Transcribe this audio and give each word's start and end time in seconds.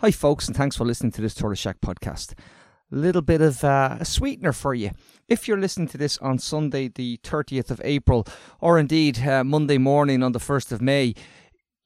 Hi, 0.00 0.12
folks, 0.12 0.46
and 0.46 0.56
thanks 0.56 0.76
for 0.76 0.84
listening 0.84 1.10
to 1.10 1.20
this 1.20 1.34
Tortoise 1.34 1.58
Shack 1.58 1.80
podcast. 1.80 2.34
A 2.92 2.94
little 2.94 3.20
bit 3.20 3.40
of 3.40 3.64
uh, 3.64 3.96
a 3.98 4.04
sweetener 4.04 4.52
for 4.52 4.72
you. 4.72 4.92
If 5.26 5.48
you're 5.48 5.58
listening 5.58 5.88
to 5.88 5.98
this 5.98 6.18
on 6.18 6.38
Sunday, 6.38 6.86
the 6.86 7.18
30th 7.24 7.72
of 7.72 7.80
April, 7.82 8.24
or 8.60 8.78
indeed 8.78 9.26
uh, 9.26 9.42
Monday 9.42 9.76
morning 9.76 10.22
on 10.22 10.30
the 10.30 10.38
1st 10.38 10.70
of 10.70 10.80
May, 10.80 11.14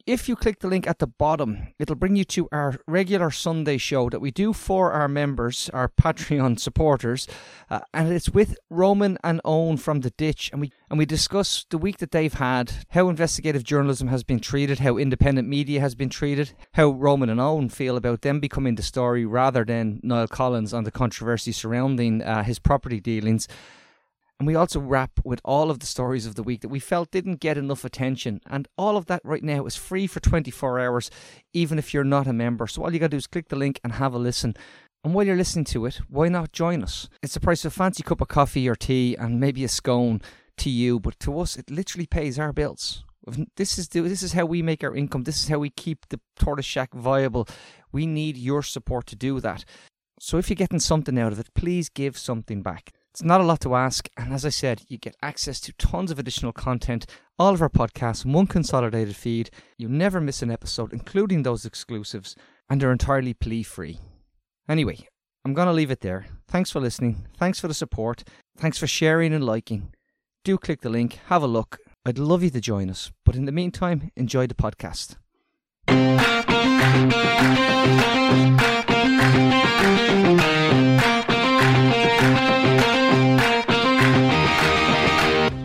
if 0.07 0.29
you 0.29 0.37
click 0.37 0.61
the 0.61 0.69
link 0.69 0.87
at 0.87 0.99
the 0.99 1.07
bottom, 1.07 1.69
it'll 1.79 1.96
bring 1.96 2.17
you 2.17 2.25
to 2.25 2.49
our 2.51 2.77
regular 2.87 3.30
Sunday 3.30 3.79
show 3.79 4.09
that 4.11 4.21
we 4.21 4.30
do 4.30 4.52
for 4.52 4.93
our 4.93 5.09
members, 5.09 5.71
our 5.73 5.89
Patreon 6.01 6.59
supporters, 6.59 7.29
uh, 7.71 7.80
and 7.95 8.12
it's 8.12 8.29
with 8.30 8.59
Roman 8.70 9.19
and 9.23 9.41
Eoghan 9.45 9.79
from 9.79 10.01
the 10.01 10.11
Ditch, 10.11 10.51
and 10.52 10.61
we 10.61 10.73
and 10.91 10.98
we 10.98 11.07
discuss 11.07 11.65
the 11.70 11.79
week 11.79 11.98
that 11.98 12.11
they've 12.11 12.34
had, 12.34 12.73
how 12.91 13.09
investigative 13.09 13.65
journalism 13.65 14.09
has 14.09 14.23
been 14.23 14.41
treated, 14.41 14.80
how 14.80 14.98
independent 14.98 15.48
media 15.48 15.80
has 15.80 15.95
been 15.95 16.11
treated, 16.11 16.53
how 16.75 16.91
Roman 16.91 17.30
and 17.30 17.41
Eoghan 17.41 17.73
feel 17.73 17.96
about 17.96 18.23
them 18.23 18.41
becoming 18.41 18.75
the 18.75 18.82
story 18.82 19.25
rather 19.25 19.64
than 19.64 20.00
Niall 20.03 20.28
Collins 20.28 20.75
on 20.75 20.84
the 20.84 20.91
controversy 20.91 21.53
surrounding 21.53 22.23
uh, 22.23 22.42
his 22.42 22.59
property 22.59 23.00
dealings. 23.00 23.48
And 24.42 24.46
we 24.48 24.56
also 24.56 24.80
wrap 24.80 25.20
with 25.23 25.41
all 25.45 25.70
of 25.70 25.78
the 25.78 25.87
stories 25.87 26.27
of 26.27 26.34
the 26.34 26.42
week 26.42 26.62
that 26.62 26.69
we 26.69 26.80
felt 26.80 27.12
didn't 27.12 27.38
get 27.38 27.56
enough 27.56 27.84
attention. 27.84 28.41
And 28.50 28.66
all 28.77 28.96
of 28.96 29.06
that 29.06 29.20
right 29.23 29.45
now 29.45 29.66
is 29.66 29.77
free 29.77 30.09
for 30.09 30.19
24 30.19 30.80
hours, 30.80 31.12
even 31.52 31.78
if 31.78 31.95
you're 31.95 32.02
not 32.02 32.27
a 32.27 32.33
member. 32.33 32.66
So 32.66 32.83
all 32.83 32.92
you 32.92 32.98
got 32.98 33.06
to 33.06 33.10
do 33.10 33.19
is 33.19 33.28
click 33.28 33.50
the 33.50 33.55
link 33.55 33.78
and 33.84 33.92
have 33.92 34.14
a 34.14 34.19
listen. 34.19 34.56
And 35.05 35.14
while 35.14 35.24
you're 35.24 35.36
listening 35.36 35.66
to 35.66 35.86
it, 35.86 36.00
why 36.09 36.28
not 36.28 36.50
join 36.50 36.83
us? 36.83 37.09
It's 37.23 37.34
the 37.34 37.38
price 37.38 37.64
of 37.64 37.70
a 37.70 37.77
fancy 37.77 38.02
cup 38.02 38.20
of 38.20 38.27
coffee 38.27 38.69
or 38.69 38.74
tea 38.74 39.14
and 39.14 39.38
maybe 39.38 39.62
a 39.62 39.69
scone 39.69 40.20
to 40.56 40.70
you, 40.70 40.98
but 40.98 41.20
to 41.20 41.38
us, 41.38 41.56
it 41.56 41.70
literally 41.70 42.06
pays 42.06 42.36
our 42.36 42.52
bills. 42.52 43.05
This 43.56 43.78
is 43.78 43.86
this 43.91 44.24
is 44.24 44.33
how 44.33 44.47
we 44.47 44.61
make 44.61 44.83
our 44.83 44.97
income. 44.97 45.22
This 45.22 45.41
is 45.41 45.50
how 45.50 45.61
we 45.61 45.70
keep 45.70 46.09
the 46.09 46.19
Tortoise 46.36 46.66
Shack 46.66 46.92
viable. 46.95 47.47
We 47.92 48.06
need 48.06 48.36
your 48.36 48.64
support 48.64 49.06
to 49.06 49.14
do 49.14 49.38
that. 49.38 49.64
So 50.19 50.36
if 50.38 50.50
you're 50.50 50.56
getting 50.56 50.80
something 50.80 51.16
out 51.16 51.30
of 51.30 51.38
it, 51.38 51.55
please 51.55 51.88
give 51.88 52.19
something 52.19 52.61
back. 52.61 52.91
It's 53.12 53.22
not 53.22 53.42
a 53.42 53.44
lot 53.44 53.60
to 53.60 53.74
ask, 53.74 54.08
and 54.16 54.32
as 54.32 54.46
I 54.46 54.48
said, 54.48 54.84
you 54.88 54.96
get 54.96 55.16
access 55.20 55.60
to 55.60 55.74
tons 55.74 56.10
of 56.10 56.18
additional 56.18 56.55
content, 56.55 57.05
all 57.38 57.52
of 57.52 57.60
our 57.60 57.68
podcasts 57.68 58.24
in 58.24 58.32
one 58.32 58.46
consolidated 58.46 59.14
feed. 59.14 59.50
You 59.77 59.91
never 59.91 60.18
miss 60.18 60.41
an 60.41 60.50
episode, 60.50 60.94
including 60.94 61.42
those 61.42 61.66
exclusives, 61.66 62.34
and 62.70 62.80
they're 62.80 62.90
entirely 62.90 63.34
plea 63.34 63.64
free. 63.64 63.98
Anyway, 64.66 65.06
I'm 65.44 65.52
going 65.52 65.66
to 65.66 65.74
leave 65.74 65.90
it 65.90 66.00
there. 66.00 66.24
Thanks 66.48 66.70
for 66.70 66.80
listening. 66.80 67.27
Thanks 67.36 67.60
for 67.60 67.68
the 67.68 67.74
support. 67.74 68.24
Thanks 68.56 68.78
for 68.78 68.86
sharing 68.86 69.34
and 69.34 69.44
liking. 69.44 69.92
Do 70.42 70.56
click 70.56 70.80
the 70.80 70.88
link, 70.88 71.18
have 71.27 71.42
a 71.42 71.46
look. 71.46 71.80
I'd 72.06 72.18
love 72.18 72.42
you 72.42 72.48
to 72.48 72.62
join 72.62 72.88
us, 72.88 73.12
but 73.27 73.36
in 73.36 73.44
the 73.44 73.52
meantime, 73.52 74.10
enjoy 74.16 74.46
the 74.46 74.55
podcast. 74.55 75.16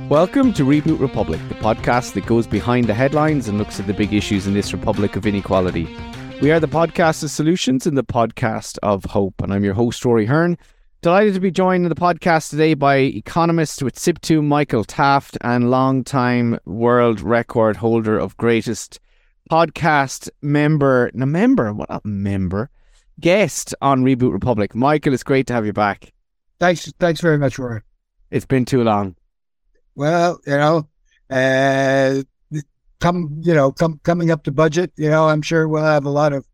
Welcome 0.09 0.53
to 0.53 0.63
Reboot 0.63 1.01
Republic, 1.01 1.41
the 1.49 1.55
podcast 1.55 2.13
that 2.13 2.25
goes 2.25 2.47
behind 2.47 2.85
the 2.85 2.93
headlines 2.93 3.49
and 3.49 3.57
looks 3.57 3.77
at 3.77 3.87
the 3.87 3.93
big 3.93 4.13
issues 4.13 4.47
in 4.47 4.53
this 4.53 4.71
republic 4.71 5.17
of 5.17 5.25
inequality. 5.25 5.85
We 6.41 6.49
are 6.49 6.61
the 6.61 6.67
podcast 6.69 7.23
of 7.23 7.29
solutions 7.29 7.85
and 7.85 7.97
the 7.97 8.05
podcast 8.05 8.77
of 8.83 9.03
hope, 9.03 9.33
and 9.41 9.51
I'm 9.51 9.65
your 9.65 9.73
host, 9.73 10.05
Rory 10.05 10.25
Hearne. 10.25 10.57
Delighted 11.01 11.33
to 11.33 11.41
be 11.41 11.51
joined 11.51 11.83
in 11.83 11.89
the 11.89 11.95
podcast 11.95 12.51
today 12.51 12.73
by 12.73 12.95
economist 12.99 13.83
with 13.83 13.99
SIPTU 13.99 14.41
Michael 14.45 14.85
Taft 14.85 15.37
and 15.41 15.69
long-time 15.69 16.57
world 16.63 17.19
record 17.19 17.75
holder 17.75 18.17
of 18.17 18.37
greatest 18.37 19.01
podcast 19.51 20.29
member, 20.41 21.11
no 21.13 21.25
member, 21.25 21.73
what 21.73 21.89
a 21.89 21.99
member, 22.05 22.69
guest 23.19 23.75
on 23.81 24.05
Reboot 24.05 24.31
Republic. 24.31 24.73
Michael, 24.73 25.13
it's 25.13 25.23
great 25.23 25.47
to 25.47 25.53
have 25.53 25.65
you 25.65 25.73
back. 25.73 26.13
Thanks, 26.61 26.89
thanks 26.97 27.19
very 27.19 27.37
much, 27.37 27.59
Rory. 27.59 27.81
It's 28.31 28.45
been 28.45 28.63
too 28.63 28.85
long. 28.85 29.16
Well, 29.97 30.39
you 30.45 30.55
know, 30.55 30.87
uh, 31.31 32.21
come, 32.99 33.41
you 33.41 33.55
know, 33.55 33.71
come 33.71 33.99
coming 34.03 34.29
up 34.29 34.43
to 34.43 34.51
budget, 34.51 34.91
you 34.95 35.09
know, 35.09 35.27
I'm 35.27 35.41
sure 35.41 35.67
we'll 35.67 35.83
have 35.83 36.05
a 36.05 36.11
lot 36.11 36.33
of, 36.33 36.45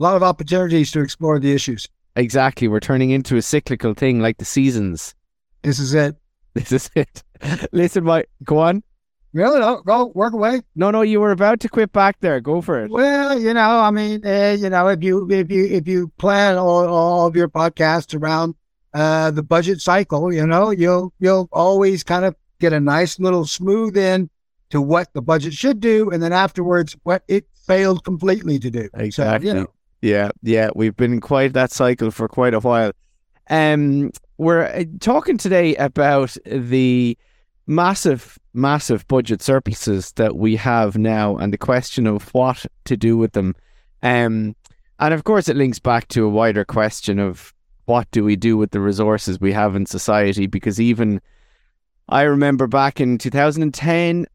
a 0.00 0.02
lot 0.02 0.16
of 0.16 0.22
opportunities 0.22 0.90
to 0.92 1.00
explore 1.00 1.38
the 1.38 1.52
issues. 1.52 1.86
Exactly, 2.16 2.66
we're 2.66 2.80
turning 2.80 3.10
into 3.10 3.36
a 3.36 3.42
cyclical 3.42 3.92
thing 3.92 4.20
like 4.20 4.38
the 4.38 4.46
seasons. 4.46 5.14
This 5.60 5.78
is 5.78 5.92
it. 5.92 6.16
This 6.54 6.72
is 6.72 6.90
it. 6.94 7.22
Listen, 7.72 8.04
Mike, 8.04 8.30
go 8.42 8.58
on. 8.58 8.82
Really? 9.34 9.60
No, 9.60 9.82
go 9.82 10.06
work 10.14 10.32
away. 10.32 10.62
No, 10.74 10.90
no, 10.90 11.02
you 11.02 11.20
were 11.20 11.32
about 11.32 11.60
to 11.60 11.68
quit 11.68 11.92
back 11.92 12.16
there. 12.20 12.40
Go 12.40 12.62
for 12.62 12.82
it. 12.82 12.90
Well, 12.90 13.38
you 13.38 13.52
know, 13.52 13.80
I 13.80 13.90
mean, 13.90 14.26
uh, 14.26 14.56
you 14.58 14.70
know, 14.70 14.88
if 14.88 15.04
you 15.04 15.30
if 15.30 15.50
you 15.50 15.66
if 15.66 15.86
you 15.86 16.08
plan 16.16 16.56
all, 16.56 16.88
all 16.88 17.26
of 17.26 17.36
your 17.36 17.48
podcasts 17.48 18.18
around 18.18 18.54
uh, 18.94 19.30
the 19.30 19.42
budget 19.42 19.82
cycle, 19.82 20.32
you 20.32 20.46
know, 20.46 20.70
you'll 20.70 21.12
you'll 21.20 21.50
always 21.52 22.02
kind 22.02 22.24
of 22.24 22.34
get 22.58 22.72
a 22.72 22.80
nice 22.80 23.18
little 23.18 23.46
smooth 23.46 23.96
in 23.96 24.30
to 24.70 24.80
what 24.80 25.12
the 25.14 25.22
budget 25.22 25.54
should 25.54 25.80
do, 25.80 26.10
and 26.10 26.22
then 26.22 26.32
afterwards 26.32 26.96
what 27.04 27.22
it 27.28 27.46
failed 27.66 28.04
completely 28.04 28.58
to 28.58 28.70
do. 28.70 28.88
Exactly. 28.94 29.48
So, 29.48 29.54
you 29.54 29.60
know. 29.60 29.70
Yeah, 30.00 30.30
yeah, 30.42 30.70
we've 30.74 30.96
been 30.96 31.14
in 31.14 31.20
quite 31.20 31.54
that 31.54 31.72
cycle 31.72 32.10
for 32.10 32.28
quite 32.28 32.54
a 32.54 32.60
while. 32.60 32.92
Um, 33.50 34.12
we're 34.36 34.66
uh, 34.66 34.84
talking 35.00 35.38
today 35.38 35.74
about 35.76 36.36
the 36.44 37.18
massive, 37.66 38.38
massive 38.54 39.06
budget 39.08 39.42
surpluses 39.42 40.12
that 40.12 40.36
we 40.36 40.54
have 40.56 40.96
now, 40.96 41.36
and 41.36 41.52
the 41.52 41.58
question 41.58 42.06
of 42.06 42.32
what 42.34 42.64
to 42.84 42.96
do 42.96 43.16
with 43.16 43.32
them. 43.32 43.56
Um, 44.02 44.54
and 45.00 45.14
of 45.14 45.24
course, 45.24 45.48
it 45.48 45.56
links 45.56 45.78
back 45.78 46.08
to 46.08 46.24
a 46.24 46.28
wider 46.28 46.64
question 46.64 47.18
of 47.18 47.52
what 47.86 48.10
do 48.10 48.22
we 48.22 48.36
do 48.36 48.56
with 48.56 48.70
the 48.70 48.80
resources 48.80 49.40
we 49.40 49.52
have 49.52 49.74
in 49.74 49.86
society? 49.86 50.46
Because 50.46 50.80
even 50.80 51.20
I 52.10 52.22
remember 52.22 52.66
back 52.66 53.00
in 53.00 53.18
2010, 53.18 54.26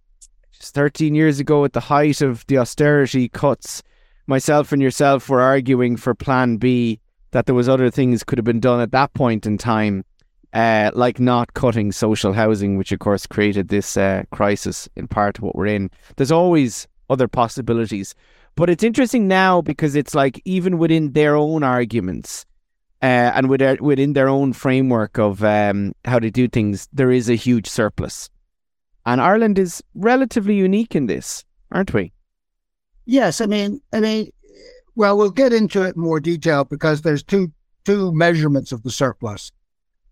just 0.51 0.75
13 0.75 1.15
years 1.15 1.39
ago, 1.39 1.65
at 1.65 1.73
the 1.73 1.79
height 1.79 2.21
of 2.21 2.45
the 2.45 2.59
austerity 2.59 3.29
cuts, 3.29 3.81
myself 4.27 4.71
and 4.71 4.81
yourself 4.81 5.27
were 5.27 5.41
arguing 5.41 5.97
for 5.97 6.13
Plan 6.13 6.57
B 6.57 6.99
that 7.31 7.47
there 7.47 7.55
was 7.55 7.67
other 7.67 7.89
things 7.89 8.23
could 8.23 8.37
have 8.37 8.45
been 8.45 8.59
done 8.59 8.79
at 8.79 8.91
that 8.91 9.11
point 9.15 9.47
in 9.47 9.57
time, 9.57 10.05
uh, 10.53 10.91
like 10.93 11.19
not 11.19 11.55
cutting 11.55 11.91
social 11.91 12.31
housing, 12.31 12.77
which 12.77 12.91
of 12.91 12.99
course 12.99 13.25
created 13.25 13.69
this 13.69 13.97
uh, 13.97 14.21
crisis 14.31 14.87
in 14.95 15.07
part 15.07 15.39
of 15.39 15.43
what 15.43 15.55
we're 15.55 15.65
in. 15.65 15.89
There's 16.15 16.31
always 16.31 16.87
other 17.09 17.27
possibilities, 17.27 18.13
but 18.55 18.69
it's 18.69 18.83
interesting 18.83 19.27
now 19.27 19.63
because 19.63 19.95
it's 19.95 20.13
like 20.13 20.39
even 20.45 20.77
within 20.77 21.13
their 21.13 21.35
own 21.35 21.63
arguments, 21.63 22.45
uh, 23.03 23.33
and 23.35 23.49
with 23.49 23.81
within 23.81 24.13
their 24.13 24.29
own 24.29 24.53
framework 24.53 25.19
of 25.19 25.43
um, 25.43 25.93
how 26.05 26.19
they 26.19 26.29
do 26.29 26.47
things, 26.47 26.87
there 26.93 27.11
is 27.11 27.29
a 27.29 27.35
huge 27.35 27.67
surplus. 27.67 28.29
And 29.05 29.19
Ireland 29.19 29.59
is 29.59 29.83
relatively 29.93 30.55
unique 30.55 30.95
in 30.95 31.07
this, 31.07 31.43
aren't 31.69 31.93
we? 31.93 32.13
Yes, 33.05 33.41
I 33.41 33.45
mean, 33.47 33.81
I 33.91 33.99
mean, 33.99 34.31
well, 34.95 35.17
we'll 35.17 35.31
get 35.31 35.51
into 35.51 35.83
it 35.83 35.97
in 35.97 36.01
more 36.01 36.21
detail 36.21 36.63
because 36.63 37.01
there's 37.01 37.21
two 37.21 37.51
two 37.83 38.13
measurements 38.13 38.71
of 38.71 38.83
the 38.83 38.91
surplus. 38.91 39.51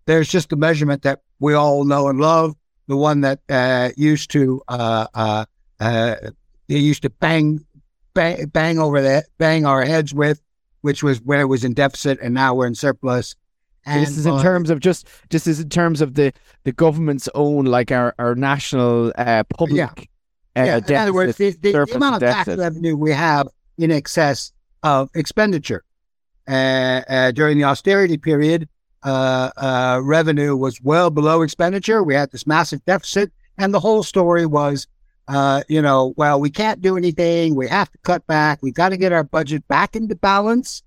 There's 0.04 0.28
just 0.28 0.50
the 0.50 0.56
measurement 0.56 1.00
that 1.02 1.20
we 1.40 1.54
all 1.54 1.84
know 1.84 2.08
and 2.08 2.20
love, 2.20 2.54
the 2.88 2.96
one 2.98 3.22
that 3.22 3.40
uh, 3.48 3.88
used 3.96 4.30
to 4.32 4.60
uh, 4.68 5.06
uh, 5.14 5.46
uh, 5.80 6.16
used 6.68 7.02
to 7.02 7.10
bang, 7.10 7.64
bang 8.12 8.48
bang 8.48 8.78
over 8.78 9.00
that, 9.00 9.26
bang 9.38 9.64
our 9.64 9.82
heads 9.82 10.12
with 10.12 10.42
which 10.82 11.02
was 11.02 11.20
where 11.22 11.40
it 11.40 11.46
was 11.46 11.64
in 11.64 11.72
deficit, 11.74 12.18
and 12.22 12.34
now 12.34 12.54
we're 12.54 12.66
in 12.66 12.74
surplus. 12.74 13.34
And, 13.84 14.02
this 14.06 14.16
is 14.16 14.26
in 14.26 14.34
uh, 14.34 14.42
terms 14.42 14.70
of 14.70 14.78
just 14.78 15.08
just 15.30 15.46
as 15.48 15.58
in 15.58 15.68
terms 15.68 16.00
of 16.00 16.14
the 16.14 16.32
the 16.62 16.72
government's 16.72 17.28
own 17.34 17.64
like 17.64 17.90
our 17.90 18.14
our 18.18 18.34
national 18.34 19.12
uh, 19.16 19.42
public. 19.44 19.76
Yeah. 20.54 20.62
Uh, 20.62 20.66
yeah. 20.66 20.76
In 20.86 20.94
other 20.94 21.14
words, 21.14 21.36
the, 21.36 21.50
the, 21.50 21.72
the 21.72 21.96
amount 21.96 22.16
of 22.16 22.20
tax 22.20 22.48
revenue 22.48 22.94
we 22.94 23.10
have 23.10 23.48
in 23.78 23.90
excess 23.90 24.52
of 24.82 25.10
expenditure 25.14 25.82
uh, 26.48 27.02
uh, 27.08 27.30
during 27.32 27.58
the 27.58 27.64
austerity 27.64 28.18
period, 28.18 28.68
uh, 29.02 30.00
revenue 30.02 30.56
was 30.56 30.80
well 30.82 31.10
below 31.10 31.42
expenditure. 31.42 32.02
We 32.02 32.14
had 32.14 32.30
this 32.30 32.46
massive 32.46 32.84
deficit, 32.84 33.32
and 33.58 33.72
the 33.72 33.80
whole 33.80 34.02
story 34.02 34.46
was 34.46 34.86
uh, 35.28 35.62
you 35.68 35.80
know, 35.80 36.14
well, 36.16 36.40
we 36.40 36.50
can't 36.50 36.80
do 36.80 36.96
anything. 36.96 37.54
We 37.54 37.68
have 37.68 37.90
to 37.90 37.98
cut 37.98 38.26
back. 38.26 38.58
We've 38.62 38.74
got 38.74 38.90
to 38.90 38.96
get 38.96 39.12
our 39.12 39.24
budget 39.24 39.66
back 39.68 39.96
into 39.96 40.14
balance. 40.14 40.82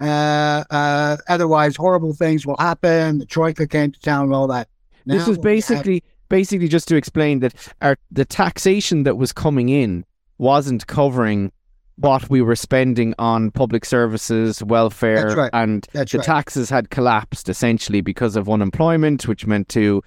Uh, 0.00 0.64
uh, 0.70 1.16
otherwise, 1.28 1.76
horrible 1.76 2.14
things 2.14 2.46
will 2.46 2.56
happen. 2.58 3.18
The 3.18 3.26
troika 3.26 3.66
came 3.66 3.92
to 3.92 4.00
town 4.00 4.26
and 4.26 4.34
all 4.34 4.46
that. 4.48 4.68
Now 5.06 5.16
this 5.16 5.26
was 5.26 5.38
basically, 5.38 5.94
have... 5.94 6.28
basically 6.28 6.68
just 6.68 6.88
to 6.88 6.96
explain 6.96 7.40
that 7.40 7.54
our 7.80 7.96
the 8.10 8.24
taxation 8.24 9.02
that 9.04 9.16
was 9.16 9.32
coming 9.32 9.68
in 9.68 10.04
wasn't 10.38 10.86
covering 10.86 11.52
what 11.96 12.28
we 12.28 12.42
were 12.42 12.56
spending 12.56 13.14
on 13.18 13.50
public 13.52 13.84
services, 13.84 14.62
welfare, 14.64 15.36
right. 15.36 15.50
and 15.52 15.86
That's 15.92 16.12
the 16.12 16.18
right. 16.18 16.26
taxes 16.26 16.68
had 16.68 16.90
collapsed 16.90 17.48
essentially 17.48 18.00
because 18.00 18.34
of 18.34 18.48
unemployment, 18.48 19.28
which 19.28 19.46
meant 19.46 19.68
to 19.70 20.02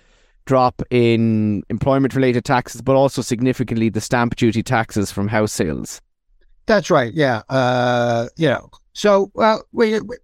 drop 0.48 0.82
in 0.90 1.62
employment 1.70 2.16
related 2.16 2.44
taxes, 2.46 2.82
but 2.82 2.96
also 2.96 3.22
significantly 3.22 3.90
the 3.90 4.02
stamp 4.02 4.36
duty 4.36 4.64
taxes 4.64 5.12
from 5.12 5.28
house 5.28 5.52
sales. 5.52 6.02
That's 6.66 6.90
right. 6.90 7.14
Yeah. 7.14 7.44
Uh, 7.50 8.28
you 8.36 8.48
know, 8.48 8.70
So, 8.94 9.32
well, 9.36 9.64
we, 9.72 10.00
we, 10.02 10.18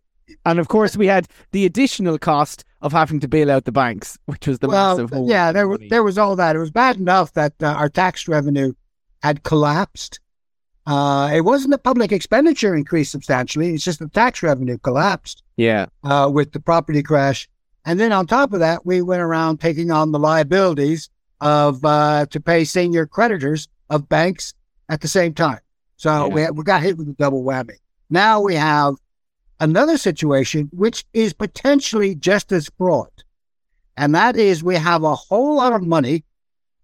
and 0.45 0.59
of 0.59 0.67
course, 0.67 0.97
we 0.97 1.05
had 1.05 1.27
the 1.51 1.65
additional 1.65 2.17
cost 2.17 2.63
of 2.81 2.91
having 2.91 3.19
to 3.19 3.27
bail 3.27 3.51
out 3.51 3.65
the 3.65 3.71
banks, 3.71 4.17
which 4.25 4.47
was 4.47 4.59
the 4.59 4.67
well, 4.67 4.97
massive. 4.97 5.27
Yeah, 5.27 5.51
there 5.51 5.67
was 5.67 5.79
there 5.89 6.03
was 6.03 6.17
all 6.17 6.35
that. 6.35 6.55
It 6.55 6.59
was 6.59 6.71
bad 6.71 6.97
enough 6.97 7.33
that 7.33 7.53
uh, 7.61 7.67
our 7.67 7.87
tax 7.87 8.27
revenue 8.27 8.73
had 9.21 9.43
collapsed. 9.43 10.19
Uh, 10.85 11.31
it 11.33 11.41
wasn't 11.41 11.71
the 11.71 11.77
public 11.77 12.11
expenditure 12.11 12.75
increased 12.75 13.11
substantially. 13.11 13.73
It's 13.73 13.85
just 13.85 13.99
the 13.99 14.09
tax 14.09 14.43
revenue 14.43 14.77
collapsed. 14.79 15.43
Yeah. 15.55 15.85
Uh, 16.03 16.29
with 16.33 16.51
the 16.51 16.59
property 16.59 17.03
crash, 17.03 17.47
and 17.85 17.99
then 17.99 18.11
on 18.11 18.27
top 18.27 18.53
of 18.53 18.59
that, 18.59 18.85
we 18.85 19.01
went 19.01 19.21
around 19.21 19.59
taking 19.59 19.91
on 19.91 20.11
the 20.11 20.19
liabilities 20.19 21.09
of 21.41 21.83
uh, 21.83 22.25
to 22.27 22.39
pay 22.39 22.63
senior 22.63 23.05
creditors 23.05 23.67
of 23.89 24.07
banks 24.07 24.53
at 24.89 25.01
the 25.01 25.07
same 25.07 25.33
time. 25.33 25.59
So 25.97 26.27
yeah. 26.27 26.49
we 26.49 26.51
we 26.51 26.63
got 26.63 26.81
hit 26.81 26.97
with 26.97 27.09
a 27.09 27.13
double 27.13 27.43
whammy. 27.43 27.75
Now 28.09 28.41
we 28.41 28.55
have 28.55 28.95
another 29.59 29.97
situation 29.97 30.69
which 30.73 31.05
is 31.13 31.33
potentially 31.33 32.15
just 32.15 32.51
as 32.51 32.69
fraught, 32.77 33.23
and 33.97 34.15
that 34.15 34.37
is 34.37 34.63
we 34.63 34.75
have 34.75 35.03
a 35.03 35.15
whole 35.15 35.57
lot 35.57 35.73
of 35.73 35.83
money. 35.83 36.23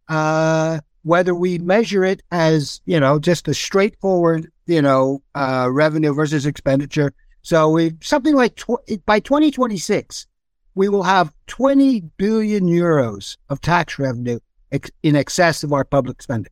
Uh, 0.08 0.80
whether 1.04 1.34
we 1.34 1.58
measure 1.60 2.04
it 2.04 2.22
as 2.32 2.82
you 2.86 3.00
know 3.00 3.20
just 3.20 3.48
a 3.48 3.54
straightforward 3.54 4.52
you 4.66 4.82
know 4.82 5.22
uh, 5.36 5.70
revenue 5.72 6.14
versus 6.14 6.46
expenditure. 6.46 7.14
So 7.42 7.70
we 7.70 7.94
something 8.02 8.36
like 8.36 8.56
tw- 8.56 9.06
by 9.06 9.20
2026, 9.20 10.28
we 10.76 10.90
will 10.90 11.04
have 11.04 11.34
20 11.48 12.02
billion 12.18 12.66
euros 12.66 13.38
of 13.50 13.62
tax 13.62 14.00
revenue 14.00 14.40
ex- 14.72 14.92
in 15.04 15.16
excess 15.16 15.64
of 15.64 15.74
our 15.74 15.84
public 15.84 16.22
spending. 16.22 16.52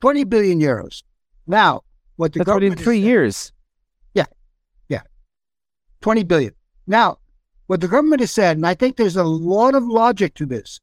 20 0.00 0.24
billion 0.24 0.60
euros. 0.60 1.02
Now, 1.46 1.82
what 2.16 2.32
the 2.32 2.40
That's 2.40 2.46
government 2.46 2.78
in 2.78 2.84
three 2.84 3.00
years. 3.00 3.52
Yeah. 4.14 4.26
Yeah. 4.88 5.02
20 6.00 6.24
billion. 6.24 6.54
Now, 6.86 7.18
what 7.66 7.80
the 7.80 7.88
government 7.88 8.20
has 8.20 8.30
said, 8.30 8.56
and 8.56 8.66
I 8.66 8.74
think 8.74 8.96
there's 8.96 9.16
a 9.16 9.24
lot 9.24 9.74
of 9.74 9.84
logic 9.84 10.34
to 10.34 10.46
this, 10.46 10.80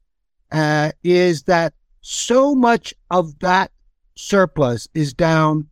uh, 0.52 0.92
is 1.02 1.42
that 1.44 1.74
so 2.00 2.54
much 2.54 2.94
of 3.10 3.38
that 3.40 3.70
surplus 4.16 4.88
is 4.94 5.12
down 5.12 5.68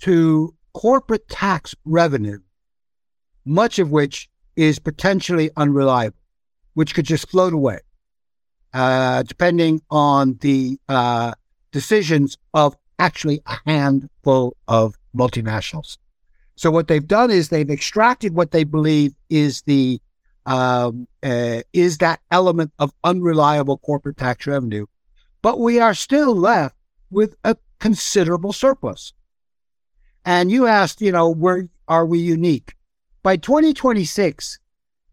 to 0.00 0.54
corporate 0.74 1.28
tax 1.28 1.74
revenue, 1.84 2.38
much 3.44 3.78
of 3.78 3.90
which 3.90 4.28
is 4.56 4.78
potentially 4.78 5.50
unreliable, 5.56 6.16
which 6.78 6.94
could 6.94 7.04
just 7.04 7.28
float 7.28 7.52
away, 7.52 7.80
uh, 8.72 9.24
depending 9.24 9.82
on 9.90 10.38
the 10.42 10.78
uh, 10.88 11.32
decisions 11.72 12.38
of 12.54 12.76
actually 13.00 13.40
a 13.46 13.58
handful 13.66 14.56
of 14.68 14.94
multinationals. 15.12 15.98
So 16.54 16.70
what 16.70 16.86
they've 16.86 17.04
done 17.04 17.32
is 17.32 17.48
they've 17.48 17.68
extracted 17.68 18.32
what 18.32 18.52
they 18.52 18.62
believe 18.62 19.12
is 19.28 19.62
the 19.62 20.00
um, 20.46 21.08
uh, 21.20 21.62
is 21.72 21.98
that 21.98 22.20
element 22.30 22.70
of 22.78 22.92
unreliable 23.02 23.78
corporate 23.78 24.16
tax 24.16 24.46
revenue, 24.46 24.86
but 25.42 25.58
we 25.58 25.80
are 25.80 25.94
still 25.94 26.32
left 26.32 26.76
with 27.10 27.34
a 27.42 27.56
considerable 27.80 28.52
surplus. 28.52 29.12
And 30.24 30.52
you 30.52 30.68
asked, 30.68 31.00
you 31.00 31.10
know, 31.10 31.28
where 31.28 31.68
are 31.88 32.06
we 32.06 32.20
unique? 32.20 32.76
By 33.24 33.36
2026, 33.36 34.60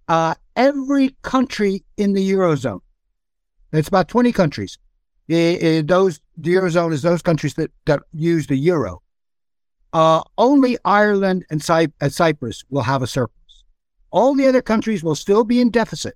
uh, 0.07 0.35
every 0.56 1.16
country 1.22 1.84
in 1.98 2.13
the 2.13 2.31
eurozone, 2.31 2.81
it's 3.72 3.88
about 3.88 4.07
20 4.07 4.31
countries. 4.31 4.78
those 5.28 6.22
the 6.38 6.54
eurozone 6.54 6.94
is 6.94 7.02
those 7.02 7.22
countries 7.22 7.56
that 7.56 7.72
that 7.86 8.02
use 8.13 8.48
the 8.48 8.57
euro. 8.57 9.02
Uh, 9.96 10.22
only 10.38 10.78
Ireland 10.84 11.46
and, 11.50 11.63
Cy- 11.63 11.88
and 12.02 12.12
Cyprus 12.12 12.66
will 12.69 12.81
have 12.81 13.02
a 13.02 13.07
surplus. 13.07 13.63
All 14.12 14.36
the 14.36 14.46
other 14.46 14.62
countries 14.62 15.06
will 15.06 15.16
still 15.16 15.46
be 15.46 15.62
in 15.62 15.69
deficit. 15.69 16.16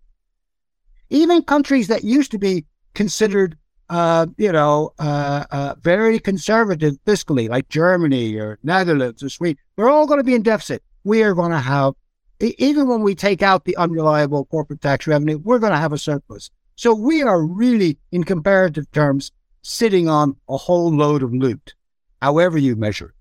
Even 1.10 1.44
countries 1.44 1.88
that 1.88 2.04
used 2.04 2.30
to 2.32 2.38
be 2.38 2.66
considered, 2.94 3.58
uh, 3.90 4.28
you 4.38 4.52
know, 4.52 4.92
uh, 5.00 5.46
uh 5.50 5.76
very 5.82 6.20
conservative 6.20 6.96
fiscally, 7.06 7.48
like 7.48 7.70
Germany 7.70 8.36
or 8.36 8.60
Netherlands 8.64 9.24
or 9.24 9.30
Sweden, 9.30 9.58
they're 9.78 9.90
all 9.90 10.08
going 10.08 10.20
to 10.20 10.26
be 10.26 10.36
in 10.36 10.44
deficit. 10.44 10.84
We 11.06 11.24
are 11.24 11.34
going 11.34 11.52
to 11.52 11.60
have, 11.60 11.94
even 12.40 12.88
when 12.88 13.02
we 13.02 13.16
take 13.16 13.42
out 13.42 13.66
the 13.66 13.76
unreliable 13.78 14.46
corporate 14.46 14.82
tax 14.82 15.08
revenue, 15.08 15.38
we're 15.38 15.60
going 15.60 15.74
to 15.74 15.78
have 15.78 15.94
a 15.94 15.98
surplus. 15.98 16.50
So 16.76 16.94
we 16.94 17.22
are 17.22 17.44
really, 17.44 17.98
in 18.12 18.24
comparative 18.24 18.90
terms, 18.92 19.32
sitting 19.62 20.08
on 20.08 20.36
a 20.48 20.58
whole 20.58 20.96
load 20.96 21.22
of 21.24 21.34
loot, 21.34 21.74
however 22.22 22.58
you 22.58 22.76
measure 22.76 23.08
it. 23.08 23.16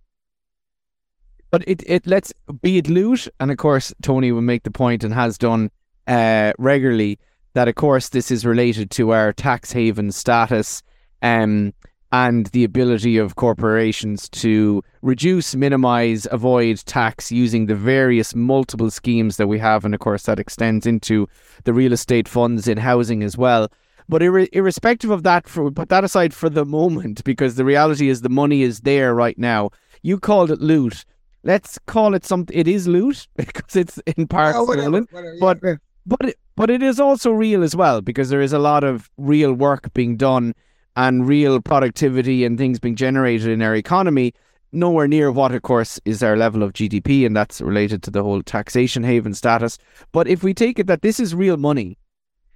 But 1.50 1.64
it, 1.66 1.82
it 1.86 2.06
lets 2.06 2.32
be 2.62 2.78
it 2.78 2.88
loot, 2.88 3.26
and 3.40 3.50
of 3.50 3.56
course 3.56 3.92
Tony 4.02 4.30
will 4.32 4.42
make 4.42 4.62
the 4.62 4.70
point 4.70 5.02
and 5.02 5.14
has 5.14 5.38
done 5.38 5.70
uh, 6.06 6.52
regularly 6.58 7.18
that 7.54 7.68
of 7.68 7.74
course 7.74 8.10
this 8.10 8.30
is 8.30 8.46
related 8.46 8.90
to 8.92 9.10
our 9.10 9.32
tax 9.32 9.72
haven 9.72 10.12
status 10.12 10.82
um, 11.22 11.72
and 12.10 12.46
the 12.46 12.64
ability 12.64 13.18
of 13.18 13.36
corporations 13.36 14.28
to 14.30 14.82
reduce, 15.02 15.54
minimize, 15.54 16.26
avoid 16.30 16.78
tax 16.86 17.30
using 17.30 17.66
the 17.66 17.74
various 17.74 18.34
multiple 18.34 18.90
schemes 18.90 19.36
that 19.36 19.46
we 19.46 19.58
have, 19.58 19.84
and 19.84 19.94
of 19.94 20.00
course 20.00 20.22
that 20.24 20.38
extends 20.38 20.86
into 20.86 21.28
the 21.64 21.74
real 21.74 21.92
estate 21.92 22.28
funds 22.28 22.66
in 22.66 22.78
housing 22.78 23.22
as 23.22 23.36
well. 23.36 23.68
But 24.08 24.22
ir- 24.22 24.48
irrespective 24.52 25.10
of 25.10 25.22
that, 25.24 25.46
for, 25.46 25.70
put 25.70 25.90
that 25.90 26.04
aside 26.04 26.32
for 26.32 26.48
the 26.48 26.64
moment, 26.64 27.24
because 27.24 27.56
the 27.56 27.64
reality 27.64 28.08
is 28.08 28.22
the 28.22 28.30
money 28.30 28.62
is 28.62 28.80
there 28.80 29.14
right 29.14 29.36
now. 29.38 29.70
You 30.02 30.18
called 30.18 30.50
it 30.50 30.60
loot 30.60 31.04
let's 31.44 31.78
call 31.86 32.14
it 32.14 32.24
something. 32.24 32.56
It 32.56 32.68
is 32.68 32.88
loot 32.88 33.26
because 33.36 33.76
it's 33.76 33.98
in 34.16 34.26
part 34.26 34.54
oh, 34.56 34.70
stolen, 34.70 35.06
but 35.40 35.58
but 36.06 36.20
it, 36.22 36.38
but 36.56 36.70
it 36.70 36.82
is 36.82 36.98
also 36.98 37.30
real 37.30 37.62
as 37.62 37.76
well 37.76 38.00
because 38.00 38.30
there 38.30 38.40
is 38.40 38.52
a 38.52 38.58
lot 38.58 38.84
of 38.84 39.10
real 39.16 39.52
work 39.52 39.92
being 39.94 40.16
done 40.16 40.54
and 40.98 41.28
real 41.28 41.62
productivity 41.62 42.44
and 42.44 42.58
things 42.58 42.80
being 42.80 42.96
generated 42.96 43.48
in 43.48 43.62
our 43.62 43.76
economy. 43.76 44.34
Nowhere 44.72 45.06
near 45.06 45.30
what, 45.30 45.54
of 45.54 45.62
course, 45.62 46.00
is 46.04 46.24
our 46.24 46.36
level 46.36 46.62
of 46.62 46.72
GDP, 46.72 47.24
and 47.24 47.36
that's 47.36 47.60
related 47.60 48.02
to 48.02 48.10
the 48.10 48.22
whole 48.22 48.42
taxation 48.42 49.04
haven 49.04 49.32
status. 49.32 49.78
But 50.10 50.26
if 50.26 50.42
we 50.42 50.52
take 50.52 50.80
it 50.80 50.88
that 50.88 51.02
this 51.02 51.20
is 51.20 51.36
real 51.36 51.56
money, 51.56 51.96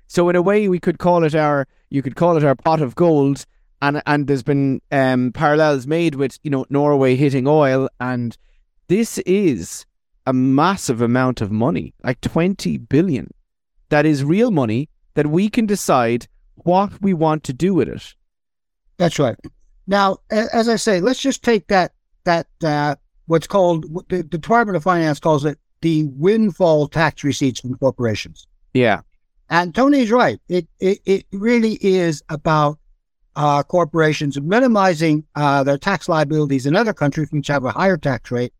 so 0.09 0.29
in 0.29 0.35
a 0.35 0.43
way 0.43 0.69
we 0.69 0.81
could 0.81 0.99
call 0.99 1.23
it 1.23 1.37
our, 1.37 1.69
you 1.89 2.03
could 2.03 2.17
call 2.17 2.37
it 2.37 2.45
our 2.45 2.57
pot 2.57 2.83
of 2.83 2.97
gold, 2.97 3.47
and 3.81 4.03
and 4.07 4.27
there's 4.27 4.43
been 4.43 4.83
um, 4.91 5.31
parallels 5.33 5.87
made 5.87 6.17
with 6.17 6.39
you 6.43 6.51
know 6.51 6.67
Norway 6.69 7.15
hitting 7.15 7.47
oil 7.47 7.89
and 8.01 8.37
this 8.89 9.19
is 9.19 9.87
a 10.27 10.33
massive 10.33 11.01
amount 11.01 11.41
of 11.41 11.51
money, 11.51 11.95
like 12.05 12.21
20 12.21 12.77
billion. 12.79 13.33
That 13.89 14.05
is 14.05 14.25
real 14.25 14.51
money 14.51 14.89
that 15.15 15.29
we 15.29 15.49
can 15.49 15.65
decide 15.65 16.27
what 16.57 17.01
we 17.01 17.15
want 17.15 17.45
to 17.45 17.53
do 17.53 17.73
with 17.73 17.89
it. 17.89 18.15
That's 18.99 19.19
right. 19.19 19.37
Now, 19.87 20.19
as 20.31 20.69
I 20.69 20.77
say, 20.77 21.01
let's 21.01 21.21
just 21.21 21.43
take 21.43 21.67
that 21.69 21.93
that 22.25 22.47
uh, 22.63 22.97
what's 23.27 23.47
called 23.47 23.87
the, 24.09 24.23
Department 24.23 24.77
of 24.77 24.85
Finance 24.85 25.19
calls 25.19 25.45
it 25.45 25.59
the 25.81 26.05
windfall 26.05 26.87
tax 26.87 27.25
receipts 27.25 27.61
from 27.61 27.77
corporations. 27.77 28.47
Yeah, 28.75 29.01
and 29.51 29.75
Tony's 29.75 30.11
right. 30.11 30.41
It 30.49 30.69
it, 30.79 31.01
it 31.05 31.27
really 31.33 31.79
is 31.81 32.23
about 32.29 32.79
uh, 33.35 33.63
corporations 33.65 34.41
minimizing 34.41 35.25
uh, 35.35 35.65
their 35.65 35.79
tax 35.79 36.09
liabilities 36.09 36.67
in 36.67 36.77
other 36.77 36.93
countries 36.93 37.29
which 37.33 37.49
have 37.49 37.65
a 37.65 37.73
higher 37.73 37.97
tax 37.97 38.31
rate 38.31 38.53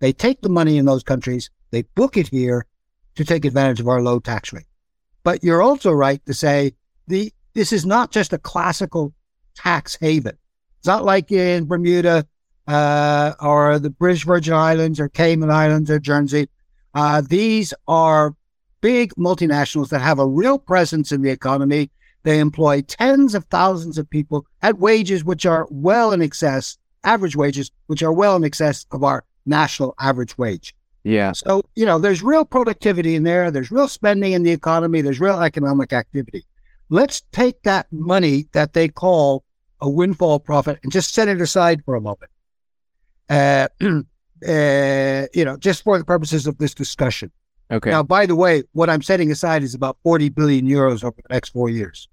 they 0.00 0.12
take 0.12 0.40
the 0.40 0.48
money 0.48 0.78
in 0.78 0.86
those 0.86 1.02
countries, 1.02 1.50
they 1.70 1.82
book 1.82 2.16
it 2.16 2.28
here 2.28 2.66
to 3.14 3.24
take 3.24 3.44
advantage 3.44 3.80
of 3.80 3.88
our 3.88 4.02
low 4.02 4.18
tax 4.18 4.52
rate. 4.52 4.66
But 5.22 5.44
you're 5.44 5.62
also 5.62 5.92
right 5.92 6.24
to 6.26 6.34
say 6.34 6.72
the 7.06 7.32
this 7.52 7.72
is 7.72 7.84
not 7.84 8.10
just 8.10 8.32
a 8.32 8.38
classical 8.38 9.12
tax 9.54 9.96
haven. 10.00 10.36
It's 10.78 10.86
not 10.86 11.04
like 11.04 11.30
in 11.30 11.66
Bermuda 11.66 12.26
uh, 12.66 13.34
or 13.40 13.78
the 13.78 13.90
British 13.90 14.24
Virgin 14.24 14.54
Islands 14.54 15.00
or 15.00 15.08
Cayman 15.08 15.50
Islands 15.50 15.90
or 15.90 15.98
Jersey. 15.98 16.48
Uh, 16.94 17.22
these 17.28 17.74
are 17.86 18.34
big 18.80 19.14
multinationals 19.14 19.90
that 19.90 20.00
have 20.00 20.18
a 20.18 20.26
real 20.26 20.58
presence 20.58 21.12
in 21.12 21.22
the 21.22 21.30
economy. 21.30 21.90
They 22.22 22.38
employ 22.38 22.82
tens 22.82 23.34
of 23.34 23.44
thousands 23.46 23.98
of 23.98 24.08
people 24.08 24.46
at 24.62 24.78
wages 24.78 25.24
which 25.24 25.46
are 25.46 25.66
well 25.70 26.12
in 26.12 26.22
excess, 26.22 26.78
average 27.04 27.36
wages, 27.36 27.70
which 27.86 28.02
are 28.02 28.12
well 28.12 28.36
in 28.36 28.44
excess 28.44 28.86
of 28.90 29.04
our 29.04 29.24
national 29.46 29.94
average 29.98 30.36
wage. 30.36 30.74
Yeah. 31.02 31.32
So, 31.32 31.62
you 31.76 31.86
know, 31.86 31.98
there's 31.98 32.22
real 32.22 32.44
productivity 32.44 33.14
in 33.14 33.22
there. 33.22 33.50
There's 33.50 33.70
real 33.70 33.88
spending 33.88 34.32
in 34.32 34.42
the 34.42 34.50
economy. 34.50 35.00
There's 35.00 35.20
real 35.20 35.42
economic 35.42 35.92
activity. 35.92 36.44
Let's 36.90 37.22
take 37.32 37.62
that 37.62 37.86
money 37.92 38.48
that 38.52 38.72
they 38.72 38.88
call 38.88 39.44
a 39.80 39.88
windfall 39.88 40.40
profit 40.40 40.80
and 40.82 40.92
just 40.92 41.14
set 41.14 41.28
it 41.28 41.40
aside 41.40 41.84
for 41.84 41.94
a 41.94 42.00
moment. 42.00 42.30
Uh, 43.28 43.68
uh, 43.80 45.26
you 45.32 45.44
know, 45.44 45.56
just 45.56 45.84
for 45.84 45.96
the 45.98 46.04
purposes 46.04 46.46
of 46.46 46.58
this 46.58 46.74
discussion. 46.74 47.30
Okay. 47.70 47.90
Now, 47.90 48.02
by 48.02 48.26
the 48.26 48.34
way, 48.34 48.64
what 48.72 48.90
I'm 48.90 49.02
setting 49.02 49.30
aside 49.30 49.62
is 49.62 49.74
about 49.74 49.96
40 50.02 50.30
billion 50.30 50.66
euros 50.66 51.04
over 51.04 51.16
the 51.16 51.32
next 51.32 51.50
four 51.50 51.68
years. 51.68 52.08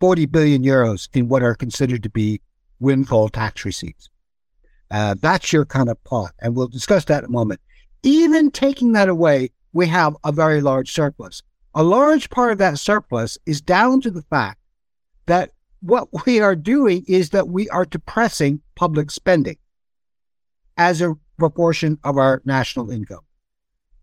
40 0.00 0.26
billion 0.26 0.62
euros 0.62 1.08
in 1.12 1.28
what 1.28 1.42
are 1.42 1.56
considered 1.56 2.04
to 2.04 2.10
be 2.10 2.40
windfall 2.78 3.28
tax 3.28 3.64
receipts. 3.64 4.08
Uh, 4.92 5.16
that's 5.20 5.52
your 5.52 5.66
kind 5.66 5.88
of 5.88 6.02
pot. 6.04 6.32
And 6.40 6.54
we'll 6.54 6.68
discuss 6.68 7.04
that 7.06 7.24
in 7.24 7.30
a 7.30 7.32
moment. 7.32 7.60
even 8.04 8.52
taking 8.52 8.92
that 8.92 9.08
away, 9.08 9.50
we 9.72 9.88
have 9.88 10.16
a 10.22 10.30
very 10.30 10.60
large 10.60 10.92
surplus. 10.92 11.42
A 11.78 11.84
large 11.84 12.28
part 12.28 12.50
of 12.50 12.58
that 12.58 12.76
surplus 12.76 13.38
is 13.46 13.60
down 13.60 14.00
to 14.00 14.10
the 14.10 14.22
fact 14.22 14.58
that 15.26 15.52
what 15.78 16.08
we 16.26 16.40
are 16.40 16.56
doing 16.56 17.04
is 17.06 17.30
that 17.30 17.46
we 17.46 17.68
are 17.68 17.84
depressing 17.84 18.62
public 18.74 19.12
spending 19.12 19.58
as 20.76 21.00
a 21.00 21.14
proportion 21.38 21.96
of 22.02 22.16
our 22.16 22.42
national 22.44 22.90
income. 22.90 23.20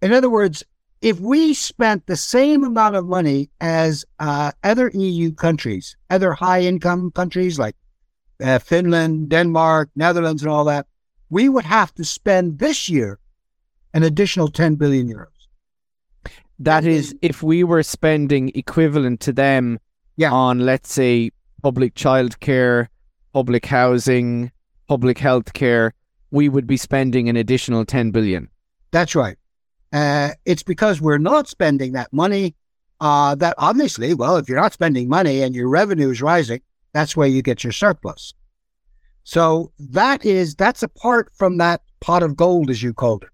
In 0.02 0.14
other 0.14 0.30
words, 0.30 0.64
if 1.02 1.20
we 1.20 1.54
spent 1.54 2.08
the 2.08 2.16
same 2.16 2.64
amount 2.64 2.96
of 2.96 3.08
money 3.08 3.50
as 3.60 4.06
uh, 4.20 4.54
other 4.64 4.90
EU 4.94 5.34
countries, 5.34 5.98
other 6.10 6.32
high 6.32 6.62
income 6.62 7.12
countries 7.12 7.60
like 7.60 7.76
uh, 8.42 8.58
Finland, 8.60 9.28
Denmark, 9.28 9.90
Netherlands, 9.98 10.44
and 10.44 10.50
all 10.50 10.64
that, 10.64 10.88
we 11.30 11.50
would 11.50 11.66
have 11.66 11.94
to 11.96 12.06
spend 12.06 12.60
this 12.60 12.88
year 12.88 13.20
an 13.94 14.04
additional 14.04 14.48
10 14.48 14.76
billion 14.76 15.10
euros. 15.10 15.35
That 16.60 16.86
is, 16.86 17.14
if 17.22 17.44
we 17.44 17.64
were 17.64 17.84
spending 17.84 18.52
equivalent 18.56 19.20
to 19.22 19.34
them 19.34 19.80
yeah. 20.16 20.32
on, 20.32 20.60
let's 20.60 20.94
say, 20.94 21.32
public 21.62 21.96
childcare, 21.96 22.88
public 23.34 23.66
housing, 23.66 24.52
public 24.88 25.18
health 25.18 25.54
care, 25.54 25.94
we 26.32 26.48
would 26.48 26.68
be 26.68 26.78
spending 26.78 27.28
an 27.28 27.36
additional 27.36 27.86
10 27.86 28.12
billion. 28.12 28.50
That's 28.92 29.16
right. 29.16 29.38
Uh, 29.92 30.32
it's 30.46 30.64
because 30.64 31.02
we're 31.02 31.18
not 31.18 31.48
spending 31.48 31.94
that 31.94 32.12
money 32.14 32.56
uh, 33.02 33.36
that 33.36 33.56
obviously, 33.58 34.14
well, 34.14 34.38
if 34.38 34.48
you're 34.48 34.60
not 34.60 34.74
spending 34.74 35.10
money 35.10 35.42
and 35.42 35.54
your 35.54 35.70
revenue 35.70 36.10
is 36.10 36.22
rising, 36.22 36.62
that's 36.94 37.16
where 37.16 37.28
you 37.28 37.42
get 37.42 37.64
your 37.64 37.74
surplus. 37.74 38.34
So 39.24 39.72
that 39.80 40.24
is 40.24 40.56
that's 40.56 40.84
apart 40.84 41.32
from 41.34 41.58
that 41.58 41.82
pot 42.00 42.24
of 42.24 42.36
gold, 42.36 42.70
as 42.70 42.82
you 42.82 42.94
called 42.94 43.24
it 43.24 43.30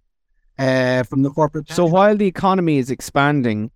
uh, 0.58 1.04
from 1.04 1.24
the 1.24 1.30
corporate. 1.30 1.70
So 1.70 1.86
while 1.86 2.16
the 2.16 2.28
economy 2.28 2.78
is 2.78 2.92
expanding, 2.92 3.72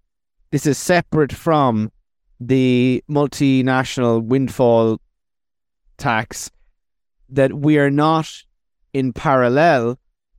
this 0.52 0.66
is 0.66 0.78
separate 0.78 1.34
from 1.34 1.92
the 2.40 3.04
multinational 3.10 4.24
windfall 4.24 5.00
tax 5.98 6.52
that 7.30 7.54
we 7.54 7.78
are 7.78 7.90
not 7.90 8.30
in 8.94 9.14
parallel 9.14 9.98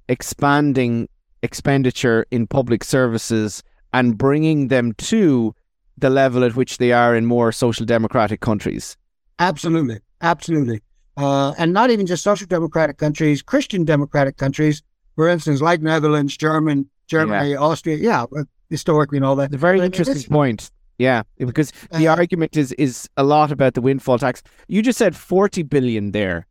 expanding 0.09 1.09
expenditure 1.43 2.26
in 2.31 2.47
public 2.47 2.85
services 2.85 3.62
and 3.93 4.16
bringing 4.19 4.69
them 4.69 4.93
to 4.95 5.55
the 5.99 6.11
level 6.11 6.45
at 6.45 6.55
which 6.55 6.78
they 6.78 6.93
are 6.93 7.16
in 7.16 7.25
more 7.25 7.50
social 7.52 7.87
democratic 7.87 8.40
countries. 8.40 8.97
Absolutely. 9.38 10.00
Absolutely. 10.21 10.81
Uh, 11.16 11.52
and 11.59 11.73
not 11.73 11.90
even 11.90 12.07
just 12.07 12.23
social 12.23 12.47
democratic 12.47 12.99
countries, 12.99 13.43
Christian 13.43 13.85
democratic 13.85 14.37
countries 14.37 14.83
for 15.16 15.28
instance, 15.28 15.61
like 15.61 15.82
Netherlands, 15.82 16.37
German, 16.37 16.88
Germany, 17.08 17.50
yeah. 17.50 17.58
Austria, 17.58 17.96
yeah, 17.96 18.26
historically 18.70 19.18
and 19.18 19.25
all 19.25 19.37
that. 19.37 19.50
The 19.50 19.58
very 19.58 19.78
but 19.78 19.87
interesting 19.87 20.30
point. 20.30 20.70
Yeah, 20.99 21.25
because 21.38 21.73
the 21.90 22.08
uh, 22.08 22.16
argument 22.16 22.56
is 22.56 22.73
is 22.73 23.08
a 23.16 23.25
lot 23.25 23.52
about 23.52 23.75
the 23.75 23.80
windfall 23.80 24.18
tax. 24.18 24.42
You 24.68 24.80
just 24.80 24.99
said 24.99 25.16
forty 25.16 25.62
billion 25.62 26.12
there. 26.12 26.46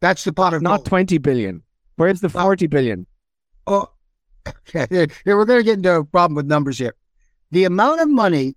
That's 0.00 0.24
the 0.24 0.32
pot 0.32 0.52
of 0.52 0.62
not 0.62 0.78
gold. 0.78 0.86
twenty 0.86 1.18
billion. 1.18 1.62
Where's 1.96 2.20
the 2.20 2.28
forty 2.28 2.66
billion? 2.66 3.06
Oh, 3.66 3.90
here 4.72 5.08
we're 5.24 5.44
going 5.44 5.60
to 5.60 5.64
get 5.64 5.78
into 5.78 5.94
a 5.94 6.04
problem 6.04 6.34
with 6.34 6.46
numbers 6.46 6.78
here. 6.78 6.94
The 7.52 7.64
amount 7.64 8.00
of 8.00 8.10
money 8.10 8.54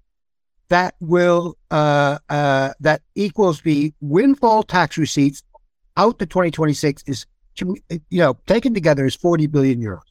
that 0.69 0.95
will 0.99 1.57
uh, 1.71 2.19
uh, 2.29 2.73
that 2.79 3.01
equals 3.15 3.61
the 3.61 3.93
windfall 4.01 4.63
tax 4.63 4.97
receipts 4.97 5.43
out 5.97 6.19
to 6.19 6.25
2026 6.25 7.03
is 7.07 7.25
you 7.55 7.99
know, 8.11 8.37
taken 8.47 8.73
together 8.73 9.05
is 9.05 9.15
40 9.15 9.47
billion 9.47 9.81
euros. 9.81 10.01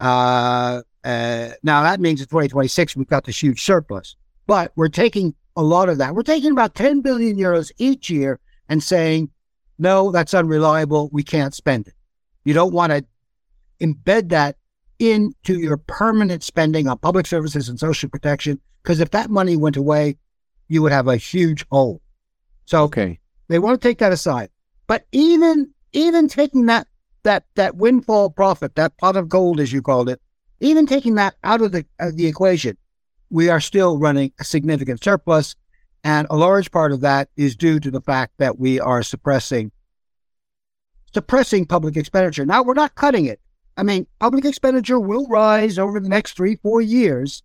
Uh, 0.00 0.82
uh, 1.04 1.50
now 1.62 1.82
that 1.82 2.00
means 2.00 2.20
in 2.20 2.26
2026 2.26 2.96
we've 2.96 3.06
got 3.06 3.24
this 3.24 3.42
huge 3.42 3.62
surplus, 3.62 4.16
but 4.46 4.72
we're 4.76 4.88
taking 4.88 5.34
a 5.56 5.62
lot 5.62 5.88
of 5.88 5.98
that. 5.98 6.14
We're 6.14 6.22
taking 6.22 6.50
about 6.50 6.74
10 6.74 7.00
billion 7.00 7.36
euros 7.36 7.70
each 7.78 8.10
year 8.10 8.40
and 8.68 8.82
saying, 8.82 9.30
no, 9.78 10.10
that's 10.10 10.34
unreliable. 10.34 11.10
We 11.12 11.22
can't 11.22 11.54
spend 11.54 11.88
it. 11.88 11.94
You 12.44 12.54
don't 12.54 12.72
want 12.72 12.92
to 12.92 13.04
embed 13.80 14.28
that 14.30 14.56
into 14.98 15.58
your 15.58 15.76
permanent 15.76 16.42
spending 16.42 16.86
on 16.88 16.98
public 16.98 17.26
services 17.26 17.68
and 17.68 17.78
social 17.78 18.08
protection 18.08 18.60
because 18.82 19.00
if 19.00 19.10
that 19.10 19.30
money 19.30 19.56
went 19.56 19.76
away, 19.76 20.16
you 20.68 20.82
would 20.82 20.92
have 20.92 21.08
a 21.08 21.16
huge 21.16 21.66
hole. 21.70 22.00
So 22.66 22.84
okay. 22.84 23.18
they 23.48 23.58
want 23.58 23.80
to 23.80 23.88
take 23.88 23.98
that 23.98 24.12
aside. 24.12 24.50
But 24.86 25.06
even 25.12 25.73
even 25.94 26.28
taking 26.28 26.66
that 26.66 26.86
that 27.22 27.44
that 27.54 27.76
windfall 27.76 28.28
profit, 28.28 28.74
that 28.74 28.98
pot 28.98 29.16
of 29.16 29.28
gold 29.28 29.58
as 29.58 29.72
you 29.72 29.80
called 29.80 30.10
it, 30.10 30.20
even 30.60 30.86
taking 30.86 31.14
that 31.14 31.34
out 31.42 31.62
of 31.62 31.72
the 31.72 31.86
of 31.98 32.16
the 32.16 32.26
equation, 32.26 32.76
we 33.30 33.48
are 33.48 33.60
still 33.60 33.98
running 33.98 34.32
a 34.38 34.44
significant 34.44 35.02
surplus, 35.02 35.56
and 36.02 36.26
a 36.28 36.36
large 36.36 36.70
part 36.70 36.92
of 36.92 37.00
that 37.00 37.30
is 37.36 37.56
due 37.56 37.80
to 37.80 37.90
the 37.90 38.02
fact 38.02 38.34
that 38.38 38.58
we 38.58 38.78
are 38.78 39.02
suppressing 39.02 39.72
suppressing 41.14 41.64
public 41.64 41.96
expenditure. 41.96 42.44
Now 42.44 42.62
we're 42.62 42.74
not 42.74 42.96
cutting 42.96 43.26
it. 43.26 43.40
I 43.76 43.84
mean, 43.84 44.06
public 44.18 44.44
expenditure 44.44 44.98
will 44.98 45.26
rise 45.28 45.78
over 45.78 46.00
the 46.00 46.08
next 46.08 46.36
three, 46.36 46.56
four 46.56 46.80
years, 46.80 47.42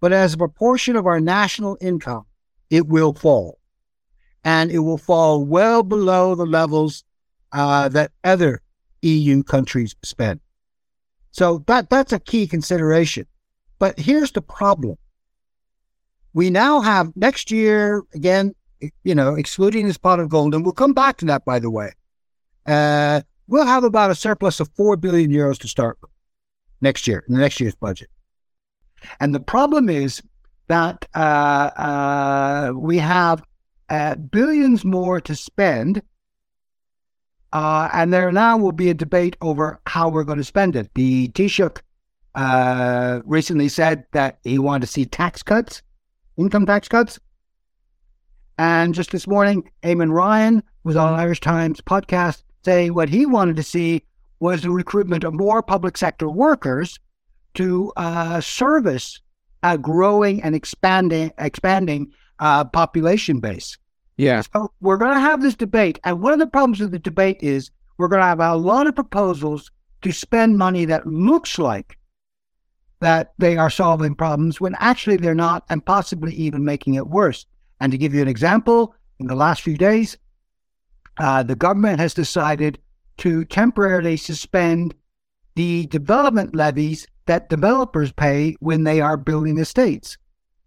but 0.00 0.12
as 0.12 0.34
a 0.34 0.38
proportion 0.38 0.94
of 0.94 1.06
our 1.06 1.20
national 1.20 1.78
income, 1.80 2.26
it 2.70 2.86
will 2.86 3.14
fall. 3.14 3.58
And 4.44 4.70
it 4.70 4.78
will 4.78 4.98
fall 4.98 5.44
well 5.44 5.82
below 5.82 6.34
the 6.34 6.46
levels 6.46 7.02
uh, 7.52 7.88
that 7.90 8.12
other 8.24 8.62
EU 9.02 9.42
countries 9.42 9.94
spend. 10.02 10.40
So 11.30 11.62
that 11.66 11.90
that's 11.90 12.12
a 12.12 12.18
key 12.18 12.46
consideration. 12.46 13.26
But 13.78 13.98
here's 13.98 14.32
the 14.32 14.42
problem. 14.42 14.96
We 16.34 16.50
now 16.50 16.80
have 16.80 17.12
next 17.16 17.50
year, 17.50 18.02
again, 18.14 18.54
you 19.02 19.14
know, 19.14 19.34
excluding 19.34 19.86
this 19.86 19.98
pot 19.98 20.20
of 20.20 20.28
gold, 20.28 20.54
and 20.54 20.64
we'll 20.64 20.72
come 20.72 20.92
back 20.92 21.16
to 21.18 21.24
that, 21.26 21.44
by 21.44 21.58
the 21.58 21.70
way. 21.70 21.92
Uh, 22.66 23.22
we'll 23.46 23.66
have 23.66 23.84
about 23.84 24.10
a 24.10 24.14
surplus 24.14 24.60
of 24.60 24.68
4 24.76 24.96
billion 24.96 25.30
euros 25.30 25.58
to 25.58 25.68
start 25.68 25.98
next 26.80 27.06
year, 27.06 27.24
in 27.28 27.34
the 27.34 27.40
next 27.40 27.60
year's 27.60 27.74
budget. 27.74 28.08
And 29.20 29.34
the 29.34 29.40
problem 29.40 29.88
is 29.88 30.22
that 30.68 31.06
uh, 31.14 31.18
uh, 31.18 32.72
we 32.74 32.98
have 32.98 33.42
uh, 33.88 34.16
billions 34.16 34.84
more 34.84 35.20
to 35.20 35.34
spend 35.34 36.02
uh, 37.52 37.88
and 37.92 38.12
there 38.12 38.30
now 38.32 38.56
will 38.56 38.72
be 38.72 38.90
a 38.90 38.94
debate 38.94 39.36
over 39.40 39.80
how 39.86 40.08
we're 40.08 40.24
going 40.24 40.38
to 40.38 40.44
spend 40.44 40.76
it. 40.76 40.90
The 40.94 41.28
Taoiseach 41.28 41.80
uh, 42.34 43.20
recently 43.24 43.68
said 43.68 44.04
that 44.12 44.38
he 44.44 44.58
wanted 44.58 44.86
to 44.86 44.92
see 44.92 45.04
tax 45.04 45.42
cuts, 45.42 45.82
income 46.36 46.66
tax 46.66 46.88
cuts. 46.88 47.18
And 48.58 48.94
just 48.94 49.12
this 49.12 49.26
morning, 49.26 49.70
Eamon 49.82 50.12
Ryan 50.12 50.62
was 50.84 50.96
on 50.96 51.14
Irish 51.14 51.40
Times 51.40 51.80
podcast 51.80 52.42
saying 52.64 52.94
what 52.94 53.08
he 53.08 53.24
wanted 53.24 53.56
to 53.56 53.62
see 53.62 54.02
was 54.40 54.62
the 54.62 54.70
recruitment 54.70 55.24
of 55.24 55.34
more 55.34 55.62
public 55.62 55.96
sector 55.96 56.28
workers 56.28 56.98
to 57.54 57.92
uh, 57.96 58.40
service 58.40 59.20
a 59.62 59.76
growing 59.76 60.42
and 60.42 60.54
expanding 60.54 61.32
expanding 61.38 62.12
uh, 62.38 62.64
population 62.64 63.40
base. 63.40 63.76
Yeah. 64.18 64.42
So 64.52 64.72
we're 64.80 64.96
going 64.96 65.14
to 65.14 65.20
have 65.20 65.40
this 65.40 65.54
debate. 65.54 65.98
And 66.04 66.20
one 66.20 66.32
of 66.32 66.40
the 66.40 66.46
problems 66.46 66.80
with 66.80 66.90
the 66.90 66.98
debate 66.98 67.38
is 67.40 67.70
we're 67.96 68.08
going 68.08 68.20
to 68.20 68.26
have 68.26 68.40
a 68.40 68.56
lot 68.56 68.86
of 68.86 68.94
proposals 68.94 69.70
to 70.02 70.12
spend 70.12 70.58
money 70.58 70.84
that 70.84 71.06
looks 71.06 71.58
like 71.58 71.96
that 73.00 73.32
they 73.38 73.56
are 73.56 73.70
solving 73.70 74.16
problems 74.16 74.60
when 74.60 74.74
actually 74.80 75.16
they're 75.16 75.34
not, 75.34 75.64
and 75.70 75.86
possibly 75.86 76.34
even 76.34 76.64
making 76.64 76.94
it 76.94 77.06
worse. 77.06 77.46
And 77.80 77.92
to 77.92 77.98
give 77.98 78.12
you 78.12 78.20
an 78.20 78.28
example, 78.28 78.94
in 79.20 79.28
the 79.28 79.36
last 79.36 79.62
few 79.62 79.76
days, 79.76 80.18
uh, 81.18 81.44
the 81.44 81.54
government 81.54 82.00
has 82.00 82.12
decided 82.12 82.78
to 83.18 83.44
temporarily 83.44 84.16
suspend 84.16 84.94
the 85.54 85.86
development 85.86 86.56
levies 86.56 87.06
that 87.26 87.48
developers 87.48 88.10
pay 88.10 88.56
when 88.60 88.82
they 88.82 89.00
are 89.00 89.16
building 89.16 89.58
estates. 89.58 90.16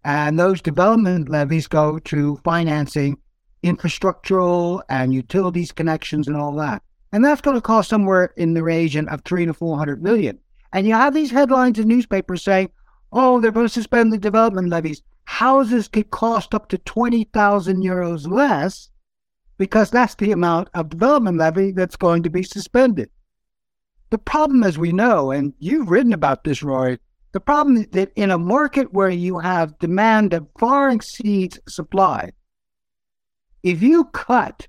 And 0.06 0.40
those 0.40 0.62
development 0.62 1.30
levies 1.30 1.68
go 1.68 2.00
to 2.00 2.38
financing 2.44 3.18
infrastructural 3.64 4.82
and 4.90 5.14
utilities 5.14 5.72
connections 5.72 6.28
and 6.28 6.38
all 6.38 6.54
that. 6.56 6.82
And 7.12 7.24
that's 7.24 7.42
going 7.42 7.58
to 7.58 7.62
cost 7.62 7.90
somewhere 7.90 8.34
in 8.38 8.54
the 8.54 8.64
region 8.64 9.08
of 9.10 9.22
three 9.22 9.46
to 9.46 9.54
400 9.54 10.02
million. 10.02 10.40
And 10.74 10.88
you 10.88 10.94
have 10.94 11.14
these 11.14 11.32
headlines 11.32 11.78
in 11.78 11.88
newspapers 11.88 12.44
saying, 12.44 12.72
oh, 13.12 13.40
they're 13.40 13.52
going 13.52 13.68
to 13.68 13.74
suspend 13.74 14.14
the 14.14 14.18
development 14.18 14.70
levies. 14.70 15.02
Houses 15.26 15.88
could 15.88 16.12
cost 16.12 16.56
up 16.56 16.70
to 16.70 16.78
20,000 16.78 17.84
euros 17.84 18.30
less 18.30 18.90
because 19.58 19.92
that's 19.92 20.16
the 20.16 20.32
amount 20.32 20.70
of 20.74 20.90
development 20.90 21.38
levy 21.38 21.72
that's 21.72 21.96
going 21.96 22.24
to 22.24 22.30
be 22.30 22.44
suspended. 22.44 23.10
The 24.10 24.18
problem, 24.18 24.64
as 24.64 24.78
we 24.78 24.92
know, 24.92 25.32
and 25.32 25.54
you've 25.60 25.90
written 25.90 26.14
about 26.14 26.44
this, 26.44 26.64
Roy, 26.64 26.98
the 27.32 27.40
problem 27.40 27.78
is 27.78 27.88
that 27.92 28.12
in 28.16 28.32
a 28.32 28.38
market 28.38 28.92
where 28.92 29.10
you 29.10 29.40
have 29.40 29.80
demand 29.80 30.32
that 30.32 30.44
far 30.60 30.90
exceeds 30.90 31.60
supply, 31.68 32.32
if 33.64 33.82
you 33.82 34.06
cut 34.06 34.68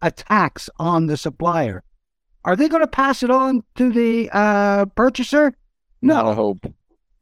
a 0.00 0.10
tax 0.10 0.68
on 0.78 1.06
the 1.06 1.16
supplier, 1.16 1.82
Are 2.44 2.56
they 2.56 2.68
going 2.68 2.82
to 2.82 2.88
pass 2.88 3.22
it 3.22 3.30
on 3.30 3.62
to 3.76 3.92
the 3.92 4.28
uh, 4.32 4.86
purchaser? 4.86 5.54
No. 6.00 6.30
I 6.30 6.34
hope. 6.34 6.66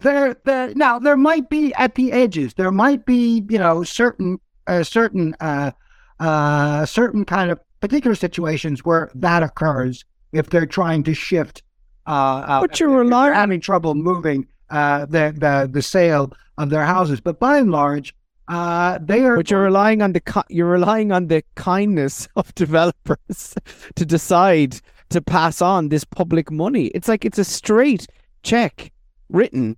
There, 0.01 0.35
there. 0.45 0.73
Now 0.75 0.99
there 0.99 1.17
might 1.17 1.51
be 1.51 1.75
at 1.75 1.95
the 1.95 2.11
edges. 2.13 2.55
There 2.55 2.71
might 2.73 3.05
be, 3.05 3.45
you 3.51 3.59
know, 3.59 3.83
certain, 3.85 4.39
uh, 4.67 4.83
certain, 4.83 5.37
uh, 5.41 5.73
uh, 6.19 6.87
certain 6.87 7.25
kind 7.27 7.51
of 7.51 7.61
particular 7.81 8.15
situations 8.15 8.83
where 8.85 9.11
that 9.15 9.43
occurs 9.43 10.05
if 10.33 10.49
they're 10.49 10.65
trying 10.67 11.03
to 11.05 11.13
shift. 11.15 11.63
Uh, 12.07 12.61
but 12.63 12.81
you're 12.81 12.89
relying 12.89 13.35
having 13.35 13.61
trouble 13.61 13.95
moving 13.95 14.47
uh, 14.71 15.05
the 15.05 15.35
the 15.37 15.69
the 15.71 15.83
sale 15.83 16.33
of 16.57 16.71
their 16.71 16.85
houses. 16.85 17.21
But 17.21 17.39
by 17.39 17.59
and 17.59 17.71
large, 17.71 18.15
uh, 18.51 18.99
they 19.01 19.23
are. 19.23 19.37
But 19.37 19.51
you're 19.51 19.63
relying 19.63 20.03
on 20.03 20.13
the 20.13 20.45
you're 20.49 20.67
relying 20.67 21.13
on 21.13 21.29
the 21.29 21.45
kindness 21.55 22.29
of 22.37 22.53
developers 22.57 23.55
to 23.95 24.05
decide 24.05 24.81
to 25.11 25.23
pass 25.23 25.63
on 25.63 25.89
this 25.89 26.05
public 26.05 26.51
money. 26.51 26.87
It's 26.87 27.09
like 27.09 27.25
it's 27.25 27.39
a 27.39 27.45
straight 27.45 28.07
check 28.43 28.93
written 29.29 29.77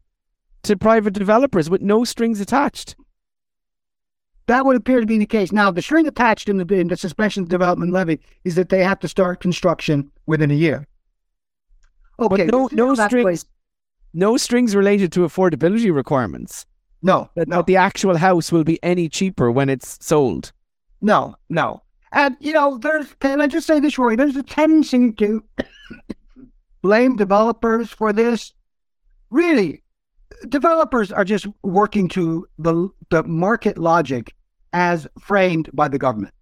to 0.62 0.76
private 0.76 1.12
developers 1.12 1.68
with 1.68 1.82
no 1.82 2.04
strings 2.04 2.40
attached. 2.40 2.96
That 4.46 4.64
would 4.64 4.76
appear 4.76 5.00
to 5.00 5.06
be 5.06 5.18
the 5.18 5.26
case. 5.26 5.52
Now, 5.52 5.70
the 5.70 5.82
string 5.82 6.06
attached 6.06 6.48
in 6.48 6.56
the, 6.56 6.74
in 6.74 6.88
the 6.88 6.96
suspension 6.96 7.44
development 7.44 7.92
levy 7.92 8.20
is 8.44 8.54
that 8.56 8.70
they 8.70 8.82
have 8.82 8.98
to 9.00 9.08
start 9.08 9.40
construction 9.40 10.10
within 10.26 10.50
a 10.50 10.54
year. 10.54 10.86
Okay, 12.18 12.46
but 12.46 12.52
no, 12.52 12.68
no 12.72 12.94
strings, 12.94 13.24
place. 13.24 13.44
no 14.12 14.36
strings 14.36 14.74
related 14.74 15.12
to 15.12 15.20
affordability 15.20 15.94
requirements. 15.94 16.66
No, 17.02 17.30
that, 17.34 17.48
no. 17.48 17.56
that 17.56 17.66
the 17.66 17.76
actual 17.76 18.16
house 18.16 18.52
will 18.52 18.64
be 18.64 18.82
any 18.82 19.08
cheaper 19.08 19.50
when 19.50 19.68
it's 19.68 19.98
sold. 20.04 20.52
No, 21.00 21.34
no. 21.48 21.82
And 22.12 22.36
you 22.40 22.52
know, 22.52 22.78
there's 22.78 23.14
can 23.20 23.40
I 23.40 23.46
just 23.46 23.66
say 23.66 23.80
this, 23.80 23.98
Rory? 23.98 24.16
There's 24.16 24.36
a 24.36 24.42
tendency 24.42 25.12
to 25.12 25.42
blame 26.82 27.16
developers 27.16 27.90
for 27.90 28.12
this. 28.12 28.52
Really, 29.30 29.82
developers 30.48 31.10
are 31.10 31.24
just 31.24 31.46
working 31.62 32.08
to 32.10 32.46
the 32.58 32.88
the 33.10 33.22
market 33.24 33.78
logic 33.78 34.34
as 34.72 35.06
framed 35.20 35.70
by 35.72 35.88
the 35.88 35.98
government. 35.98 36.34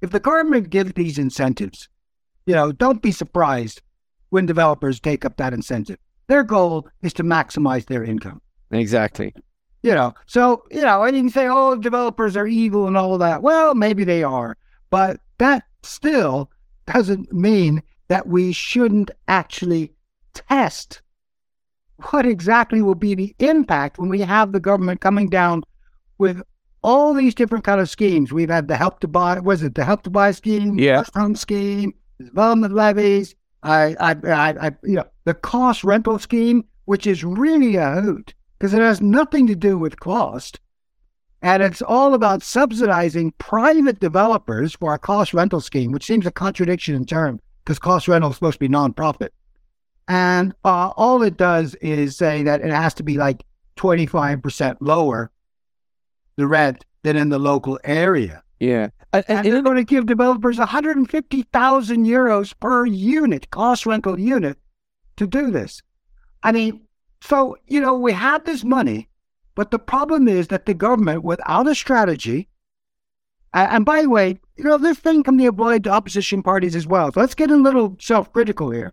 If 0.00 0.10
the 0.10 0.20
government 0.20 0.70
gives 0.70 0.92
these 0.92 1.18
incentives, 1.18 1.88
you 2.46 2.54
know, 2.54 2.72
don't 2.72 3.02
be 3.02 3.12
surprised 3.12 3.82
when 4.30 4.46
developers 4.46 5.00
take 5.00 5.24
up 5.24 5.36
that 5.36 5.52
incentive. 5.52 5.98
Their 6.26 6.42
goal 6.42 6.88
is 7.02 7.12
to 7.14 7.24
maximize 7.24 7.86
their 7.86 8.04
income. 8.04 8.40
Exactly. 8.70 9.34
You 9.82 9.94
know, 9.94 10.14
so, 10.26 10.64
you 10.70 10.82
know, 10.82 11.04
and 11.04 11.16
you 11.16 11.22
can 11.22 11.30
say, 11.30 11.46
oh, 11.48 11.76
developers 11.76 12.36
are 12.36 12.46
evil 12.46 12.88
and 12.88 12.96
all 12.96 13.14
of 13.14 13.20
that. 13.20 13.42
Well, 13.42 13.74
maybe 13.74 14.02
they 14.04 14.24
are, 14.24 14.56
but 14.90 15.20
that 15.38 15.64
still 15.82 16.50
doesn't 16.86 17.32
mean 17.32 17.82
that 18.08 18.26
we 18.26 18.52
shouldn't 18.52 19.10
actually 19.28 19.92
test 20.34 21.02
what 22.10 22.26
exactly 22.26 22.82
will 22.82 22.94
be 22.94 23.14
the 23.14 23.34
impact 23.38 23.98
when 23.98 24.08
we 24.08 24.20
have 24.20 24.52
the 24.52 24.60
government 24.60 25.00
coming 25.00 25.28
down 25.28 25.62
with 26.18 26.42
all 26.82 27.12
these 27.12 27.34
different 27.34 27.64
kind 27.64 27.80
of 27.80 27.90
schemes. 27.90 28.32
We've 28.32 28.50
had 28.50 28.68
the 28.68 28.76
help 28.76 29.00
to 29.00 29.08
buy, 29.08 29.38
was 29.40 29.62
it 29.62 29.74
the 29.74 29.84
help 29.84 30.02
to 30.04 30.10
buy 30.10 30.30
scheme, 30.30 30.78
yeah, 30.78 31.04
home 31.14 31.36
scheme, 31.36 31.92
development 32.18 32.74
levies, 32.74 33.34
I, 33.62 33.96
I, 33.98 34.16
I, 34.24 34.66
I, 34.66 34.76
you 34.84 34.94
know, 34.94 35.04
the 35.24 35.34
cost 35.34 35.84
rental 35.84 36.18
scheme, 36.18 36.64
which 36.84 37.06
is 37.06 37.24
really 37.24 37.76
a 37.76 38.00
hoot 38.00 38.34
because 38.58 38.74
it 38.74 38.80
has 38.80 39.00
nothing 39.00 39.46
to 39.46 39.54
do 39.54 39.78
with 39.78 40.00
cost. 40.00 40.60
And 41.40 41.62
it's 41.62 41.82
all 41.82 42.14
about 42.14 42.42
subsidizing 42.42 43.32
private 43.38 44.00
developers 44.00 44.74
for 44.74 44.94
a 44.94 44.98
cost 44.98 45.32
rental 45.32 45.60
scheme, 45.60 45.92
which 45.92 46.04
seems 46.04 46.26
a 46.26 46.32
contradiction 46.32 46.96
in 46.96 47.04
term 47.04 47.40
because 47.64 47.78
cost 47.78 48.08
rental 48.08 48.30
is 48.30 48.36
supposed 48.36 48.54
to 48.54 48.58
be 48.58 48.68
nonprofit. 48.68 49.28
And 50.08 50.54
uh, 50.64 50.88
all 50.96 51.22
it 51.22 51.36
does 51.36 51.74
is 51.76 52.16
say 52.16 52.42
that 52.42 52.62
it 52.62 52.70
has 52.70 52.94
to 52.94 53.02
be 53.02 53.16
like 53.16 53.44
25% 53.76 54.78
lower 54.80 55.30
the 56.36 56.46
rent 56.46 56.84
than 57.02 57.16
in 57.16 57.28
the 57.28 57.38
local 57.38 57.78
area. 57.84 58.42
Yeah. 58.58 58.88
And, 59.12 59.24
and, 59.28 59.46
and 59.46 59.54
they're 59.54 59.62
going 59.62 59.76
to 59.76 59.84
give 59.84 60.06
developers 60.06 60.58
150,000 60.58 62.06
euros 62.06 62.54
per 62.58 62.86
unit, 62.86 63.50
cost 63.50 63.86
rental 63.86 64.18
unit, 64.18 64.58
to 65.16 65.26
do 65.26 65.50
this. 65.50 65.82
I 66.42 66.52
mean, 66.52 66.87
so, 67.20 67.56
you 67.66 67.80
know, 67.80 67.94
we 67.94 68.12
have 68.12 68.44
this 68.44 68.64
money, 68.64 69.08
but 69.54 69.70
the 69.70 69.78
problem 69.78 70.28
is 70.28 70.48
that 70.48 70.66
the 70.66 70.74
government, 70.74 71.24
without 71.24 71.66
a 71.66 71.74
strategy, 71.74 72.48
and 73.52 73.84
by 73.84 74.02
the 74.02 74.10
way, 74.10 74.38
you 74.56 74.64
know, 74.64 74.78
this 74.78 74.98
thing 74.98 75.22
can 75.22 75.36
be 75.36 75.46
applied 75.46 75.84
to 75.84 75.90
opposition 75.90 76.42
parties 76.42 76.76
as 76.76 76.86
well. 76.86 77.12
So 77.12 77.20
let's 77.20 77.34
get 77.34 77.50
a 77.50 77.56
little 77.56 77.96
self 78.00 78.32
critical 78.32 78.70
here. 78.70 78.92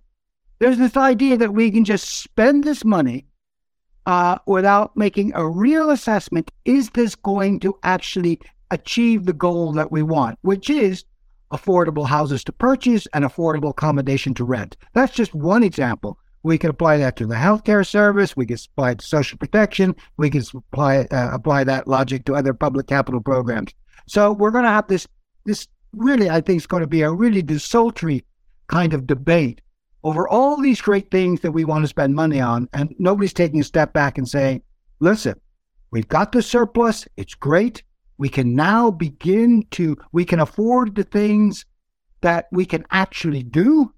There's 0.59 0.77
this 0.77 0.95
idea 0.95 1.38
that 1.38 1.53
we 1.53 1.69
can 1.69 1.83
just 1.83 2.21
spend 2.21 2.63
this 2.63 2.85
money 2.85 3.25
uh, 4.05 4.38
without 4.45 4.95
making 4.95 5.33
a 5.35 5.47
real 5.47 5.89
assessment. 5.89 6.51
Is 6.63 6.91
this 6.91 7.15
going 7.15 7.59
to 7.61 7.77
actually 7.83 8.39
achieve 8.71 9.25
the 9.25 9.33
goal 9.33 9.73
that 9.73 9.91
we 9.91 10.03
want, 10.03 10.39
which 10.41 10.69
is 10.69 11.03
affordable 11.51 12.07
houses 12.07 12.43
to 12.45 12.51
purchase 12.51 13.07
and 13.13 13.25
affordable 13.25 13.71
accommodation 13.71 14.33
to 14.35 14.45
rent? 14.45 14.77
That's 14.93 15.13
just 15.13 15.35
one 15.35 15.63
example. 15.63 16.17
We 16.45 16.60
can 16.60 16.69
apply 16.69 16.97
that 16.97 17.15
to 17.15 17.25
the 17.25 17.34
healthcare 17.34 17.84
service. 17.84 18.38
We 18.38 18.45
can 18.45 18.60
apply 18.77 18.91
it 18.91 18.99
to 18.99 19.05
social 19.08 19.36
protection. 19.39 19.95
We 20.17 20.29
can 20.29 20.43
apply 20.53 21.08
uh, 21.10 21.31
apply 21.34 21.63
that 21.63 21.88
logic 21.88 22.25
to 22.25 22.36
other 22.36 22.53
public 22.53 22.86
capital 22.86 23.19
programs. 23.19 23.73
So 24.08 24.31
we're 24.31 24.51
going 24.51 24.63
to 24.63 24.69
have 24.69 24.88
this 24.88 25.08
this 25.45 25.67
really, 25.93 26.29
I 26.29 26.41
think, 26.41 26.58
is 26.58 26.67
going 26.67 26.81
to 26.81 26.88
be 26.88 27.01
a 27.01 27.12
really 27.12 27.41
desultory 27.41 28.25
kind 28.67 28.93
of 28.93 29.08
debate 29.08 29.62
over 30.03 30.29
all 30.29 30.62
these 30.62 30.81
great 30.81 31.10
things 31.10 31.41
that 31.41 31.51
we 31.51 31.65
want 31.65 31.84
to 31.84 31.88
spend 31.88 32.13
money 32.13 32.39
on, 32.39 32.69
and 32.73 32.93
nobody's 32.99 33.34
taking 33.34 33.62
a 33.62 33.63
step 33.63 33.91
back 33.91 34.19
and 34.19 34.29
saying, 34.29 34.62
"Listen, 34.99 35.41
we've 35.89 36.08
got 36.08 36.31
the 36.31 36.43
surplus. 36.43 37.08
It's 37.17 37.34
great. 37.34 37.81
We 38.19 38.29
can 38.29 38.53
now 38.53 38.91
begin 38.91 39.65
to 39.71 39.97
we 40.12 40.25
can 40.25 40.39
afford 40.39 40.93
the 40.93 41.05
things 41.05 41.65
that 42.21 42.45
we 42.51 42.65
can 42.65 42.86
actually 42.91 43.41
do, 43.41 43.91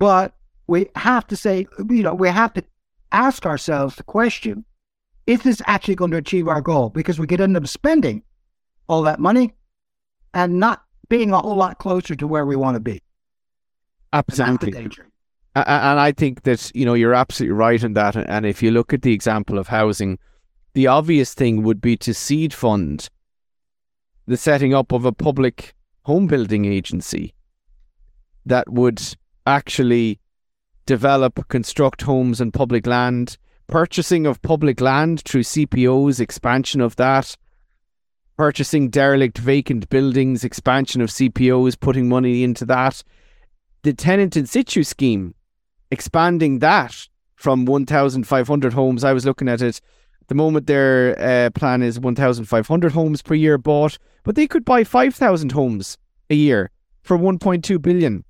but 0.00 0.34
we 0.68 0.86
have 0.94 1.26
to 1.26 1.36
say, 1.36 1.66
you 1.90 2.02
know, 2.02 2.14
we 2.14 2.28
have 2.28 2.52
to 2.54 2.62
ask 3.10 3.44
ourselves 3.46 3.96
the 3.96 4.04
question 4.04 4.64
is 5.26 5.42
this 5.42 5.60
actually 5.66 5.94
going 5.94 6.10
to 6.10 6.16
achieve 6.16 6.48
our 6.48 6.62
goal? 6.62 6.88
Because 6.88 7.18
we 7.18 7.26
could 7.26 7.40
end 7.40 7.56
up 7.56 7.66
spending 7.66 8.22
all 8.88 9.02
that 9.02 9.20
money 9.20 9.52
and 10.32 10.58
not 10.58 10.84
being 11.10 11.32
a 11.32 11.38
whole 11.38 11.56
lot 11.56 11.78
closer 11.78 12.14
to 12.14 12.26
where 12.26 12.46
we 12.46 12.56
want 12.56 12.76
to 12.76 12.80
be. 12.80 13.02
Absolutely. 14.14 14.72
And, 14.74 14.94
and 15.54 16.00
I 16.00 16.12
think 16.12 16.44
that, 16.44 16.70
you 16.74 16.86
know, 16.86 16.94
you're 16.94 17.14
absolutely 17.14 17.52
right 17.52 17.82
in 17.82 17.92
that. 17.92 18.16
And 18.16 18.46
if 18.46 18.62
you 18.62 18.70
look 18.70 18.94
at 18.94 19.02
the 19.02 19.12
example 19.12 19.58
of 19.58 19.68
housing, 19.68 20.18
the 20.72 20.86
obvious 20.86 21.34
thing 21.34 21.62
would 21.62 21.82
be 21.82 21.96
to 21.98 22.14
seed 22.14 22.54
fund 22.54 23.10
the 24.26 24.36
setting 24.36 24.72
up 24.72 24.92
of 24.92 25.04
a 25.04 25.12
public 25.12 25.74
home 26.02 26.26
building 26.26 26.64
agency 26.64 27.34
that 28.46 28.70
would 28.70 29.02
actually 29.46 30.20
develop, 30.88 31.46
construct 31.48 32.00
homes 32.00 32.40
on 32.40 32.50
public 32.50 32.86
land, 32.86 33.36
purchasing 33.66 34.26
of 34.26 34.40
public 34.40 34.80
land 34.80 35.20
through 35.20 35.42
CPOs, 35.42 36.18
expansion 36.18 36.80
of 36.80 36.96
that, 36.96 37.36
purchasing 38.38 38.88
derelict 38.88 39.36
vacant 39.36 39.90
buildings, 39.90 40.44
expansion 40.44 41.02
of 41.02 41.10
CPOs, 41.10 41.78
putting 41.78 42.08
money 42.08 42.42
into 42.42 42.64
that. 42.64 43.04
The 43.82 43.92
tenant 43.92 44.34
in 44.34 44.46
situ 44.46 44.82
scheme, 44.82 45.34
expanding 45.90 46.60
that 46.60 47.06
from 47.36 47.66
1,500 47.66 48.72
homes. 48.72 49.04
I 49.04 49.12
was 49.12 49.26
looking 49.26 49.48
at 49.50 49.60
it. 49.60 49.82
The 50.28 50.34
moment, 50.34 50.66
their 50.66 51.18
uh, 51.20 51.50
plan 51.50 51.82
is 51.82 52.00
1,500 52.00 52.92
homes 52.92 53.20
per 53.20 53.34
year 53.34 53.58
bought, 53.58 53.98
but 54.24 54.36
they 54.36 54.46
could 54.46 54.64
buy 54.64 54.84
5,000 54.84 55.52
homes 55.52 55.98
a 56.30 56.34
year 56.34 56.70
for 57.02 57.18
1.2 57.18 57.82
billion, 57.82 58.24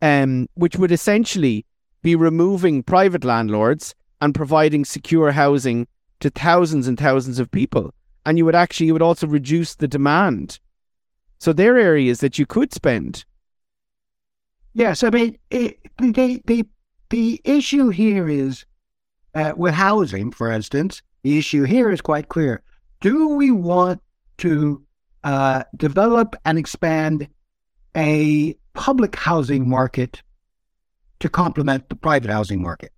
um, 0.00 0.48
which 0.54 0.76
would 0.76 0.92
essentially 0.92 1.66
be 2.02 2.16
removing 2.16 2.82
private 2.82 3.24
landlords 3.24 3.94
and 4.20 4.34
providing 4.34 4.84
secure 4.84 5.32
housing 5.32 5.86
to 6.20 6.30
thousands 6.30 6.86
and 6.88 6.98
thousands 6.98 7.38
of 7.38 7.50
people. 7.50 7.92
And 8.26 8.38
you 8.38 8.44
would 8.44 8.54
actually, 8.54 8.86
you 8.86 8.92
would 8.92 9.02
also 9.02 9.26
reduce 9.26 9.74
the 9.74 9.88
demand. 9.88 10.58
So 11.38 11.52
there 11.52 11.76
are 11.76 11.78
areas 11.78 12.20
that 12.20 12.38
you 12.38 12.46
could 12.46 12.72
spend. 12.72 13.24
Yes, 14.74 15.02
I 15.02 15.10
mean, 15.10 15.38
it, 15.50 15.78
the, 15.98 16.42
the, 16.46 16.66
the 17.08 17.40
issue 17.44 17.88
here 17.88 18.28
is 18.28 18.64
uh, 19.34 19.54
with 19.56 19.74
housing, 19.74 20.30
for 20.30 20.50
instance, 20.50 21.02
the 21.22 21.38
issue 21.38 21.64
here 21.64 21.90
is 21.90 22.00
quite 22.00 22.28
clear. 22.28 22.62
Do 23.00 23.28
we 23.28 23.50
want 23.50 24.00
to 24.38 24.82
uh, 25.24 25.64
develop 25.76 26.36
and 26.44 26.58
expand 26.58 27.28
a 27.96 28.54
public 28.74 29.16
housing 29.16 29.68
market 29.68 30.22
to 31.20 31.28
complement 31.28 31.88
the 31.88 31.96
private 31.96 32.30
housing 32.30 32.62
market. 32.62 32.92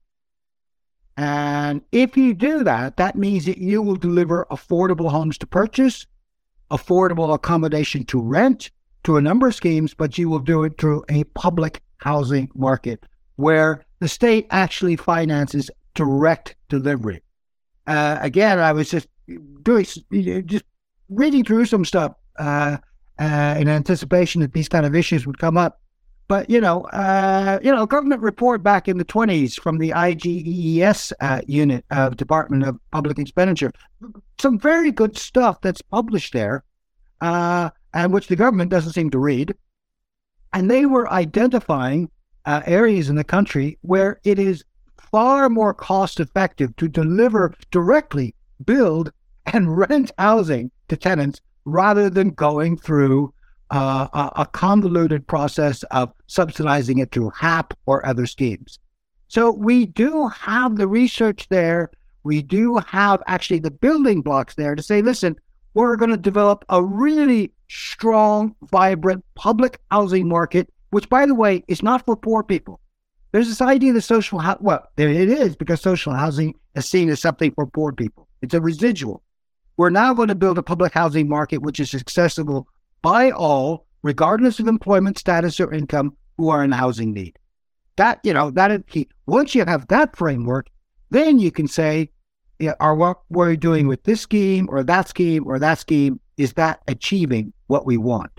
And 1.17 1.83
if 1.93 2.17
you 2.17 2.33
do 2.33 2.65
that, 2.65 2.97
that 2.97 3.17
means 3.17 3.45
that 3.45 3.59
you 3.59 3.83
will 3.83 3.97
deliver 3.97 4.47
affordable 4.51 5.11
homes 5.11 5.37
to 5.39 5.47
purchase, 5.47 6.07
affordable 6.71 7.35
accommodation 7.35 8.05
to 8.07 8.21
rent 8.21 8.71
to 9.05 9.17
a 9.17 9.21
number 9.21 9.49
of 9.49 9.55
schemes, 9.55 9.93
but 9.95 10.17
you 10.17 10.31
will 10.31 10.39
do 10.39 10.65
it 10.65 10.79
through 10.79 11.05
a 11.09 11.25
public 11.25 11.83
housing 11.99 12.49
market 12.55 13.05
where 13.37 13.85
the 13.99 14.09
state 14.09 14.47
actually 14.51 14.97
finances 14.97 15.71
direct 15.95 16.57
delivery. 16.69 17.23
Uh, 17.87 18.19
again, 18.21 18.59
I 18.59 18.73
was 18.73 18.91
just 18.91 19.09
doing, 19.63 19.85
just 20.47 20.65
reading 21.09 21.45
through 21.45 21.67
some 21.67 21.85
stuff 21.85 22.15
uh, 22.39 22.79
uh, 23.19 23.57
in 23.59 23.69
anticipation 23.69 24.41
that 24.41 24.53
these 24.53 24.69
kind 24.69 24.87
of 24.87 24.95
issues 24.95 25.27
would 25.27 25.39
come 25.39 25.59
up. 25.59 25.82
But 26.29 26.49
you 26.49 26.61
know, 26.61 26.83
uh, 26.85 27.59
you 27.63 27.71
know, 27.71 27.85
government 27.87 28.23
report 28.23 28.63
back 28.63 28.89
in 28.89 28.99
the 28.99 29.05
twenties 29.05 29.57
from 29.57 29.79
the 29.79 29.91
IGEES 29.91 31.13
uh, 31.21 31.43
unit 31.47 31.85
of 31.91 32.17
Department 32.17 32.65
of 32.65 32.79
Public 32.91 33.19
Expenditure, 33.19 33.73
some 34.41 34.59
very 34.59 34.91
good 34.91 35.17
stuff 35.17 35.61
that's 35.61 35.83
published 35.83 36.33
there, 36.33 36.65
uh, 37.21 37.71
and 37.93 38.13
which 38.13 38.29
the 38.29 38.37
government 38.37 38.71
doesn't 38.71 38.93
seem 38.93 39.11
to 39.11 39.19
read. 39.19 39.55
And 40.53 40.71
they 40.71 40.87
were 40.87 41.11
identifying 41.11 42.11
uh, 42.45 42.63
areas 42.67 43.09
in 43.09 43.17
the 43.17 43.25
country 43.25 43.79
where 43.83 44.21
it 44.25 44.39
is 44.39 44.65
far 45.11 45.49
more 45.49 45.75
cost 45.75 46.21
effective 46.21 46.75
to 46.77 46.89
deliver 46.89 47.55
directly, 47.71 48.35
build, 48.65 49.13
and 49.47 49.77
rent 49.89 50.11
housing 50.19 50.71
to 50.89 50.97
tenants 50.97 51.41
rather 51.65 52.11
than 52.11 52.31
going 52.31 52.77
through 52.77 53.33
uh, 53.73 54.07
a, 54.13 54.43
a 54.43 54.47
convoluted 54.47 55.27
process 55.27 55.83
of 55.85 56.13
subsidizing 56.27 56.99
it 56.99 57.11
through 57.11 57.31
HAP 57.31 57.75
or 57.87 58.05
other 58.07 58.27
schemes. 58.27 58.79
So 59.29 59.51
we 59.51 59.87
do 59.87 60.29
have 60.29 60.77
the 60.77 60.87
research 60.87 61.49
there. 61.49 61.91
We 62.23 62.43
do 62.43 62.77
have 62.77 63.23
actually 63.27 63.61
the 63.61 63.71
building 63.71 64.21
blocks 64.21 64.55
there 64.55 64.75
to 64.75 64.83
say, 64.83 65.01
listen, 65.01 65.37
we're 65.73 65.97
going 65.97 66.11
to 66.11 66.19
develop 66.19 66.67
a 66.69 66.83
really 66.83 67.51
strong, 67.69 68.55
vibrant 68.71 69.25
public 69.37 69.81
housing 69.91 70.29
market, 70.29 70.71
which, 70.91 71.09
by 71.09 71.25
the 71.25 71.35
way, 71.35 71.65
is 71.67 71.83
not 71.83 72.05
for 72.05 72.15
poor 72.15 72.43
people. 72.43 72.79
There's 73.33 73.49
this 73.49 73.63
idea 73.63 73.95
that 73.95 74.03
social 74.03 74.39
housing, 74.39 74.63
well, 74.63 74.87
there 74.97 75.09
it 75.09 75.31
is 75.31 75.57
because 75.57 75.81
social 75.81 76.13
housing 76.13 76.55
is 76.75 76.87
seen 76.87 77.09
as 77.09 77.21
something 77.21 77.53
for 77.53 77.67
poor 77.67 77.93
people. 77.93 78.29
It's 78.43 78.53
a 78.53 78.61
residual. 78.61 79.23
We're 79.79 79.89
now 79.89 80.13
going 80.13 80.29
to 80.29 80.35
build 80.35 80.59
a 80.59 80.63
public 80.63 80.93
housing 80.93 81.27
market 81.27 81.63
which 81.63 81.81
is 81.81 81.95
accessible 81.95 82.69
by 83.03 83.31
all, 83.31 83.87
regardless 84.03 84.59
of 84.59 84.69
employment 84.69 85.19
status 85.19 85.61
or 85.61 85.73
income, 85.73 86.17
who 86.37 86.49
are 86.49 86.65
in 86.65 86.73
housing 86.73 87.13
need. 87.13 87.39
That, 87.97 88.21
you 88.25 88.33
know, 88.33 88.51
that 88.53 88.71
is 88.71 88.83
key. 88.89 89.09
Once 89.27 89.55
you 89.55 89.65
have 89.65 89.89
that 89.89 90.17
framework, 90.17 90.69
then 91.11 91.39
you 91.39 91.51
can 91.51 91.69
say, 91.69 92.11
yeah, 92.59 92.75
are 92.81 92.95
what 92.95 93.21
we're 93.29 93.57
doing 93.57 93.87
with 93.87 94.05
this 94.05 94.21
scheme 94.21 94.69
or 94.71 94.83
that 94.85 95.09
scheme 95.09 95.47
or 95.47 95.59
that 95.59 95.79
scheme, 95.79 96.21
is 96.37 96.55
that 96.55 96.81
achieving 96.89 97.53
what 97.67 97.85
we 97.85 97.97
want? 97.97 98.31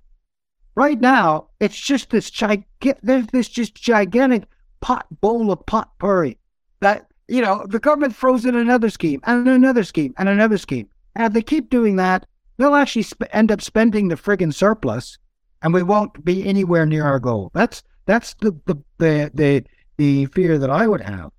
Right 0.76 1.00
now, 1.00 1.50
it's 1.60 1.80
just 1.80 2.10
this 2.10 2.32
gigantic, 2.32 3.32
this 3.32 3.48
just 3.48 3.76
gigantic 3.76 4.46
pot 4.82 5.06
bowl 5.22 5.52
of 5.52 5.66
potpourri 5.66 6.38
that, 6.80 7.08
you 7.28 7.42
know, 7.42 7.66
the 7.68 7.80
government 7.80 8.16
throws 8.16 8.46
in 8.46 8.56
another 8.56 8.90
scheme 8.90 9.22
and 9.26 9.48
another 9.48 9.84
scheme 9.84 10.14
and 10.18 10.28
another 10.28 10.58
scheme. 10.58 10.90
And 11.16 11.28
if 11.28 11.34
they 11.34 11.44
keep 11.44 11.70
doing 11.70 11.98
that, 11.98 12.26
they'll 12.64 12.76
actually 12.76 13.04
sp- 13.04 13.28
end 13.32 13.52
up 13.52 13.62
spending 13.62 14.08
the 14.08 14.16
friggin' 14.16 14.54
surplus, 14.54 15.18
and 15.62 15.74
we 15.74 15.84
won't 15.84 16.24
be 16.24 16.46
anywhere 16.48 16.86
near 16.86 17.04
our 17.04 17.20
goal. 17.20 17.52
That's 17.54 17.84
that's 18.06 18.34
the 18.36 18.52
the 18.66 18.76
the 18.98 19.32
the, 19.34 19.64
the 19.98 20.26
fear 20.28 20.58
that 20.58 20.70
I 20.70 20.88
would 20.88 21.02
have. 21.02 21.32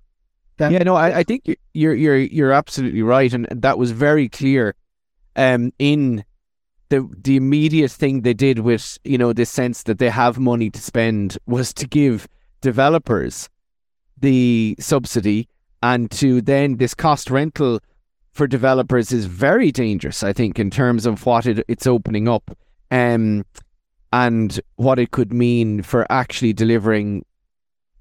That 0.57 0.71
yeah, 0.71 0.83
no, 0.83 0.95
I, 0.95 1.19
I 1.19 1.23
think 1.23 1.57
you're 1.73 1.95
you're 1.95 2.17
you're 2.17 2.51
absolutely 2.51 3.01
right, 3.01 3.33
and 3.33 3.47
that 3.51 3.77
was 3.77 3.91
very 3.91 4.29
clear. 4.29 4.75
Um, 5.35 5.73
in 5.79 6.23
the 6.89 7.09
the 7.23 7.35
immediate 7.35 7.91
thing 7.91 8.21
they 8.21 8.33
did 8.33 8.59
with 8.59 8.97
you 9.03 9.17
know 9.17 9.33
this 9.33 9.49
sense 9.49 9.83
that 9.83 9.97
they 9.97 10.09
have 10.09 10.37
money 10.37 10.69
to 10.69 10.79
spend 10.79 11.37
was 11.47 11.73
to 11.73 11.87
give 11.87 12.27
developers 12.61 13.49
the 14.21 14.75
subsidy 14.79 15.49
and 15.83 16.09
to 16.09 16.41
then 16.41 16.77
this 16.77 16.93
cost 16.93 17.29
rental 17.29 17.79
for 18.35 18.47
developers 18.47 19.13
is 19.13 19.25
very 19.25 19.71
dangerous, 19.71 20.21
I 20.21 20.33
think, 20.33 20.59
in 20.59 20.69
terms 20.69 21.05
of 21.05 21.25
what 21.25 21.45
it, 21.45 21.63
it's 21.69 21.87
opening 21.87 22.27
up 22.27 22.55
um, 22.91 23.45
and 24.11 24.59
what 24.75 24.99
it 24.99 25.11
could 25.11 25.31
mean 25.31 25.81
for 25.81 26.05
actually 26.11 26.51
delivering, 26.51 27.23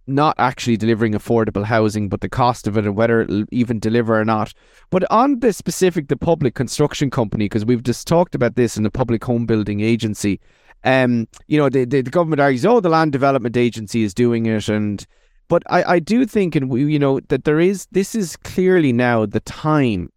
not 0.08 0.34
actually 0.38 0.76
delivering 0.76 1.12
affordable 1.12 1.64
housing, 1.64 2.08
but 2.08 2.20
the 2.20 2.28
cost 2.28 2.66
of 2.66 2.76
it 2.76 2.84
and 2.84 2.96
whether 2.96 3.20
it'll 3.20 3.44
even 3.52 3.78
deliver 3.78 4.18
or 4.18 4.24
not. 4.24 4.52
But 4.90 5.04
on 5.08 5.38
the 5.38 5.52
specific, 5.52 6.08
the 6.08 6.16
public 6.16 6.56
construction 6.56 7.10
company, 7.10 7.44
because 7.44 7.64
we've 7.64 7.84
just 7.84 8.08
talked 8.08 8.34
about 8.34 8.56
this 8.56 8.76
in 8.76 8.82
the 8.82 8.90
public 8.90 9.22
home 9.22 9.46
building 9.46 9.82
agency, 9.82 10.40
um, 10.82 11.28
you 11.46 11.58
know, 11.58 11.68
the, 11.68 11.84
the, 11.84 12.02
the 12.02 12.10
government 12.10 12.40
argues, 12.40 12.66
oh, 12.66 12.80
the 12.80 12.88
land 12.88 13.12
development 13.12 13.56
agency 13.56 14.02
is 14.02 14.12
doing 14.12 14.46
it 14.46 14.68
and 14.68 15.06
but 15.46 15.62
I, 15.68 15.84
I 15.84 15.98
do 15.98 16.24
think, 16.24 16.56
and 16.56 16.70
we, 16.70 16.90
you 16.90 16.98
know, 16.98 17.20
that 17.28 17.44
there 17.44 17.60
is 17.60 17.86
this 17.92 18.14
is 18.14 18.34
clearly 18.34 18.94
now 18.94 19.26
the 19.26 19.40
time 19.40 20.10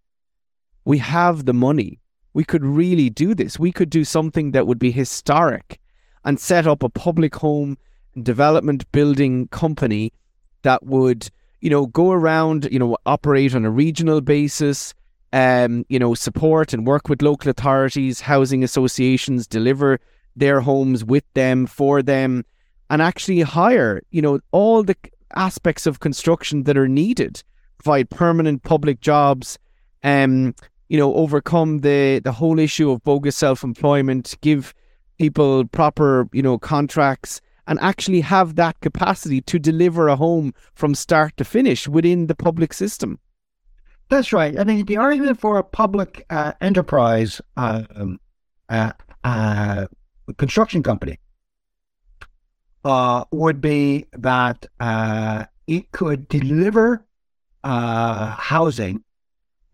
we 0.88 1.00
have 1.00 1.43
the 1.43 1.54
money. 1.54 2.00
We 2.34 2.45
could 2.45 2.63
really 2.63 3.10
do 3.10 3.36
this. 3.36 3.60
We 3.60 3.73
could 3.73 3.89
do 3.89 4.06
something 4.06 4.52
that 4.52 4.67
would 4.67 4.80
be 4.80 4.89
historic 4.89 5.82
and 6.23 6.39
set 6.39 6.65
up 6.65 6.82
a 6.82 6.88
public 6.88 7.36
home 7.36 7.78
development 8.23 8.89
building 8.93 9.50
company 9.50 10.13
that 10.62 10.86
would, 10.86 11.30
you 11.60 11.69
know, 11.69 11.88
go 11.88 12.12
around, 12.12 12.69
you 12.71 12.80
know, 12.80 12.95
operate 13.06 13.54
on 13.54 13.65
a 13.65 13.69
regional 13.69 14.21
basis, 14.21 14.93
um, 15.34 15.86
you 15.89 16.00
know, 16.00 16.13
support 16.13 16.71
and 16.71 16.88
work 16.88 17.10
with 17.10 17.21
local 17.21 17.52
authorities, 17.52 18.21
housing 18.21 18.63
associations, 18.63 19.45
deliver 19.45 20.00
their 20.38 20.62
homes 20.62 21.04
with 21.04 21.26
them, 21.34 21.65
for 21.65 22.02
them, 22.02 22.45
and 22.89 23.02
actually 23.02 23.41
hire, 23.41 24.02
you 24.12 24.21
know, 24.21 24.39
all 24.54 24.84
the 24.84 24.95
aspects 25.36 25.86
of 25.86 26.00
construction 26.00 26.63
that 26.63 26.78
are 26.78 26.88
needed, 26.88 27.43
provide 27.78 28.10
permanent 28.10 28.63
public 28.63 29.02
jobs, 29.02 29.60
um, 30.04 30.56
you 30.89 30.97
know, 30.97 31.13
overcome 31.15 31.80
the 31.80 32.19
the 32.23 32.32
whole 32.32 32.60
issue 32.60 32.91
of 32.91 33.04
bogus 33.04 33.36
self 33.36 33.63
employment, 33.63 34.36
give 34.41 34.73
people 35.17 35.65
proper, 35.65 36.28
you 36.32 36.41
know, 36.41 36.58
contracts 36.58 37.41
and 37.67 37.80
actually 37.82 38.21
have 38.21 38.56
that 38.56 38.80
capacity 38.80 39.41
to 39.41 39.60
deliver 39.60 40.08
a 40.08 40.15
home 40.15 40.54
from 40.73 40.95
start 40.95 41.36
to 41.38 41.43
finish 41.43 41.88
within 41.88 42.28
the 42.28 42.36
public 42.36 42.73
system. 42.73 43.19
That's 44.10 44.32
right. 44.32 44.58
I 44.58 44.63
mean, 44.63 44.86
the 44.86 44.97
argument 44.97 45.39
for 45.39 45.58
a 45.58 45.63
public 45.63 46.26
uh, 46.30 46.54
enterprise 46.62 47.41
um, 47.58 48.19
uh, 48.69 48.93
uh, 49.23 49.88
construction 50.38 50.82
company 50.82 51.19
uh, 52.86 53.26
would 53.32 53.60
be 53.60 54.06
that 54.13 54.65
uh, 54.80 55.43
it 55.67 55.91
could 55.91 56.30
deliver 56.30 57.06
uh, 57.65 58.28
housing 58.32 59.04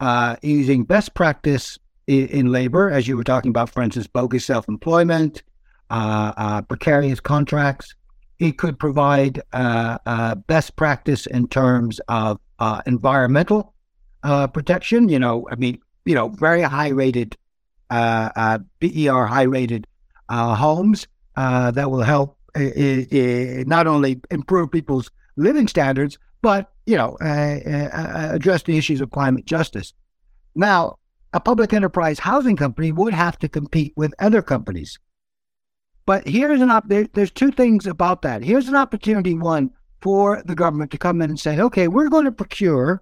uh, 0.04 0.36
using 0.42 0.84
best 0.84 1.14
practice 1.14 1.80
in, 2.08 2.28
in, 2.28 2.52
labor, 2.52 2.92
as 2.92 3.08
you 3.08 3.16
were 3.16 3.24
talking 3.24 3.48
about, 3.48 3.70
for 3.70 3.82
instance, 3.82 4.06
bogus 4.06 4.44
self 4.44 4.68
employment, 4.68 5.44
uh, 5.90 6.34
uh, 6.36 6.62
precarious 6.64 7.22
contracts. 7.22 7.96
It 8.38 8.58
could 8.58 8.78
provide 8.78 9.42
uh, 9.54 9.98
uh, 10.06 10.36
best 10.36 10.76
practice 10.76 11.26
in 11.26 11.48
terms 11.48 12.02
of 12.10 12.38
uh, 12.60 12.82
environmental 12.86 13.74
protection. 14.22 15.08
You 15.08 15.20
know, 15.20 15.48
I 15.50 15.56
mean, 15.56 15.80
you 16.04 16.16
know, 16.16 16.28
very 16.28 16.64
high 16.64 16.90
rated, 16.90 17.38
BER 17.90 19.26
high 19.26 19.44
rated 19.44 19.88
homes 20.30 21.08
that 21.38 21.90
will 21.90 22.04
help 22.04 22.38
not 22.58 23.88
only 23.88 24.20
improve 24.30 24.70
people's 24.70 25.10
living 25.38 25.70
standards, 25.70 26.18
but 26.42 26.73
you 26.86 26.98
know, 26.98 27.18
uh, 27.22 27.26
uh, 27.26 28.30
address 28.34 28.64
the 28.64 28.78
issues 28.78 29.02
of 29.02 29.12
climate 29.12 29.46
justice. 29.46 29.94
Now, 30.56 30.98
a 31.34 31.40
public 31.40 31.74
enterprise 31.74 32.20
housing 32.20 32.56
company 32.56 32.92
would 32.92 33.14
have 33.14 33.40
to 33.40 33.50
compete 33.50 33.94
with 33.96 34.14
other 34.20 34.42
companies. 34.42 35.00
But 36.06 36.28
here's 36.28 36.62
an 36.62 36.70
op- 36.70 36.90
there, 36.90 37.08
there's 37.14 37.32
two 37.32 37.52
things 37.52 37.88
about 37.88 38.22
that. 38.24 38.44
Here's 38.44 38.68
an 38.68 38.76
opportunity 38.76 39.34
one 39.34 39.72
for 40.02 40.44
the 40.46 40.56
government 40.56 40.92
to 40.92 40.98
come 40.98 41.22
in 41.22 41.30
and 41.30 41.40
say, 41.40 41.60
okay, 41.60 41.88
we're 41.88 42.10
going 42.10 42.26
to 42.26 42.32
procure, 42.32 43.02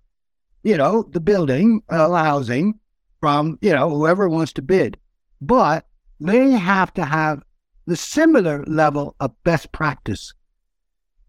you 0.63 0.77
know, 0.77 1.03
the 1.11 1.19
building, 1.19 1.81
uh, 1.89 2.11
housing 2.13 2.79
from, 3.19 3.57
you 3.61 3.73
know, 3.73 3.89
whoever 3.89 4.29
wants 4.29 4.53
to 4.53 4.61
bid. 4.61 4.97
But 5.41 5.87
they 6.19 6.51
have 6.51 6.93
to 6.93 7.03
have 7.03 7.41
the 7.87 7.95
similar 7.95 8.63
level 8.65 9.15
of 9.19 9.31
best 9.43 9.71
practice 9.71 10.33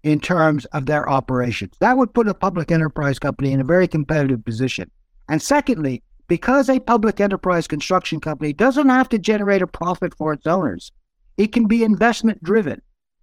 in 0.03 0.21
terms 0.21 0.65
of 0.67 0.87
their 0.87 1.09
operations. 1.09 1.75
That 1.81 1.97
would 1.97 2.15
put 2.15 2.29
a 2.29 2.35
public 2.35 2.71
enterprise 2.71 3.19
company 3.19 3.53
in 3.53 3.61
a 3.61 3.65
very 3.65 3.87
competitive 3.87 4.45
position. 4.45 4.91
And 5.29 5.41
secondly, 5.41 6.03
because 6.29 6.69
a 6.69 6.81
public 6.81 7.21
enterprise 7.21 7.67
construction 7.67 8.21
company 8.21 8.53
doesn't 8.53 8.89
have 8.89 9.09
to 9.11 9.19
generate 9.19 9.63
a 9.63 9.67
profit 9.67 10.15
for 10.17 10.33
its 10.33 10.47
owners, 10.47 10.91
it 11.37 11.53
can 11.53 11.67
be 11.67 11.85
investment 11.85 12.43
driven. 12.43 12.81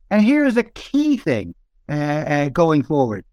And 0.10 0.24
here's 0.24 0.58
a 0.58 0.64
key 0.64 1.18
thing 1.18 1.54
uh, 1.90 1.94
uh, 1.94 2.50
going 2.50 2.84
forward. 2.84 3.26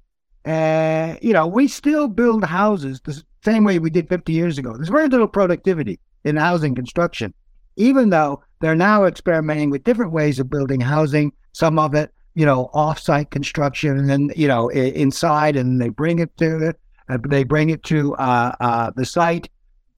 Uh, 0.44 1.16
you 1.22 1.32
know, 1.32 1.46
we 1.46 1.68
still 1.68 2.09
build 2.09 2.44
houses 2.44 3.00
the 3.04 3.22
same 3.44 3.64
way 3.64 3.78
we 3.78 3.90
did 3.90 4.09
50 4.09 4.32
years 4.32 4.59
ago. 4.59 4.74
There's 4.74 4.88
very 4.88 5.09
little 5.09 5.28
productivity 5.28 5.98
in 6.24 6.37
housing 6.37 6.74
construction, 6.74 7.35
even 7.76 8.11
though 8.11 8.42
they're 8.61 8.74
now 8.74 9.04
experimenting 9.04 9.70
with 9.70 9.85
different 9.85 10.12
ways 10.12 10.38
of 10.38 10.50
building 10.50 10.80
housing. 10.80 11.32
Some 11.52 11.78
of 11.78 11.94
it 11.94 12.12
you 12.37 12.44
know, 12.44 12.68
off-site 12.75 13.31
construction, 13.31 13.96
and 13.96 14.11
then 14.11 14.31
you 14.37 14.46
know, 14.46 14.68
inside, 14.68 15.57
and 15.57 15.81
they 15.81 15.88
bring 15.88 16.18
it 16.18 16.37
to 16.37 16.68
it. 16.68 16.79
Uh, 17.09 17.16
they 17.29 17.44
bring 17.44 17.70
it 17.70 17.83
to 17.85 18.14
uh, 18.16 18.55
uh, 18.61 18.90
the 18.94 19.07
site. 19.07 19.49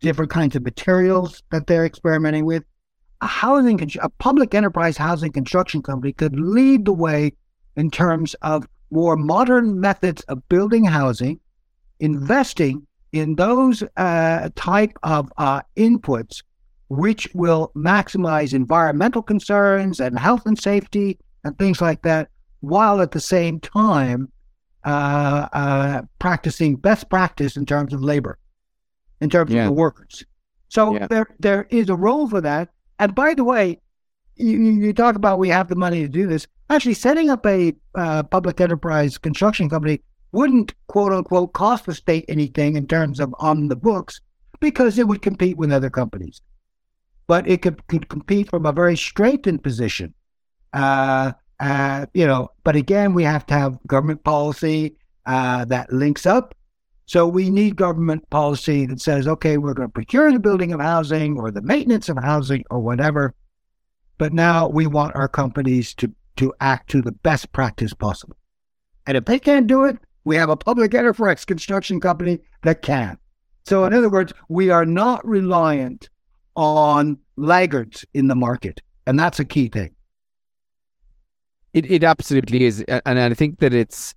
Different 0.01 0.31
kinds 0.31 0.55
of 0.55 0.62
materials 0.62 1.42
that 1.51 1.66
they're 1.66 1.85
experimenting 1.85 2.46
with. 2.46 2.62
A 3.20 3.27
housing, 3.27 3.81
a 4.01 4.09
public 4.09 4.55
enterprise 4.55 4.96
housing 4.96 5.33
construction 5.33 5.83
company 5.83 6.12
could 6.12 6.38
lead 6.38 6.85
the 6.85 6.92
way 6.92 7.33
in 7.77 7.90
terms 7.90 8.35
of 8.42 8.68
more 8.92 9.16
modern 9.16 9.81
methods 9.81 10.22
of 10.22 10.48
building 10.48 10.85
housing, 10.85 11.40
investing 11.98 12.87
in 13.11 13.35
those 13.35 13.83
uh, 13.96 14.48
type 14.55 14.96
of 15.03 15.33
uh, 15.38 15.62
inputs 15.77 16.42
which 16.87 17.29
will 17.35 17.72
maximize 17.74 18.55
environmental 18.55 19.22
concerns 19.22 19.98
and 19.98 20.18
health 20.18 20.46
and 20.46 20.59
safety 20.59 21.18
and 21.44 21.57
things 21.59 21.81
like 21.81 22.03
that, 22.03 22.29
while 22.61 23.01
at 23.01 23.12
the 23.12 23.20
same 23.20 23.61
time 23.61 24.31
uh, 24.85 25.48
uh, 25.53 26.03
practicing 26.18 26.77
best 26.77 27.09
practice 27.09 27.57
in 27.57 27.66
terms 27.66 27.92
of 27.92 28.03
labor, 28.03 28.38
in 29.20 29.31
terms 29.31 29.53
yeah. 29.53 29.62
of 29.62 29.66
the 29.66 29.72
workers. 29.72 30.24
So 30.68 30.94
yeah. 30.94 31.07
there 31.07 31.27
there 31.38 31.66
is 31.70 31.88
a 31.88 31.96
role 31.96 32.29
for 32.29 32.40
that. 32.40 32.68
And 32.98 33.14
by 33.14 33.35
the 33.35 33.44
way, 33.44 33.81
you, 34.37 34.59
you 34.59 34.92
talk 34.92 35.14
about 35.14 35.38
we 35.38 35.48
have 35.48 35.68
the 35.68 35.77
money 35.77 36.03
to 36.03 36.09
do 36.09 36.27
this. 36.27 36.46
Actually, 36.70 36.94
setting 36.94 37.31
up 37.31 37.46
a 37.46 37.74
uh, 37.94 38.22
public 38.24 38.61
enterprise 38.61 39.16
construction 39.16 39.70
company 39.70 40.03
wouldn't 40.33 40.74
quote 40.88 41.12
unquote 41.12 41.55
cost 41.55 41.87
the 41.87 41.94
state 41.94 42.24
anything 42.29 42.77
in 42.77 42.87
terms 42.87 43.18
of 43.20 43.35
on 43.38 43.68
the 43.68 43.77
books 43.77 44.20
because 44.61 44.98
it 44.98 45.09
would 45.09 45.22
compete 45.22 45.57
with 45.57 45.72
other 45.72 45.88
companies 45.88 46.42
but 47.29 47.46
it 47.46 47.62
could, 47.62 47.87
could 47.87 48.09
compete 48.09 48.51
from 48.51 48.66
a 48.66 48.72
very 48.72 48.96
strengthened 48.96 49.62
position. 49.62 50.12
Uh, 50.72 51.33
uh, 51.61 52.07
you 52.14 52.26
know, 52.26 52.50
but 52.64 52.76
again, 52.76 53.14
we 53.14 53.24
have 53.24 53.46
to 53.46 53.54
have 53.54 53.78
government 53.87 54.22
policy 54.24 54.96
uh, 55.26 55.64
that 55.66 55.92
links 55.92 56.26
up. 56.26 56.54
So 57.07 57.26
we 57.26 57.48
need 57.48 57.76
government 57.76 58.28
policy 58.28 58.85
that 58.87 59.00
says, 59.00 59.26
okay, 59.26 59.57
we're 59.57 59.74
going 59.74 59.88
to 59.88 59.92
procure 59.92 60.31
the 60.31 60.38
building 60.38 60.72
of 60.72 60.81
housing 60.81 61.38
or 61.38 61.50
the 61.50 61.62
maintenance 61.62 62.09
of 62.09 62.18
housing 62.18 62.64
or 62.70 62.81
whatever. 62.81 63.35
But 64.18 64.33
now 64.33 64.68
we 64.68 64.87
want 64.87 65.14
our 65.14 65.28
companies 65.28 65.94
to, 65.94 66.12
to 66.37 66.52
act 66.61 66.90
to 66.90 67.00
the 67.00 67.12
best 67.12 67.50
practice 67.52 67.94
possible. 67.94 68.37
And 69.07 69.16
if 69.16 69.24
they 69.24 69.38
can't 69.38 69.66
do 69.66 69.85
it, 69.85 69.96
we 70.24 70.37
have 70.37 70.50
a 70.50 70.57
public 70.57 70.92
enterprise 70.92 71.46
construction 71.46 71.98
company 71.98 72.40
that 72.62 72.83
can. 72.83 73.16
So, 73.64 73.85
in 73.85 73.94
other 73.94 74.11
words, 74.11 74.35
we 74.48 74.68
are 74.68 74.85
not 74.85 75.26
reliant 75.26 76.11
on 76.57 77.18
laggards 77.37 78.04
in 78.12 78.28
the 78.28 78.35
market. 78.35 78.83
And 79.07 79.18
that's 79.18 79.40
a 79.40 79.44
key 79.44 79.68
thing. 79.68 79.94
It, 81.74 81.90
it 81.90 82.04
absolutely 82.04 82.64
is. 82.64 82.83
And 82.83 83.18
I 83.18 83.35
think 83.35 83.59
that 83.61 83.74
it's, 83.74 84.14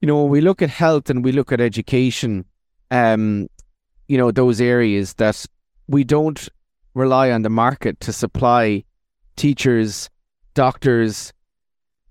you 0.00 0.06
know, 0.06 0.22
when 0.22 0.30
we 0.30 0.40
look 0.40 0.62
at 0.62 0.70
health 0.70 1.10
and 1.10 1.24
we 1.24 1.32
look 1.32 1.52
at 1.52 1.60
education, 1.60 2.44
um, 2.90 3.48
you 4.08 4.18
know, 4.18 4.30
those 4.30 4.60
areas 4.60 5.14
that 5.14 5.46
we 5.88 6.04
don't 6.04 6.48
rely 6.94 7.30
on 7.30 7.42
the 7.42 7.50
market 7.50 8.00
to 8.00 8.12
supply 8.12 8.84
teachers, 9.36 10.10
doctors. 10.54 11.32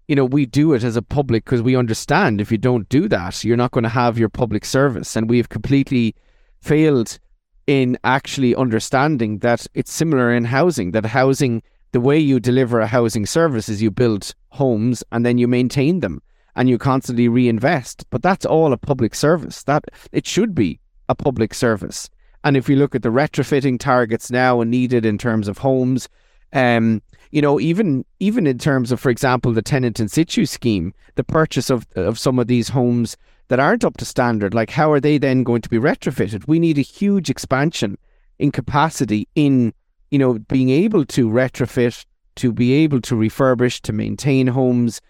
You 0.07 0.15
know, 0.15 0.25
we 0.25 0.45
do 0.45 0.73
it 0.73 0.83
as 0.83 0.95
a 0.95 1.01
public 1.01 1.45
because 1.45 1.61
we 1.61 1.75
understand 1.75 2.41
if 2.41 2.51
you 2.51 2.57
don't 2.57 2.89
do 2.89 3.07
that, 3.09 3.43
you're 3.43 3.57
not 3.57 3.71
going 3.71 3.83
to 3.83 3.89
have 3.89 4.17
your 4.17 4.29
public 4.29 4.65
service. 4.65 5.15
And 5.15 5.29
we've 5.29 5.49
completely 5.49 6.15
failed 6.61 7.19
in 7.67 7.97
actually 8.03 8.55
understanding 8.55 9.39
that 9.39 9.67
it's 9.75 9.91
similar 9.91 10.33
in 10.33 10.45
housing, 10.45 10.91
that 10.91 11.05
housing, 11.05 11.61
the 11.91 11.99
way 11.99 12.17
you 12.17 12.39
deliver 12.39 12.79
a 12.79 12.87
housing 12.87 13.25
service 13.25 13.69
is 13.69 13.81
you 13.81 13.91
build 13.91 14.33
homes 14.49 15.03
and 15.11 15.25
then 15.25 15.37
you 15.37 15.47
maintain 15.47 15.99
them 15.99 16.21
and 16.55 16.69
you 16.69 16.77
constantly 16.77 17.27
reinvest. 17.27 18.05
But 18.09 18.21
that's 18.21 18.45
all 18.45 18.73
a 18.73 18.77
public 18.77 19.15
service. 19.15 19.63
That 19.63 19.85
it 20.11 20.27
should 20.27 20.53
be 20.53 20.79
a 21.07 21.15
public 21.15 21.53
service. 21.53 22.09
And 22.43 22.55
if 22.55 22.67
we 22.67 22.75
look 22.75 22.95
at 22.95 23.03
the 23.03 23.09
retrofitting 23.09 23.79
targets 23.79 24.31
now 24.31 24.61
and 24.61 24.71
needed 24.71 25.05
in 25.05 25.17
terms 25.17 25.47
of 25.47 25.57
homes, 25.57 26.07
um, 26.53 27.01
you 27.31 27.41
know, 27.41 27.59
even 27.59 28.05
even 28.19 28.47
in 28.47 28.57
terms 28.57 28.91
of, 28.91 28.99
for 28.99 29.09
example, 29.09 29.51
the 29.51 29.61
tenant 29.61 29.99
in 29.99 30.07
situ 30.07 30.45
scheme, 30.45 30.93
the 31.15 31.23
purchase 31.23 31.69
of 31.69 31.85
of 31.95 32.17
some 32.17 32.39
of 32.39 32.47
these 32.47 32.69
homes 32.69 33.17
that 33.49 33.59
aren't 33.59 33.83
up 33.83 33.97
to 33.97 34.05
standard, 34.05 34.53
like 34.53 34.69
how 34.69 34.91
are 34.91 34.99
they 34.99 35.17
then 35.17 35.43
going 35.43 35.61
to 35.61 35.69
be 35.69 35.77
retrofitted? 35.77 36.47
We 36.47 36.59
need 36.59 36.77
a 36.77 36.81
huge 36.81 37.29
expansion 37.29 37.97
in 38.37 38.51
capacity 38.51 39.27
in, 39.35 39.73
you 40.11 40.19
know, 40.19 40.39
being 40.39 40.69
able 40.69 41.05
to 41.05 41.29
retrofit, 41.29 42.05
to 42.35 42.51
be 42.51 42.73
able 42.73 43.01
to 43.01 43.15
refurbish, 43.15 43.81
to 43.81 43.93
maintain 43.93 44.47
homes. 44.47 45.01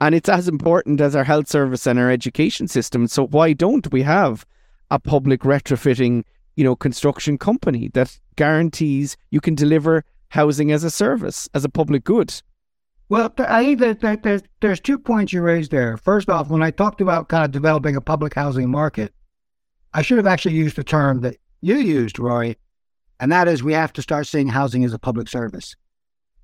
And 0.00 0.14
it's 0.14 0.28
as 0.28 0.46
important 0.46 1.00
as 1.00 1.16
our 1.16 1.24
health 1.24 1.48
service 1.48 1.86
and 1.86 1.98
our 1.98 2.10
education 2.10 2.68
system. 2.68 3.06
So 3.08 3.26
why 3.26 3.54
don't 3.54 3.90
we 3.92 4.02
have 4.02 4.44
a 4.90 4.98
public 4.98 5.40
retrofitting, 5.40 6.24
you 6.54 6.64
know, 6.64 6.76
construction 6.76 7.38
company 7.38 7.88
that 7.94 8.18
guarantees 8.36 9.16
you 9.30 9.40
can 9.40 9.54
deliver 9.54 10.04
housing 10.28 10.70
as 10.70 10.84
a 10.84 10.90
service, 10.90 11.48
as 11.54 11.64
a 11.64 11.68
public 11.68 12.04
good? 12.04 12.42
Well, 13.08 13.32
I 13.38 13.76
think 13.76 14.00
that, 14.00 14.22
there's, 14.22 14.42
there's 14.60 14.80
two 14.80 14.98
points 14.98 15.32
you 15.32 15.40
raised 15.40 15.70
there. 15.70 15.96
First 15.96 16.28
off, 16.28 16.48
when 16.48 16.62
I 16.62 16.72
talked 16.72 17.00
about 17.00 17.28
kind 17.28 17.44
of 17.44 17.52
developing 17.52 17.96
a 17.96 18.00
public 18.00 18.34
housing 18.34 18.68
market, 18.68 19.14
I 19.94 20.02
should 20.02 20.18
have 20.18 20.26
actually 20.26 20.56
used 20.56 20.76
the 20.76 20.84
term 20.84 21.20
that 21.20 21.36
you 21.60 21.76
used, 21.76 22.18
Rory, 22.18 22.58
and 23.20 23.32
that 23.32 23.48
is 23.48 23.62
we 23.62 23.72
have 23.72 23.92
to 23.94 24.02
start 24.02 24.26
seeing 24.26 24.48
housing 24.48 24.84
as 24.84 24.92
a 24.92 24.98
public 24.98 25.28
service. 25.28 25.76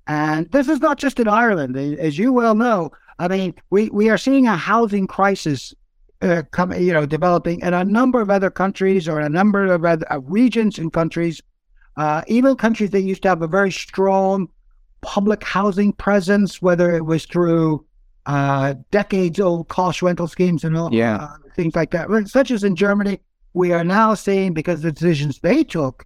And 0.07 0.51
this 0.51 0.67
is 0.67 0.79
not 0.79 0.97
just 0.97 1.19
in 1.19 1.27
Ireland, 1.27 1.77
as 1.77 2.17
you 2.17 2.33
well 2.33 2.55
know. 2.55 2.91
I 3.19 3.27
mean, 3.27 3.55
we, 3.69 3.89
we 3.89 4.09
are 4.09 4.17
seeing 4.17 4.47
a 4.47 4.57
housing 4.57 5.07
crisis 5.07 5.73
uh, 6.21 6.43
come, 6.51 6.73
you 6.73 6.93
know, 6.93 7.05
developing 7.05 7.59
in 7.61 7.73
a 7.73 7.83
number 7.83 8.21
of 8.21 8.29
other 8.29 8.49
countries 8.49 9.07
or 9.07 9.19
a 9.19 9.29
number 9.29 9.65
of 9.65 9.85
other 9.85 10.11
uh, 10.11 10.19
regions 10.21 10.79
and 10.79 10.91
countries, 10.91 11.41
uh, 11.97 12.21
even 12.27 12.55
countries 12.55 12.91
that 12.91 13.01
used 13.01 13.21
to 13.23 13.29
have 13.29 13.41
a 13.41 13.47
very 13.47 13.71
strong 13.71 14.47
public 15.01 15.43
housing 15.43 15.93
presence, 15.93 16.61
whether 16.61 16.95
it 16.95 17.05
was 17.05 17.25
through 17.25 17.85
uh, 18.25 18.73
decades 18.89 19.39
old 19.39 19.67
cost 19.67 20.01
rental 20.01 20.27
schemes 20.27 20.63
and 20.63 20.77
all, 20.77 20.93
yeah. 20.93 21.15
Uh, 21.17 21.37
things 21.55 21.75
like 21.75 21.91
that. 21.91 22.09
Such 22.27 22.51
as 22.51 22.63
in 22.63 22.75
Germany, 22.75 23.19
we 23.53 23.73
are 23.73 23.83
now 23.83 24.13
seeing 24.13 24.53
because 24.53 24.81
the 24.81 24.91
decisions 24.91 25.39
they 25.39 25.63
took 25.63 26.05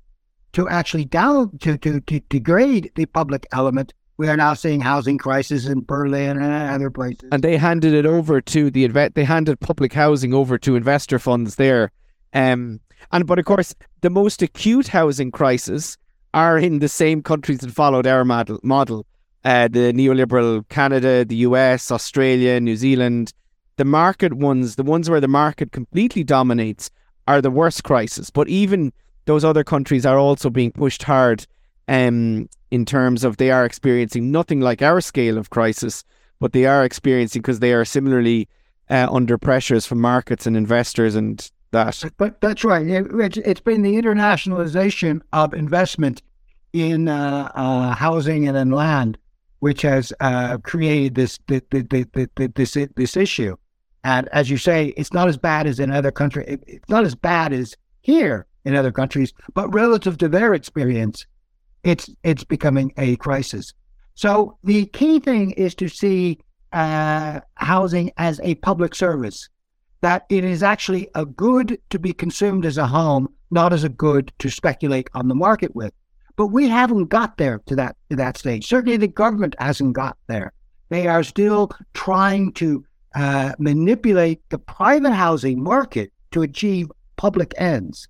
to 0.53 0.67
actually 0.69 1.05
down 1.05 1.57
to, 1.59 1.77
to, 1.77 1.99
to 2.01 2.19
degrade 2.29 2.91
the 2.95 3.05
public 3.05 3.45
element, 3.51 3.93
we 4.17 4.27
are 4.27 4.37
now 4.37 4.53
seeing 4.53 4.81
housing 4.81 5.17
crisis 5.17 5.67
in 5.67 5.83
Berlin 5.83 6.41
and 6.41 6.71
other 6.71 6.89
places. 6.89 7.29
And 7.31 7.43
they 7.43 7.57
handed 7.57 7.93
it 7.93 8.05
over 8.05 8.41
to 8.41 8.71
the 8.71 8.87
they 8.87 9.23
handed 9.23 9.59
public 9.59 9.93
housing 9.93 10.33
over 10.33 10.57
to 10.59 10.75
investor 10.75 11.19
funds 11.19 11.55
there. 11.55 11.91
Um, 12.33 12.79
and 13.11 13.27
but 13.27 13.39
of 13.39 13.45
course, 13.45 13.75
the 14.01 14.09
most 14.09 14.41
acute 14.41 14.87
housing 14.87 15.31
crisis 15.31 15.97
are 16.33 16.57
in 16.57 16.79
the 16.79 16.89
same 16.89 17.21
countries 17.21 17.59
that 17.59 17.71
followed 17.71 18.07
our 18.07 18.25
model, 18.25 18.59
model 18.63 19.05
uh, 19.45 19.67
the 19.67 19.93
neoliberal 19.93 20.67
Canada, 20.69 21.23
the 21.23 21.37
US, 21.37 21.91
Australia, 21.91 22.59
New 22.59 22.75
Zealand. 22.75 23.33
The 23.77 23.85
market 23.85 24.33
ones, 24.33 24.75
the 24.75 24.83
ones 24.83 25.09
where 25.09 25.21
the 25.21 25.27
market 25.27 25.71
completely 25.71 26.23
dominates, 26.23 26.89
are 27.27 27.41
the 27.41 27.51
worst 27.51 27.83
crisis. 27.83 28.29
But 28.31 28.49
even 28.49 28.91
those 29.27 29.43
other 29.45 29.63
countries 29.63 30.05
are 30.05 30.17
also 30.17 30.49
being 30.49 30.71
pushed 30.71 31.03
hard 31.03 31.45
um, 31.87 32.49
in 32.71 32.85
terms 32.85 33.23
of 33.23 33.37
they 33.37 33.51
are 33.51 33.65
experiencing 33.65 34.31
nothing 34.31 34.59
like 34.59 34.81
our 34.81 35.01
scale 35.01 35.37
of 35.37 35.49
crisis, 35.49 36.03
but 36.39 36.53
they 36.53 36.65
are 36.65 36.83
experiencing 36.83 37.41
because 37.41 37.59
they 37.59 37.73
are 37.73 37.85
similarly 37.85 38.47
uh, 38.89 39.07
under 39.11 39.37
pressures 39.37 39.85
from 39.85 40.01
markets 40.01 40.47
and 40.47 40.57
investors 40.57 41.15
and 41.15 41.51
that. 41.71 42.03
But 42.17 42.41
that's 42.41 42.63
right. 42.63 42.87
It, 42.87 43.37
it's 43.37 43.61
been 43.61 43.83
the 43.83 43.95
internationalization 43.95 45.21
of 45.33 45.53
investment 45.53 46.21
in 46.73 47.07
uh, 47.07 47.51
uh, 47.53 47.93
housing 47.95 48.47
and 48.47 48.57
in 48.57 48.71
land, 48.71 49.17
which 49.59 49.81
has 49.81 50.13
uh, 50.19 50.57
created 50.59 51.15
this 51.15 51.39
this, 51.47 51.61
this 52.55 52.77
this 52.95 53.17
issue. 53.17 53.55
And 54.03 54.29
as 54.29 54.49
you 54.49 54.57
say, 54.57 54.93
it's 54.95 55.11
not 55.11 55.27
as 55.27 55.37
bad 55.37 55.67
as 55.67 55.79
in 55.79 55.91
other 55.91 56.11
countries. 56.11 56.59
It's 56.65 56.89
not 56.89 57.03
as 57.03 57.15
bad 57.15 57.51
as 57.51 57.75
here 58.01 58.45
in 58.67 58.75
other 58.75 58.91
countries, 58.91 59.31
but 59.53 59.73
relative 59.73 60.17
to 60.17 60.27
their 60.27 60.53
experience, 60.53 61.25
it's 61.83 62.09
it's 62.23 62.43
becoming 62.43 62.91
a 62.97 63.15
crisis. 63.15 63.73
So 64.13 64.57
the 64.63 64.85
key 64.87 65.19
thing 65.19 65.51
is 65.51 65.73
to 65.75 65.87
see 65.87 66.39
uh, 66.73 67.39
housing 67.55 68.11
as 68.17 68.41
a 68.43 68.55
public 68.55 68.93
service, 68.93 69.47
that 70.01 70.25
it 70.29 70.43
is 70.43 70.63
actually 70.63 71.07
a 71.15 71.25
good 71.25 71.79
to 71.91 71.97
be 71.97 72.11
consumed 72.11 72.65
as 72.65 72.77
a 72.77 72.87
home, 72.87 73.29
not 73.51 73.71
as 73.71 73.85
a 73.85 73.89
good 74.05 74.33
to 74.39 74.49
speculate 74.49 75.09
on 75.13 75.29
the 75.29 75.35
market 75.35 75.73
with. 75.73 75.93
But 76.35 76.47
we 76.47 76.67
haven't 76.67 77.05
got 77.05 77.37
there 77.37 77.61
to 77.67 77.75
that 77.77 77.95
to 78.09 78.17
that 78.17 78.37
stage. 78.37 78.67
Certainly, 78.67 78.97
the 78.97 79.07
government 79.07 79.55
hasn't 79.59 79.93
got 79.93 80.17
there. 80.27 80.51
They 80.89 81.07
are 81.07 81.23
still 81.23 81.71
trying 81.93 82.51
to 82.53 82.85
uh, 83.15 83.53
manipulate 83.59 84.41
the 84.49 84.59
private 84.59 85.13
housing 85.13 85.63
market 85.63 86.11
to 86.31 86.41
achieve 86.41 86.91
public 87.15 87.53
ends, 87.57 88.07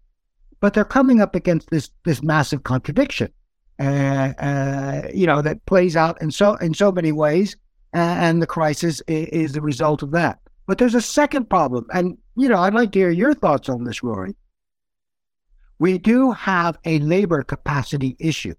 but 0.60 0.74
they're 0.74 0.86
coming 0.86 1.22
up 1.22 1.36
against 1.36 1.70
this 1.70 1.90
this 2.06 2.24
massive 2.24 2.64
contradiction. 2.64 3.32
Uh, 3.80 4.34
uh, 4.40 5.02
you 5.14 5.28
know 5.28 5.42
that 5.42 5.66
plays 5.66 5.96
out 5.96 6.20
in 6.22 6.32
so 6.32 6.56
in 6.56 6.74
so 6.74 6.92
many 6.92 7.12
ways. 7.12 7.56
and 7.94 8.42
the 8.42 8.48
crisis 8.48 9.02
is 9.08 9.54
the 9.54 9.62
result 9.62 10.04
of 10.04 10.12
that. 10.12 10.40
But 10.68 10.78
there's 10.78 10.96
a 10.96 11.02
second 11.02 11.50
problem, 11.50 11.86
and 11.94 12.18
you 12.36 12.50
know 12.50 12.60
I'd 12.60 12.74
like 12.74 12.92
to 12.94 13.00
hear 13.00 13.12
your 13.12 13.34
thoughts 13.34 13.70
on 13.70 13.84
this, 13.84 14.04
Rory. 14.04 14.36
We 15.80 15.98
do 15.98 16.32
have 16.32 16.78
a 16.86 17.00
labor 17.00 17.44
capacity 17.44 18.16
issue. 18.20 18.56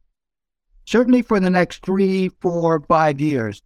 Certainly 0.84 1.22
for 1.22 1.40
the 1.40 1.50
next 1.50 1.84
three, 1.84 2.30
four, 2.40 2.80
five 2.88 3.20
years. 3.20 3.61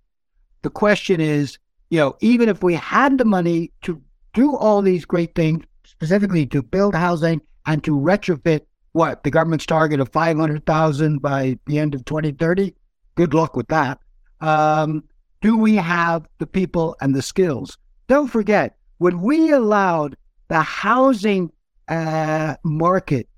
The 0.62 0.70
question 0.70 1.20
is, 1.20 1.58
you 1.90 1.98
know, 1.98 2.16
even 2.20 2.48
if 2.48 2.62
we 2.62 2.74
had 2.74 3.18
the 3.18 3.24
money 3.24 3.70
to 3.82 4.00
do 4.32 4.56
all 4.56 4.80
these 4.80 5.04
great 5.04 5.34
things, 5.34 5.64
specifically 5.84 6.46
to 6.46 6.62
build 6.62 6.94
housing 6.94 7.40
and 7.66 7.82
to 7.84 7.92
retrofit 7.92 8.62
what 8.92 9.24
the 9.24 9.30
government's 9.30 9.66
target 9.66 10.00
of 10.00 10.10
500,000 10.10 11.20
by 11.20 11.58
the 11.66 11.78
end 11.78 11.94
of 11.94 12.04
2030, 12.04 12.74
good 13.14 13.34
luck 13.34 13.56
with 13.56 13.68
that. 13.68 13.98
Um, 14.40 15.04
do 15.40 15.56
we 15.56 15.76
have 15.76 16.26
the 16.38 16.46
people 16.46 16.96
and 17.00 17.14
the 17.14 17.22
skills? 17.22 17.78
Don't 18.06 18.28
forget, 18.28 18.76
when 18.98 19.20
we 19.20 19.50
allowed 19.50 20.16
the 20.48 20.60
housing 20.60 21.50
uh, 21.88 22.56
market 22.64 23.28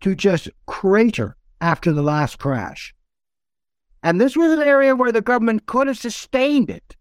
to 0.00 0.14
just 0.14 0.48
crater 0.66 1.36
after 1.60 1.92
the 1.92 2.02
last 2.02 2.38
crash, 2.38 2.94
and 4.02 4.20
this 4.20 4.36
was 4.36 4.52
an 4.52 4.62
area 4.62 4.94
where 4.94 5.12
the 5.12 5.22
government 5.22 5.66
could 5.66 5.86
have 5.86 5.98
sustained 5.98 6.70
it. 6.70 6.96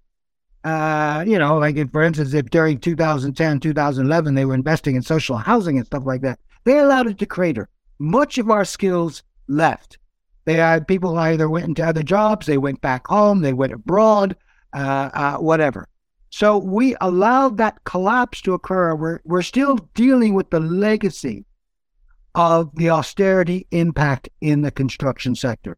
Uh, 0.64 1.24
you 1.28 1.38
know, 1.38 1.58
like 1.58 1.76
if, 1.76 1.92
for 1.92 2.02
instance, 2.02 2.34
if 2.34 2.50
during 2.50 2.80
2010, 2.80 3.60
2011, 3.60 4.36
they 4.36 4.46
were 4.46 4.54
investing 4.54 4.96
in 4.96 5.02
social 5.02 5.36
housing 5.36 5.78
and 5.78 5.86
stuff 5.86 6.04
like 6.06 6.22
that, 6.22 6.40
they 6.64 6.78
allowed 6.78 7.08
it 7.08 7.18
to 7.20 7.26
crater. 7.26 7.70
Much 8.00 8.38
of 8.38 8.50
our 8.50 8.66
skills 8.66 9.24
left. 9.48 9.98
They 10.46 10.56
had 10.56 10.88
people 10.88 11.18
either 11.18 11.50
went 11.50 11.68
into 11.68 11.86
other 11.86 12.04
jobs, 12.04 12.46
they 12.46 12.58
went 12.58 12.82
back 12.82 13.08
home, 13.08 13.42
they 13.42 13.54
went 13.54 13.74
abroad, 13.74 14.36
uh, 14.74 15.10
uh, 15.14 15.38
whatever. 15.38 15.88
So 16.30 16.58
we 16.58 16.96
allowed 17.00 17.58
that 17.58 17.84
collapse 17.84 18.42
to 18.42 18.54
occur. 18.54 18.96
We're, 18.96 19.20
we're 19.24 19.44
still 19.44 19.78
dealing 19.94 20.34
with 20.34 20.50
the 20.50 20.60
legacy 20.60 21.46
of 22.36 22.76
the 22.76 22.90
austerity 22.90 23.68
impact 23.72 24.30
in 24.42 24.62
the 24.62 24.72
construction 24.72 25.36
sector. 25.36 25.78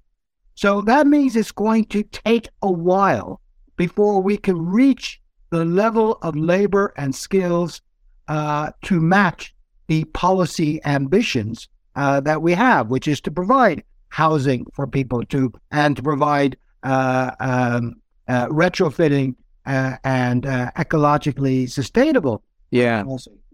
So 0.56 0.82
that 0.82 1.08
means 1.08 1.36
it's 1.36 1.52
going 1.52 1.86
to 1.86 2.04
take 2.04 2.48
a 2.62 2.71
while 2.71 3.41
before 3.76 4.21
we 4.21 4.38
can 4.38 4.65
reach 4.65 5.19
the 5.50 5.65
level 5.65 6.17
of 6.21 6.36
labor 6.36 6.93
and 6.98 7.13
skills 7.13 7.82
uh, 8.28 8.71
to 8.84 9.00
match 9.00 9.55
the 9.88 10.04
policy 10.06 10.84
ambitions 10.86 11.67
uh, 11.95 12.19
that 12.21 12.41
we 12.41 12.54
have, 12.54 12.89
which 12.89 13.08
is 13.08 13.21
to 13.21 13.32
provide 13.32 13.84
housing 14.10 14.65
for 14.74 14.88
people 14.88 15.24
to 15.26 15.52
and 15.71 15.95
to 15.95 16.04
provide 16.04 16.58
uh, 16.84 17.32
um, 17.39 17.95
uh, 18.28 18.48
retrofitting 18.48 19.36
uh, 19.65 19.98
and 20.04 20.45
uh, 20.45 20.71
ecologically 20.78 21.69
sustainable. 21.69 22.43
Yeah, 22.71 23.04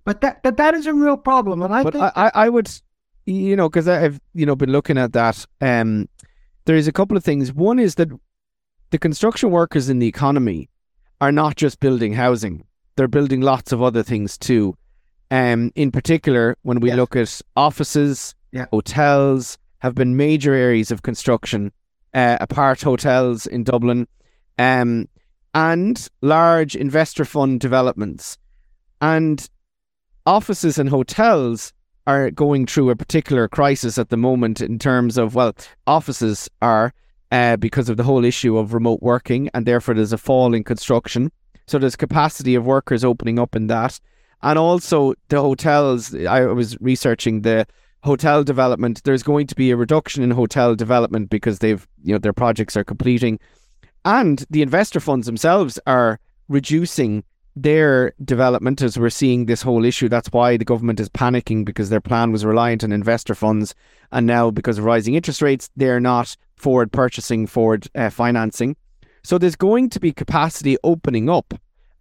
but 0.05 0.21
that 0.21 0.41
but 0.43 0.57
that 0.57 0.73
is 0.73 0.87
a 0.87 0.93
real 0.93 1.17
problem, 1.17 1.61
and 1.61 1.73
I 1.73 1.83
but 1.83 1.93
think 1.93 2.11
I, 2.15 2.31
I 2.33 2.49
would, 2.49 2.69
you 3.25 3.55
know, 3.55 3.69
because 3.69 3.87
I've 3.87 4.19
you 4.33 4.45
know 4.45 4.55
been 4.55 4.71
looking 4.71 4.97
at 4.97 5.13
that. 5.13 5.45
Um, 5.59 6.09
there 6.65 6.75
is 6.75 6.87
a 6.87 6.91
couple 6.91 7.17
of 7.17 7.23
things. 7.23 7.53
One 7.53 7.79
is 7.79 7.95
that 7.95 8.09
the 8.91 8.97
construction 8.97 9.51
workers 9.51 9.89
in 9.89 9.99
the 9.99 10.07
economy 10.07 10.69
are 11.19 11.31
not 11.31 11.55
just 11.55 11.79
building 11.79 12.13
housing; 12.13 12.65
they're 12.95 13.07
building 13.07 13.41
lots 13.41 13.71
of 13.71 13.81
other 13.81 14.03
things 14.03 14.37
too. 14.37 14.75
Um, 15.31 15.71
in 15.75 15.91
particular, 15.91 16.57
when 16.63 16.81
we 16.81 16.89
yes. 16.89 16.97
look 16.97 17.15
at 17.15 17.41
offices, 17.55 18.35
yeah. 18.51 18.65
hotels, 18.71 19.57
have 19.79 19.95
been 19.95 20.17
major 20.17 20.53
areas 20.53 20.91
of 20.91 21.01
construction, 21.01 21.71
uh, 22.13 22.37
apart 22.41 22.81
hotels 22.81 23.47
in 23.47 23.63
Dublin, 23.63 24.07
um, 24.59 25.07
and 25.55 26.07
large 26.21 26.75
investor 26.75 27.25
fund 27.25 27.61
developments. 27.61 28.37
And 28.99 29.49
offices 30.25 30.77
and 30.77 30.89
hotels 30.89 31.73
are 32.07 32.29
going 32.29 32.65
through 32.65 32.89
a 32.89 32.95
particular 32.95 33.47
crisis 33.47 33.97
at 33.97 34.09
the 34.09 34.17
moment 34.17 34.59
in 34.59 34.77
terms 34.79 35.17
of, 35.17 35.33
well, 35.33 35.55
offices 35.87 36.49
are 36.61 36.93
uh, 37.31 37.55
because 37.55 37.87
of 37.87 37.95
the 37.97 38.03
whole 38.03 38.25
issue 38.25 38.57
of 38.57 38.73
remote 38.73 39.01
working, 39.01 39.49
and 39.53 39.65
therefore 39.65 39.95
there's 39.95 40.13
a 40.13 40.17
fall 40.17 40.53
in 40.53 40.63
construction. 40.63 41.31
So 41.67 41.79
there's 41.79 41.95
capacity 41.95 42.55
of 42.55 42.65
workers 42.65 43.05
opening 43.05 43.39
up 43.39 43.55
in 43.55 43.67
that. 43.67 43.99
And 44.43 44.57
also 44.57 45.13
the 45.29 45.41
hotels, 45.41 46.15
I 46.15 46.45
was 46.45 46.79
researching 46.81 47.41
the 47.41 47.65
hotel 48.03 48.43
development, 48.43 49.03
there's 49.03 49.23
going 49.23 49.47
to 49.47 49.55
be 49.55 49.71
a 49.71 49.75
reduction 49.75 50.23
in 50.23 50.31
hotel 50.31 50.75
development 50.75 51.29
because 51.29 51.59
they've, 51.59 51.87
you 52.03 52.13
know, 52.13 52.19
their 52.19 52.33
projects 52.33 52.75
are 52.75 52.83
completing. 52.83 53.39
And 54.03 54.43
the 54.49 54.63
investor 54.63 54.99
funds 54.99 55.27
themselves 55.27 55.79
are 55.85 56.19
reducing 56.47 57.23
their 57.55 58.13
development 58.23 58.81
as 58.81 58.97
we're 58.97 59.09
seeing 59.09 59.45
this 59.45 59.61
whole 59.61 59.85
issue. 59.85 60.09
That's 60.09 60.31
why 60.31 60.57
the 60.57 60.65
government 60.65 60.99
is 60.99 61.09
panicking 61.09 61.65
because 61.65 61.89
their 61.89 62.01
plan 62.01 62.31
was 62.31 62.45
reliant 62.45 62.83
on 62.83 62.91
investor 62.91 63.35
funds. 63.35 63.75
And 64.11 64.25
now, 64.25 64.51
because 64.51 64.77
of 64.77 64.85
rising 64.85 65.15
interest 65.15 65.41
rates, 65.41 65.69
they're 65.75 65.99
not 65.99 66.35
forward 66.55 66.91
purchasing, 66.91 67.45
forward 67.47 67.87
uh, 67.93 68.09
financing. 68.09 68.75
So 69.23 69.37
there's 69.37 69.55
going 69.55 69.89
to 69.89 69.99
be 69.99 70.11
capacity 70.11 70.77
opening 70.83 71.29
up 71.29 71.53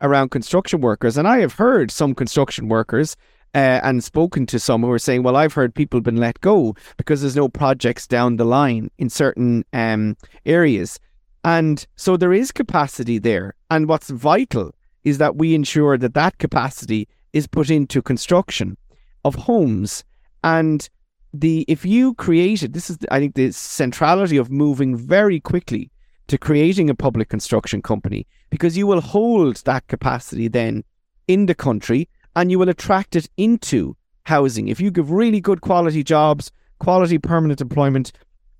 around 0.02 0.30
construction 0.30 0.80
workers. 0.80 1.16
And 1.16 1.28
I 1.28 1.38
have 1.38 1.54
heard 1.54 1.90
some 1.90 2.14
construction 2.14 2.68
workers 2.68 3.16
uh, 3.54 3.80
and 3.82 4.02
spoken 4.02 4.46
to 4.46 4.58
some 4.58 4.82
who 4.82 4.90
are 4.90 4.98
saying, 4.98 5.22
well, 5.22 5.36
I've 5.36 5.52
heard 5.52 5.74
people 5.74 6.00
been 6.00 6.16
let 6.16 6.40
go 6.40 6.74
because 6.96 7.20
there's 7.20 7.36
no 7.36 7.48
projects 7.48 8.06
down 8.06 8.36
the 8.36 8.44
line 8.44 8.90
in 8.98 9.10
certain 9.10 9.64
um, 9.72 10.16
areas. 10.46 10.98
And 11.44 11.86
so 11.96 12.16
there 12.16 12.32
is 12.32 12.52
capacity 12.52 13.18
there. 13.18 13.54
And 13.70 13.88
what's 13.88 14.10
vital 14.10 14.72
is 15.04 15.18
that 15.18 15.36
we 15.36 15.54
ensure 15.54 15.96
that 15.98 16.14
that 16.14 16.38
capacity 16.38 17.08
is 17.32 17.46
put 17.46 17.70
into 17.70 18.02
construction 18.02 18.76
of 19.24 19.34
homes. 19.34 20.04
And 20.44 20.88
the 21.32 21.64
if 21.68 21.84
you 21.84 22.14
create 22.14 22.62
it, 22.62 22.72
this 22.72 22.90
is 22.90 22.98
I 23.10 23.18
think 23.18 23.34
the 23.34 23.52
centrality 23.52 24.36
of 24.36 24.50
moving 24.50 24.96
very 24.96 25.40
quickly 25.40 25.90
to 26.30 26.38
creating 26.38 26.88
a 26.88 26.94
public 26.94 27.28
construction 27.28 27.82
company 27.82 28.24
because 28.50 28.76
you 28.76 28.86
will 28.86 29.00
hold 29.00 29.56
that 29.64 29.88
capacity 29.88 30.46
then 30.46 30.84
in 31.26 31.46
the 31.46 31.56
country 31.56 32.08
and 32.36 32.52
you 32.52 32.58
will 32.58 32.68
attract 32.68 33.16
it 33.16 33.28
into 33.36 33.96
housing. 34.26 34.68
If 34.68 34.80
you 34.80 34.92
give 34.92 35.10
really 35.10 35.40
good 35.40 35.60
quality 35.60 36.04
jobs, 36.04 36.52
quality 36.78 37.18
permanent 37.18 37.60
employment, 37.60 38.12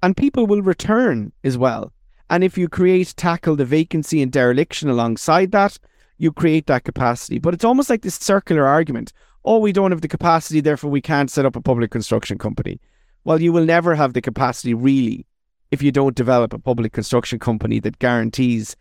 and 0.03 0.17
people 0.17 0.49
will 0.49 0.63
return 0.63 1.31
as 1.45 1.57
well. 1.57 1.93
And 2.29 2.43
if 2.43 2.59
you 2.59 2.69
create, 2.69 3.15
tackle 3.17 3.55
the 3.55 3.65
vacancy 3.65 4.21
and 4.21 4.33
dereliction 4.33 4.89
alongside 4.89 5.53
that, 5.53 5.79
you 6.19 6.33
create 6.33 6.67
that 6.67 6.83
capacity. 6.83 7.39
But 7.39 7.55
it's 7.55 7.65
almost 7.65 7.89
like 7.89 8.03
this 8.03 8.17
circular 8.17 8.67
argument. 8.67 9.13
Oh, 9.45 9.59
we 9.59 9.73
don't 9.73 9.93
have 9.93 10.01
the 10.01 10.09
capacity, 10.09 10.61
therefore 10.61 10.91
we 10.91 11.01
can't 11.01 11.31
set 11.31 11.47
up 11.47 11.55
a 11.55 11.61
public 11.61 11.93
construction 11.93 12.37
company. 12.37 12.81
Well, 13.23 13.41
you 13.41 13.53
will 13.53 13.65
never 13.65 13.95
have 13.95 14.15
the 14.15 14.21
capacity 14.21 14.75
really 14.75 15.25
if 15.71 15.83
you 15.83 15.93
don't 15.93 16.17
develop 16.17 16.53
a 16.53 16.59
public 16.59 16.93
construction 16.93 17.39
company 17.39 17.81
that 17.81 17.99
guarantees 17.99 18.77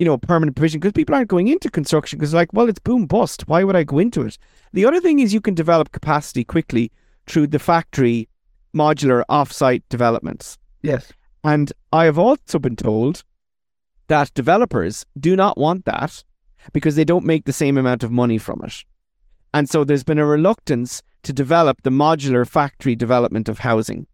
you 0.00 0.06
know, 0.06 0.16
permanent 0.16 0.56
provision 0.56 0.80
because 0.80 0.94
people 0.94 1.14
aren't 1.14 1.28
going 1.28 1.48
into 1.48 1.70
construction 1.70 2.18
because 2.18 2.32
like, 2.32 2.50
well, 2.54 2.70
it's 2.70 2.78
boom 2.78 3.04
bust. 3.04 3.46
Why 3.48 3.62
would 3.62 3.76
I 3.76 3.84
go 3.84 3.98
into 3.98 4.22
it? 4.22 4.38
The 4.72 4.86
other 4.86 4.98
thing 4.98 5.18
is 5.18 5.34
you 5.34 5.42
can 5.42 5.54
develop 5.54 5.92
capacity 5.92 6.42
quickly 6.42 6.90
through 7.26 7.48
the 7.48 7.58
factory 7.58 8.26
modular 8.74 9.22
offsite 9.28 9.82
developments. 9.90 10.56
Yes. 10.80 11.12
And 11.44 11.70
I 11.92 12.06
have 12.06 12.18
also 12.18 12.58
been 12.58 12.76
told 12.76 13.24
that 14.08 14.32
developers 14.32 15.04
do 15.18 15.36
not 15.36 15.58
want 15.58 15.84
that 15.84 16.24
because 16.72 16.96
they 16.96 17.04
don't 17.04 17.26
make 17.26 17.44
the 17.44 17.52
same 17.52 17.76
amount 17.76 18.02
of 18.02 18.10
money 18.10 18.38
from 18.38 18.62
it. 18.64 18.82
And 19.52 19.68
so 19.68 19.84
there's 19.84 20.04
been 20.04 20.18
a 20.18 20.24
reluctance 20.24 21.02
to 21.24 21.32
develop 21.34 21.82
the 21.82 21.90
modular 21.90 22.48
factory 22.48 22.96
development 22.96 23.50
of 23.50 23.58
housing. 23.58 24.06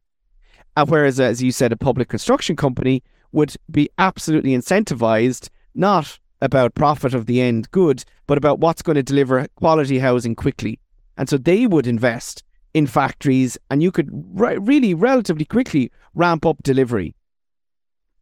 Uh, 0.76 0.84
whereas, 0.86 1.18
as 1.18 1.42
you 1.42 1.50
said, 1.50 1.72
a 1.72 1.76
public 1.76 2.08
construction 2.08 2.54
company 2.54 3.02
would 3.32 3.54
be 3.70 3.88
absolutely 3.98 4.52
incentivized 4.52 5.48
not 5.74 6.18
about 6.40 6.74
profit 6.74 7.14
of 7.14 7.26
the 7.26 7.40
end 7.40 7.70
good, 7.70 8.04
but 8.26 8.38
about 8.38 8.60
what's 8.60 8.82
going 8.82 8.96
to 8.96 9.02
deliver 9.02 9.46
quality 9.56 9.98
housing 9.98 10.34
quickly. 10.34 10.78
And 11.16 11.28
so 11.28 11.38
they 11.38 11.66
would 11.66 11.86
invest 11.86 12.42
in 12.74 12.86
factories, 12.86 13.56
and 13.70 13.82
you 13.82 13.90
could 13.90 14.10
re- 14.12 14.58
really 14.58 14.92
relatively 14.92 15.46
quickly 15.46 15.90
ramp 16.14 16.44
up 16.44 16.62
delivery. 16.62 17.14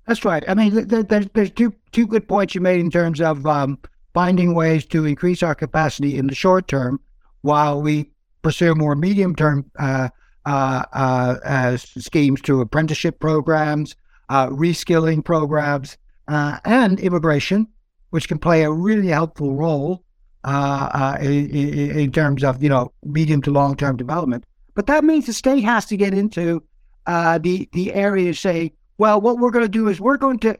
That's 0.07 0.25
right. 0.25 0.45
I 0.47 0.55
mean, 0.55 0.87
there's, 0.87 1.27
there's 1.35 1.51
two 1.51 1.75
two 1.91 2.07
good 2.07 2.29
points 2.29 2.55
you 2.55 2.61
made 2.61 2.79
in 2.79 2.91
terms 2.91 3.21
of 3.21 3.47
um, 3.47 3.79
finding 4.13 4.55
ways 4.55 4.85
to 4.87 5.07
increase 5.07 5.43
our 5.43 5.55
capacity 5.55 6.17
in 6.19 6.29
the 6.29 6.35
short 6.35 6.69
term, 6.69 7.01
while 7.41 7.83
we 7.83 8.11
pursue 8.43 8.75
more 8.75 8.95
medium 8.95 9.35
term 9.35 9.69
uh, 9.79 10.09
schemes 10.47 12.41
through 12.41 12.61
apprenticeship 12.61 13.19
programs, 13.21 13.97
uh, 14.29 14.49
reskilling 14.49 15.25
programs, 15.25 15.97
uh, 16.29 16.59
and 16.65 17.01
immigration, 17.01 17.67
which 18.11 18.29
can 18.29 18.39
play 18.39 18.63
a 18.63 18.71
really 18.71 19.09
helpful 19.09 19.55
role 19.55 20.03
uh, 20.45 20.89
uh, 20.93 21.23
in, 21.23 21.99
in, 21.99 22.13
terms 22.13 22.45
of 22.45 22.63
you 22.63 22.69
know 22.69 22.93
medium 23.03 23.41
to 23.43 23.51
long 23.51 23.77
term 23.77 23.97
development. 23.97 24.45
But 24.75 24.87
that 24.87 25.05
means 25.05 25.27
the 25.27 25.33
state 25.33 25.65
has 25.65 25.87
to 25.87 25.97
get 25.97 26.15
into 26.15 26.63
uh, 27.07 27.39
the 27.39 27.69
the 27.73 27.93
area 27.95 28.35
say, 28.35 28.73
well, 28.99 29.21
what 29.21 29.39
we're 29.39 29.51
going 29.51 29.65
to 29.65 29.69
do 29.69 29.89
is 29.89 30.01
we're 30.01 30.17
going 30.17 30.39
to 30.41 30.59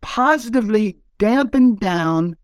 positively 0.00 0.98
dampen 1.18 1.76
down 1.76 2.36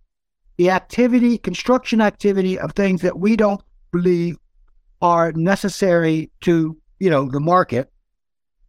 the 0.56 0.70
activity, 0.70 1.38
construction 1.38 2.00
activity 2.00 2.58
of 2.58 2.72
things 2.72 3.02
that 3.02 3.18
we 3.18 3.36
don't 3.36 3.60
believe 3.92 4.36
are 5.00 5.32
necessary 5.32 6.30
to, 6.42 6.76
you 6.98 7.10
know, 7.10 7.28
the 7.30 7.40
market. 7.40 7.90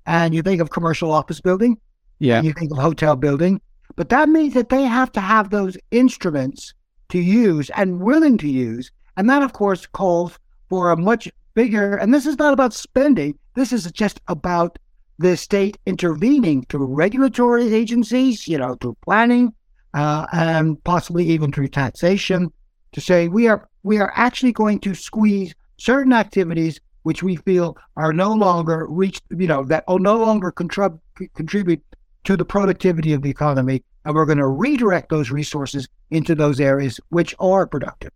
And 0.05 0.33
you 0.33 0.41
think 0.41 0.61
of 0.61 0.71
commercial 0.71 1.11
office 1.11 1.41
building, 1.41 1.77
yeah. 2.19 2.41
You 2.41 2.51
think 2.51 2.71
of 2.71 2.77
hotel 2.77 3.15
building, 3.15 3.61
but 3.95 4.09
that 4.09 4.29
means 4.29 4.53
that 4.53 4.69
they 4.69 4.83
have 4.83 5.11
to 5.13 5.21
have 5.21 5.49
those 5.49 5.77
instruments 5.91 6.73
to 7.09 7.19
use 7.19 7.69
and 7.71 8.01
willing 8.01 8.37
to 8.39 8.49
use. 8.49 8.91
And 9.15 9.29
that, 9.29 9.41
of 9.41 9.53
course, 9.53 9.87
calls 9.87 10.37
for 10.69 10.91
a 10.91 10.97
much 10.97 11.31
bigger, 11.55 11.95
and 11.95 12.13
this 12.13 12.25
is 12.25 12.37
not 12.37 12.53
about 12.53 12.73
spending, 12.73 13.37
this 13.55 13.71
is 13.71 13.89
just 13.91 14.19
about 14.27 14.77
the 15.17 15.35
state 15.35 15.77
intervening 15.85 16.65
through 16.69 16.85
regulatory 16.85 17.73
agencies, 17.73 18.47
you 18.47 18.57
know, 18.57 18.75
through 18.75 18.97
planning, 19.03 19.53
uh, 19.93 20.25
and 20.31 20.81
possibly 20.83 21.25
even 21.25 21.51
through 21.51 21.67
taxation 21.67 22.51
to 22.91 23.01
say 23.01 23.27
we 23.27 23.47
are 23.47 23.67
we 23.83 23.99
are 23.99 24.11
actually 24.15 24.51
going 24.51 24.79
to 24.79 24.93
squeeze 24.93 25.53
certain 25.79 26.13
activities 26.13 26.79
which 27.03 27.23
we 27.23 27.37
feel 27.37 27.77
are 27.95 28.13
no 28.13 28.33
longer 28.33 28.85
reached, 28.87 29.23
you 29.31 29.47
know, 29.47 29.63
that 29.63 29.85
will 29.87 29.99
no 29.99 30.17
longer 30.17 30.51
contrib- 30.51 30.99
contribute 31.33 31.81
to 32.25 32.35
the 32.35 32.45
productivity 32.45 33.13
of 33.13 33.21
the 33.21 33.29
economy, 33.29 33.83
and 34.05 34.13
we're 34.13 34.25
going 34.25 34.37
to 34.37 34.47
redirect 34.47 35.09
those 35.09 35.31
resources 35.31 35.87
into 36.11 36.35
those 36.35 36.59
areas 36.59 36.99
which 37.09 37.33
are 37.39 37.65
productive. 37.65 38.11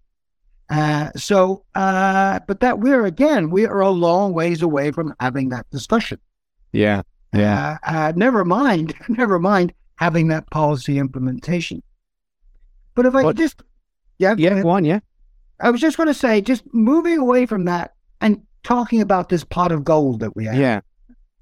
Uh, 0.70 1.09
so, 1.16 1.64
uh, 1.76 2.39
but 2.47 2.59
that 2.59 2.80
we're 2.80 3.05
again, 3.05 3.49
we 3.49 3.66
are 3.66 3.82
a 3.82 3.89
long 3.89 4.34
ways 4.34 4.61
away 4.61 4.91
from 4.91 5.14
having 5.20 5.49
that 5.49 5.70
discussion. 5.70 6.20
Yeah, 6.72 7.03
yeah. 7.34 7.78
Uh, 7.84 7.89
uh 7.91 8.14
never 8.16 8.43
mind, 8.43 8.93
never 9.07 9.39
mind 9.39 9.74
having 9.95 10.28
that 10.30 10.49
policy 10.49 10.97
implementation. 10.97 11.82
But 12.95 13.05
if 13.05 13.16
I 13.16 13.32
just, 13.34 13.61
yeah, 14.18 14.36
yeah, 14.38 14.61
go 14.61 14.70
on, 14.70 14.86
yeah. 14.86 14.99
I 15.60 15.70
was 15.70 15.82
just 15.82 15.97
going 15.97 16.08
to 16.08 16.14
say, 16.14 16.41
just 16.41 16.64
moving 16.74 17.20
away 17.20 17.45
from 17.45 17.66
that 17.66 17.93
and 18.22 18.41
talking 18.64 19.01
about 19.01 19.30
this 19.30 19.43
pot 19.43 19.72
of 19.72 19.84
gold 19.84 20.20
that 20.22 20.36
we 20.36 20.45
have. 20.45 20.56
Yeah. 20.56 20.82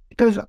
Because 0.09 0.39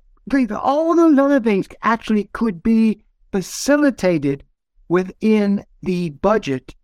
all 0.51 0.95
those 0.95 1.17
other 1.17 1.39
things 1.39 1.67
actually 1.81 2.25
could 2.33 2.61
be 2.61 3.03
facilitated 3.31 4.43
within 4.89 5.63
the 5.81 6.11
budget, 6.11 6.75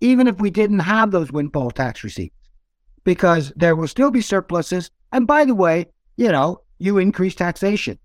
even 0.00 0.26
if 0.26 0.38
we 0.40 0.50
didn't 0.50 0.80
have 0.80 1.10
those 1.10 1.32
windfall 1.32 1.70
tax 1.70 2.04
receipts, 2.04 2.36
because 3.04 3.52
there 3.56 3.76
will 3.76 3.88
still 3.88 4.10
be 4.10 4.20
surpluses. 4.20 4.90
And 5.12 5.26
by 5.26 5.44
the 5.44 5.54
way, 5.54 5.86
you 6.16 6.30
know, 6.30 6.60
you 6.78 6.98
increase 6.98 7.34
taxation. 7.34 7.98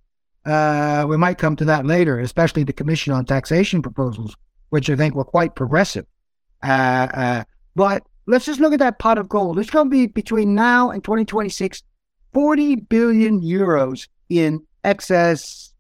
Uh, 0.45 1.05
we 1.07 1.17
might 1.17 1.37
come 1.37 1.55
to 1.55 1.65
that 1.65 1.85
later, 1.85 2.19
especially 2.19 2.63
the 2.63 2.73
Commission 2.73 3.11
on 3.11 3.25
Taxation 3.25 3.81
proposals, 3.81 4.35
which 4.69 4.89
I 4.89 4.95
think 4.95 5.15
were 5.15 5.25
quite 5.25 5.55
progressive. 5.55 6.05
Uh, 6.63 7.07
uh, 7.13 7.43
but 7.75 8.03
let's 8.25 8.45
just 8.45 8.59
look 8.59 8.73
at 8.73 8.79
that 8.79 8.99
pot 8.99 9.17
of 9.17 9.29
gold. 9.29 9.59
It's 9.59 9.69
going 9.69 9.87
to 9.87 9.89
be 9.89 10.07
between 10.07 10.55
now 10.55 10.91
and 10.91 11.03
2026, 11.03 11.83
40 12.33 12.75
billion 12.75 13.41
euros 13.41 14.07
in 14.29 14.65
excess 14.83 15.73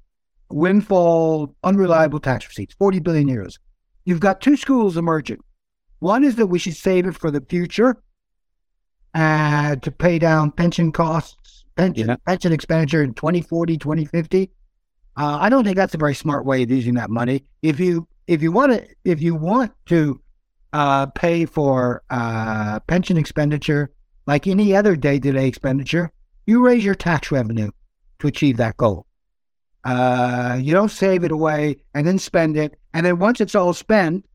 windfall 0.49 1.55
unreliable 1.63 2.19
tax 2.19 2.47
receipts, 2.47 2.75
40 2.75 2.99
billion 2.99 3.27
euros. 3.27 3.57
You've 4.05 4.19
got 4.19 4.41
two 4.41 4.55
schools 4.55 4.97
emerging. 4.97 5.39
One 5.99 6.23
is 6.23 6.35
that 6.35 6.47
we 6.47 6.59
should 6.59 6.75
save 6.75 7.07
it 7.07 7.15
for 7.15 7.31
the 7.31 7.41
future 7.41 7.97
uh, 9.13 9.77
to 9.77 9.91
pay 9.91 10.19
down 10.19 10.51
pension 10.51 10.91
costs, 10.91 11.65
pension, 11.75 12.09
yeah. 12.09 12.17
pension 12.27 12.51
expenditure 12.51 13.01
in 13.01 13.13
2040, 13.13 13.77
2050. 13.77 14.51
Uh, 15.17 15.37
I 15.41 15.49
don't 15.49 15.63
think 15.63 15.77
that's 15.77 15.95
a 15.95 15.97
very 15.97 16.13
smart 16.13 16.45
way 16.45 16.63
of 16.63 16.69
using 16.69 16.95
that 16.95 17.09
money. 17.09 17.45
If 17.61 17.79
you 17.79 18.07
if 18.27 18.41
you 18.41 18.51
want 18.51 18.73
to 18.73 18.85
if 19.05 19.21
you 19.21 19.33
want 19.33 19.71
to 19.87 20.19
uh, 20.73 21.07
pay 21.07 21.45
for 21.45 22.03
uh, 22.09 22.79
pension 22.81 23.17
expenditure 23.17 23.91
like 24.27 24.47
any 24.47 24.75
other 24.75 24.95
day 24.95 25.19
to 25.19 25.31
day 25.31 25.47
expenditure, 25.47 26.11
you 26.45 26.63
raise 26.65 26.83
your 26.83 26.95
tax 26.95 27.31
revenue 27.31 27.71
to 28.19 28.27
achieve 28.27 28.57
that 28.57 28.77
goal. 28.77 29.05
Uh, 29.83 30.57
you 30.59 30.73
don't 30.73 30.89
save 30.89 31.23
it 31.23 31.31
away 31.31 31.77
and 31.93 32.07
then 32.07 32.17
spend 32.17 32.57
it, 32.57 32.79
and 32.93 33.05
then 33.05 33.19
once 33.19 33.39
it's 33.39 33.53
all 33.53 33.73
spent, 33.73 34.25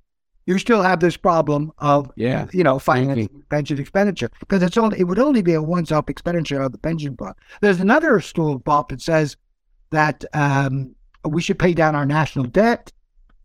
you 0.47 0.59
still 0.59 0.83
have 0.83 1.01
this 1.01 1.17
problem 1.17 1.73
of 1.79 2.11
yeah, 2.17 2.47
you 2.53 2.63
know, 2.65 2.79
financing 2.79 3.43
pension 3.51 3.79
expenditure. 3.79 4.31
Because 4.41 4.63
it's 4.63 4.77
only 4.77 4.99
it 4.99 5.05
would 5.05 5.19
only 5.19 5.43
be 5.43 5.55
a 5.55 5.63
once-off 5.63 6.09
expenditure 6.09 6.63
of 6.63 6.73
the 6.73 6.79
pension 6.79 7.17
fund. 7.17 7.35
There's 7.61 7.81
another 7.81 8.21
school 8.21 8.57
of 8.57 8.65
thought 8.65 8.89
that 8.89 9.01
says 9.01 9.37
that 9.91 10.25
um, 10.35 10.95
we 11.25 11.43
should 11.43 11.59
pay 11.59 11.75
down 11.75 11.95
our 11.97 12.07
national 12.07 12.47
debt 12.47 12.93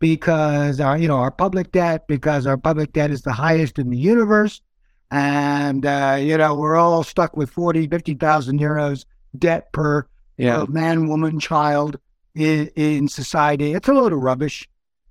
because 0.06 0.80
our 0.80 1.00
you 1.00 1.08
know 1.08 1.18
our 1.18 1.32
public 1.32 1.72
debt 1.72 2.06
because 2.08 2.46
our 2.46 2.58
public 2.58 2.94
debt 2.94 3.10
is 3.10 3.24
the 3.24 3.34
highest 3.34 3.80
in 3.80 3.90
the 3.90 3.98
universe, 3.98 4.62
and 5.10 5.84
uh, 5.84 6.16
you 6.20 6.38
know 6.38 6.54
we're 6.54 6.76
all 6.76 7.02
stuck 7.04 7.36
with 7.36 7.50
40, 7.50 7.88
50,000 7.88 8.60
euros 8.60 9.06
debt 9.36 9.74
per 9.74 10.06
yeah. 10.38 10.62
uh, 10.62 10.66
man, 10.68 11.08
woman, 11.08 11.40
child 11.40 11.98
in, 12.36 12.68
in 12.76 13.08
society. 13.08 13.74
It's 13.74 13.88
a 13.88 13.94
load 13.94 14.14
of 14.14 14.20
rubbish. 14.20 14.70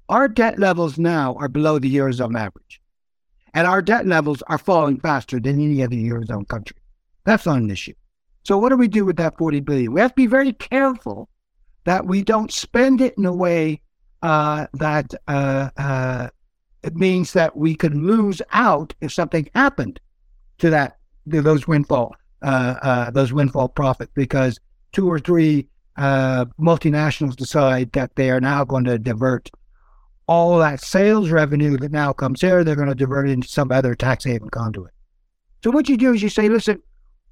Our 0.09 0.29
debt 0.29 0.61
levels 0.61 0.97
now 0.97 1.35
are 1.41 1.49
below 1.49 1.81
the 1.81 1.93
Eurozone 1.93 2.39
average. 2.39 2.81
And 3.53 3.67
our 3.67 3.83
debt 3.83 4.07
levels 4.07 4.43
are 4.47 4.59
falling 4.59 5.01
faster 5.01 5.41
than 5.41 5.61
any 5.61 5.83
other 5.83 5.97
Eurozone 5.97 6.47
country. 6.47 6.77
That's 7.25 7.47
not 7.47 7.59
an 7.59 7.71
issue. 7.71 7.95
So 8.45 8.59
what 8.59 8.69
do 8.69 8.77
we 8.77 8.87
do 8.87 9.05
with 9.05 9.17
that 9.17 9.39
40 9.39 9.59
billion? 9.61 9.93
We 9.93 10.01
have 10.01 10.13
to 10.13 10.15
be 10.15 10.29
very 10.29 10.53
careful 10.53 11.29
that 11.83 12.07
we 12.07 12.23
don't 12.23 12.53
spend 12.53 13.01
it 13.01 13.15
in 13.19 13.25
a 13.25 13.35
way 13.35 13.81
uh, 14.25 14.67
that 14.73 15.13
uh, 15.29 15.69
uh, 15.77 16.29
it 16.83 16.97
means 16.97 17.35
that 17.35 17.55
we 17.55 17.75
could 17.75 17.95
lose 17.95 18.41
out 18.53 18.95
if 19.03 19.13
something 19.13 19.47
happened 19.55 20.01
to 20.57 20.71
that 20.71 20.97
to 21.31 21.43
those 21.43 21.69
windfall 21.69 22.17
uh, 22.41 22.75
uh, 22.81 23.11
those 23.11 23.35
windfall 23.35 23.69
profits 23.69 24.11
because 24.15 24.59
two 24.93 25.11
or 25.11 25.19
three 25.19 25.69
multinationals 25.99 27.37
decide 27.37 27.93
that 27.93 28.17
they 28.17 28.31
are 28.31 28.41
now 28.41 28.65
going 28.65 28.85
to 28.85 28.99
divert 28.99 29.51
all 30.27 30.59
that 30.59 30.81
sales 30.81 31.29
revenue 31.29 31.77
that 31.77 31.93
now 31.93 32.11
comes 32.11 32.41
here, 32.41 32.65
they're 32.65 32.75
going 32.75 32.89
to 32.89 32.95
divert 32.95 33.29
it 33.29 33.33
into 33.33 33.47
some 33.47 33.71
other 33.71 33.95
tax 33.95 34.25
haven 34.25 34.49
conduit. 34.49 34.91
So 35.63 35.71
what 35.71 35.87
you 35.87 35.99
do 35.99 36.15
is 36.15 36.23
you 36.23 36.31
say, 36.31 36.49
listen, 36.49 36.83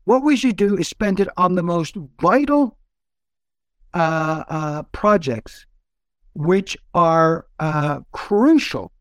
what 0.05 0.23
we 0.23 0.37
should 0.37 0.57
do 0.57 0.77
is 0.77 0.89
spend 0.89 1.21
it 1.21 1.29
on 1.39 1.55
the 1.55 1.63
most 1.63 1.97
vital 2.21 2.77
projects 4.93 5.67
which 6.35 6.77
are 6.95 7.47
uh, 7.59 8.01
crucial 8.13 8.93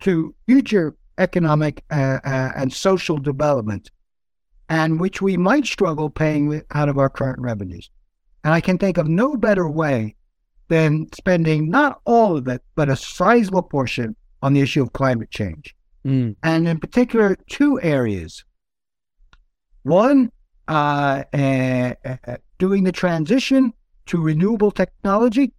to 0.00 0.34
future 0.46 0.96
economic 1.18 1.82
uh, 1.90 2.18
uh, 2.24 2.52
and 2.56 2.72
social 2.72 3.16
development 3.16 3.90
and 4.68 5.00
which 5.00 5.22
we 5.22 5.36
might 5.36 5.66
struggle 5.66 6.10
paying 6.10 6.62
out 6.72 6.88
of 6.88 6.98
our 6.98 7.08
current 7.08 7.38
revenues. 7.38 7.90
And 8.44 8.52
I 8.52 8.60
can 8.60 8.78
think 8.78 8.98
of 8.98 9.08
no 9.08 9.36
better 9.36 9.68
way 9.68 10.16
than 10.68 11.06
spending 11.12 11.70
not 11.70 12.00
all 12.04 12.36
of 12.36 12.48
it, 12.48 12.62
but 12.74 12.88
a 12.88 12.96
sizable 12.96 13.62
portion 13.62 14.16
on 14.42 14.52
the 14.52 14.60
issue 14.60 14.82
of 14.82 14.92
climate 14.92 15.30
change. 15.30 15.74
Mm. 16.04 16.36
And 16.42 16.68
in 16.68 16.78
particular, 16.78 17.36
two 17.48 17.80
areas. 17.80 18.44
One, 19.82 20.32
uh, 20.68 21.24
uh, 21.32 21.94
uh, 22.04 22.36
doing 22.58 22.84
the 22.84 22.92
transition 22.92 23.72
to 24.06 24.20
renewable 24.20 24.70
technology. 24.70 25.52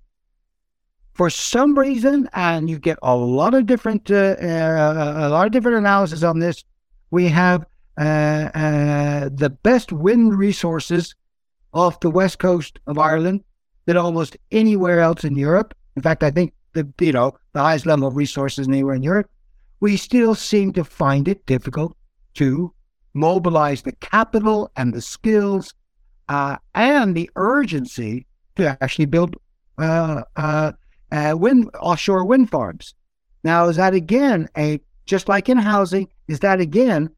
For 1.18 1.32
some 1.32 1.78
reason, 1.78 2.30
and 2.34 2.70
you 2.70 2.78
get 2.78 3.00
a 3.02 3.16
lot 3.16 3.56
of 3.56 3.66
different, 3.66 4.12
uh, 4.12 4.36
uh, 4.40 5.14
a 5.18 5.30
lot 5.30 5.48
of 5.48 5.52
different 5.52 5.80
analysis 5.80 6.22
on 6.22 6.38
this. 6.38 6.64
We 7.10 7.28
have 7.30 7.66
uh, 7.98 9.28
the 9.34 9.50
best 9.64 9.92
wind 9.92 10.38
resources 10.38 11.16
off 11.74 12.00
the 12.02 12.12
west 12.12 12.38
coast 12.38 12.80
of 12.86 13.00
Ireland 13.00 13.44
than 13.88 13.98
almost 13.98 14.38
anywhere 14.52 15.00
else 15.00 15.24
in 15.24 15.36
Europe. 15.36 15.74
In 15.96 16.04
fact, 16.04 16.22
I 16.22 16.30
think 16.30 16.54
the 16.74 16.88
you 17.00 17.14
know 17.14 17.36
the 17.54 17.62
highest 17.62 17.88
level 17.88 18.08
of 18.08 18.16
resources 18.16 18.68
anywhere 18.68 18.94
in 18.94 19.02
Europe. 19.02 19.28
We 19.80 19.98
still 19.98 20.36
seem 20.36 20.72
to 20.74 20.84
find 20.84 21.28
it 21.28 21.48
difficult 21.48 21.98
to 22.36 22.72
mobilize 23.16 23.82
the 23.82 23.94
capital 23.94 24.72
and 24.76 24.94
the 24.94 25.02
skills 25.02 25.74
uh, 26.30 26.58
and 26.76 27.16
the 27.16 27.32
urgency 27.36 28.28
to 28.58 28.78
actually 28.84 29.08
build 29.08 29.36
uh, 31.12 31.36
wind 31.38 31.70
offshore 31.80 32.26
wind 32.26 32.50
farms. 32.50 32.94
Now, 33.44 33.68
is 33.68 33.78
that 33.78 33.94
again 33.94 34.50
a 34.58 34.80
just 35.06 35.30
like 35.30 35.50
in 35.50 35.58
housing? 35.58 36.08
Is 36.28 36.40
that 36.42 36.60
again 36.60 37.10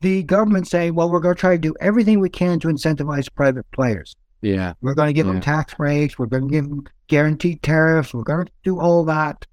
the 0.00 0.22
government 0.24 0.68
saying, 0.68 0.94
well, 0.94 1.10
we're 1.10 1.20
going 1.20 1.34
to 1.34 1.40
try 1.40 1.54
to 1.54 1.58
do 1.58 1.74
everything 1.80 2.20
we 2.20 2.28
can 2.28 2.60
to 2.60 2.68
incentivize 2.68 3.32
private 3.34 3.68
players. 3.72 4.14
Yeah. 4.42 4.74
We're 4.80 4.94
going 4.94 5.08
to 5.08 5.12
give 5.12 5.26
yeah. 5.26 5.32
them 5.32 5.40
tax 5.40 5.74
breaks. 5.74 6.18
We're 6.18 6.26
going 6.26 6.48
to 6.48 6.52
give 6.52 6.68
them 6.68 6.84
guaranteed 7.08 7.62
tariffs. 7.62 8.14
We're 8.14 8.22
going 8.22 8.46
to 8.46 8.52
do 8.62 8.78
all 8.78 9.04
that. 9.06 9.44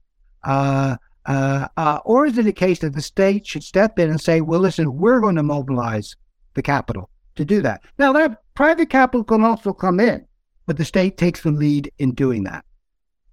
Uh, 0.44 0.98
uh, 1.26 1.68
uh, 1.78 2.00
or 2.06 2.28
is 2.28 2.38
it 2.38 2.46
a 2.46 2.52
case 2.52 2.80
that 2.80 2.94
the 2.94 3.02
state 3.02 3.48
should 3.48 3.64
step 3.64 3.98
in 3.98 4.10
and 4.12 4.22
say, 4.22 4.42
well, 4.42 4.60
listen, 4.60 4.96
we're 4.96 5.20
going 5.20 5.36
to 5.36 5.44
mobilize 5.44 6.16
the 6.54 6.62
capital 6.62 7.10
to 7.36 7.44
do 7.44 7.62
that? 7.64 7.82
Now, 7.98 8.14
that 8.14 8.44
private 8.54 8.90
capital 8.92 9.24
can 9.24 9.44
also 9.44 9.74
come 9.74 10.00
in, 10.00 10.26
but 10.68 10.78
the 10.78 10.86
state 10.86 11.18
takes 11.18 11.42
the 11.42 11.52
lead 11.52 11.92
in 11.98 12.14
doing 12.14 12.44
that. 12.44 12.64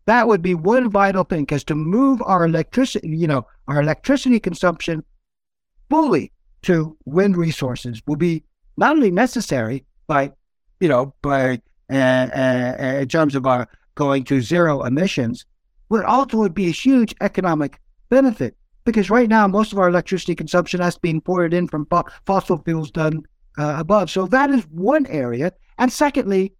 That 0.06 0.26
would 0.26 0.42
be 0.42 0.54
one 0.54 0.90
vital 0.90 1.24
thing 1.24 1.42
because 1.42 1.64
to 1.64 1.74
move 1.74 2.20
our 2.24 2.44
electricity, 2.44 3.08
you 3.08 3.26
know, 3.26 3.46
our 3.68 3.80
electricity 3.80 4.40
consumption 4.40 5.04
fully 5.90 6.32
to 6.62 6.96
wind 7.04 7.36
resources 7.36 8.02
will 8.06 8.16
be 8.16 8.44
not 8.76 8.96
only 8.96 9.10
necessary 9.10 9.84
by, 10.06 10.32
you 10.80 10.88
know, 10.88 11.14
by 11.22 11.60
uh, 11.90 11.94
uh, 11.94 12.76
uh, 12.80 12.84
in 13.00 13.08
terms 13.08 13.34
of 13.34 13.46
our 13.46 13.68
going 13.94 14.24
to 14.24 14.40
zero 14.40 14.82
emissions, 14.82 15.44
but 15.88 16.04
also 16.04 16.38
would 16.38 16.54
be 16.54 16.68
a 16.68 16.72
huge 16.72 17.14
economic 17.20 17.78
benefit 18.08 18.56
because 18.84 19.10
right 19.10 19.28
now 19.28 19.46
most 19.46 19.72
of 19.72 19.78
our 19.78 19.88
electricity 19.88 20.34
consumption 20.34 20.80
has 20.80 20.96
been 20.98 21.20
poured 21.20 21.54
in 21.54 21.68
from 21.68 21.86
fossil 22.26 22.58
fuels 22.64 22.90
done 22.90 23.22
uh, 23.58 23.76
above. 23.78 24.10
So 24.10 24.26
that 24.26 24.50
is 24.50 24.64
one 24.70 25.06
area. 25.06 25.52
And 25.78 25.92
secondly, 25.92 26.52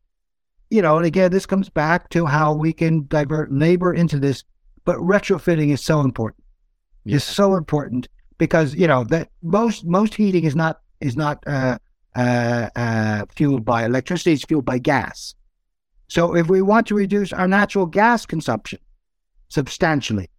you 0.72 0.80
know, 0.80 0.96
and 0.96 1.04
again, 1.04 1.30
this 1.30 1.44
comes 1.44 1.68
back 1.68 2.08
to 2.08 2.24
how 2.24 2.54
we 2.54 2.72
can 2.72 3.06
divert 3.08 3.52
labor 3.52 3.92
into 3.92 4.18
this, 4.18 4.42
but 4.86 4.96
retrofitting 4.96 5.70
is 5.70 5.84
so 5.84 6.00
important. 6.00 6.42
Yeah. 7.04 7.16
It's 7.16 7.26
so 7.26 7.56
important 7.56 8.08
because 8.38 8.74
you 8.74 8.86
know 8.86 9.04
that 9.04 9.28
most 9.42 9.84
most 9.84 10.14
heating 10.14 10.44
is 10.44 10.56
not 10.56 10.80
is 11.02 11.14
not 11.14 11.44
uh, 11.46 11.76
uh, 12.16 12.70
uh, 12.74 13.26
fueled 13.36 13.66
by 13.66 13.84
electricity; 13.84 14.32
it's 14.32 14.44
fueled 14.44 14.64
by 14.64 14.78
gas. 14.78 15.34
So 16.08 16.34
if 16.34 16.48
we 16.48 16.62
want 16.62 16.86
to 16.86 16.94
reduce 16.94 17.34
our 17.34 17.46
natural 17.46 17.84
gas 17.84 18.24
consumption 18.24 18.78
substantially, 19.48 20.30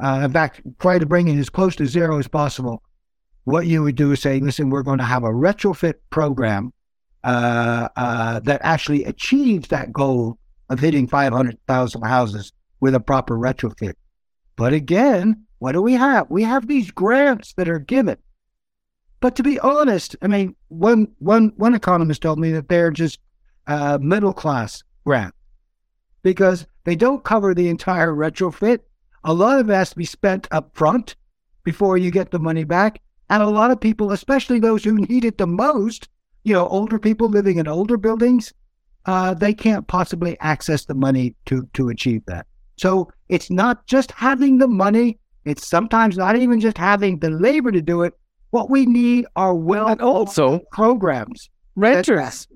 uh, 0.00 0.22
in 0.24 0.32
fact, 0.32 0.62
try 0.78 0.98
to 0.98 1.04
bring 1.04 1.28
it 1.28 1.38
as 1.38 1.50
close 1.50 1.76
to 1.76 1.86
zero 1.86 2.18
as 2.18 2.26
possible, 2.26 2.82
what 3.44 3.66
you 3.66 3.82
would 3.82 3.96
do 3.96 4.12
is 4.12 4.20
say, 4.20 4.40
listen, 4.40 4.70
we're 4.70 4.82
going 4.82 4.98
to 4.98 5.04
have 5.04 5.24
a 5.24 5.32
retrofit 5.32 5.94
program 6.08 6.72
uh, 7.24 7.88
uh, 7.96 8.40
that 8.40 8.60
actually 8.62 9.04
achieves 9.04 9.68
that 9.68 9.92
goal 9.92 10.38
of 10.68 10.80
hitting 10.80 11.06
500,000 11.06 12.02
houses 12.02 12.52
with 12.80 12.94
a 12.94 13.00
proper 13.00 13.36
retrofit. 13.36 13.94
But 14.56 14.72
again, 14.72 15.44
what 15.58 15.72
do 15.72 15.82
we 15.82 15.94
have? 15.94 16.26
We 16.30 16.42
have 16.42 16.68
these 16.68 16.90
grants 16.90 17.54
that 17.54 17.68
are 17.68 17.78
given. 17.78 18.16
But 19.20 19.34
to 19.36 19.42
be 19.42 19.58
honest, 19.60 20.14
I 20.22 20.28
mean, 20.28 20.54
one, 20.68 21.08
one, 21.18 21.52
one 21.56 21.74
economist 21.74 22.22
told 22.22 22.38
me 22.38 22.52
that 22.52 22.68
they're 22.68 22.90
just 22.90 23.18
uh, 23.66 23.98
middle 24.00 24.32
class 24.32 24.82
grants 25.04 25.36
because 26.22 26.66
they 26.84 26.94
don't 26.94 27.24
cover 27.24 27.54
the 27.54 27.68
entire 27.68 28.12
retrofit. 28.12 28.80
A 29.24 29.32
lot 29.32 29.58
of 29.58 29.68
it 29.68 29.74
has 29.74 29.90
to 29.90 29.96
be 29.96 30.04
spent 30.04 30.46
up 30.50 30.70
front 30.74 31.16
before 31.64 31.98
you 31.98 32.10
get 32.10 32.30
the 32.30 32.38
money 32.38 32.64
back. 32.64 33.00
And 33.30 33.42
a 33.42 33.48
lot 33.48 33.70
of 33.70 33.80
people, 33.80 34.12
especially 34.12 34.58
those 34.58 34.84
who 34.84 34.94
need 34.94 35.24
it 35.24 35.38
the 35.38 35.46
most, 35.46 36.08
you 36.44 36.52
know, 36.52 36.66
older 36.68 36.98
people 36.98 37.28
living 37.28 37.58
in 37.58 37.68
older 37.68 37.96
buildings, 37.96 38.52
uh, 39.06 39.34
they 39.34 39.54
can't 39.54 39.86
possibly 39.86 40.38
access 40.40 40.84
the 40.84 40.94
money 40.94 41.34
to 41.46 41.68
to 41.74 41.88
achieve 41.88 42.22
that. 42.26 42.46
So 42.76 43.10
it's 43.28 43.50
not 43.50 43.86
just 43.86 44.12
having 44.12 44.58
the 44.58 44.68
money; 44.68 45.18
it's 45.44 45.66
sometimes 45.66 46.16
not 46.16 46.36
even 46.36 46.60
just 46.60 46.78
having 46.78 47.18
the 47.18 47.30
labor 47.30 47.72
to 47.72 47.82
do 47.82 48.02
it. 48.02 48.14
What 48.50 48.70
we 48.70 48.86
need 48.86 49.26
are 49.36 49.54
well 49.54 49.88
and 49.88 50.00
also 50.00 50.60
programs. 50.72 51.50
Renters, 51.76 52.48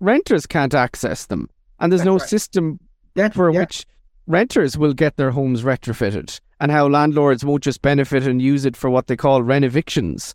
renters 0.00 0.46
can't 0.46 0.74
access 0.74 1.26
them, 1.26 1.48
and 1.80 1.92
there's 1.92 2.04
no 2.04 2.18
right. 2.18 2.28
system 2.28 2.78
That's, 3.14 3.34
for 3.34 3.50
yeah. 3.50 3.60
which 3.60 3.86
renters 4.26 4.76
will 4.76 4.94
get 4.94 5.16
their 5.16 5.30
homes 5.30 5.62
retrofitted, 5.62 6.38
and 6.60 6.70
how 6.70 6.86
landlords 6.88 7.44
won't 7.44 7.62
just 7.62 7.82
benefit 7.82 8.26
and 8.26 8.42
use 8.42 8.64
it 8.64 8.76
for 8.76 8.90
what 8.90 9.06
they 9.06 9.16
call 9.16 9.42
renovictions. 9.42 10.34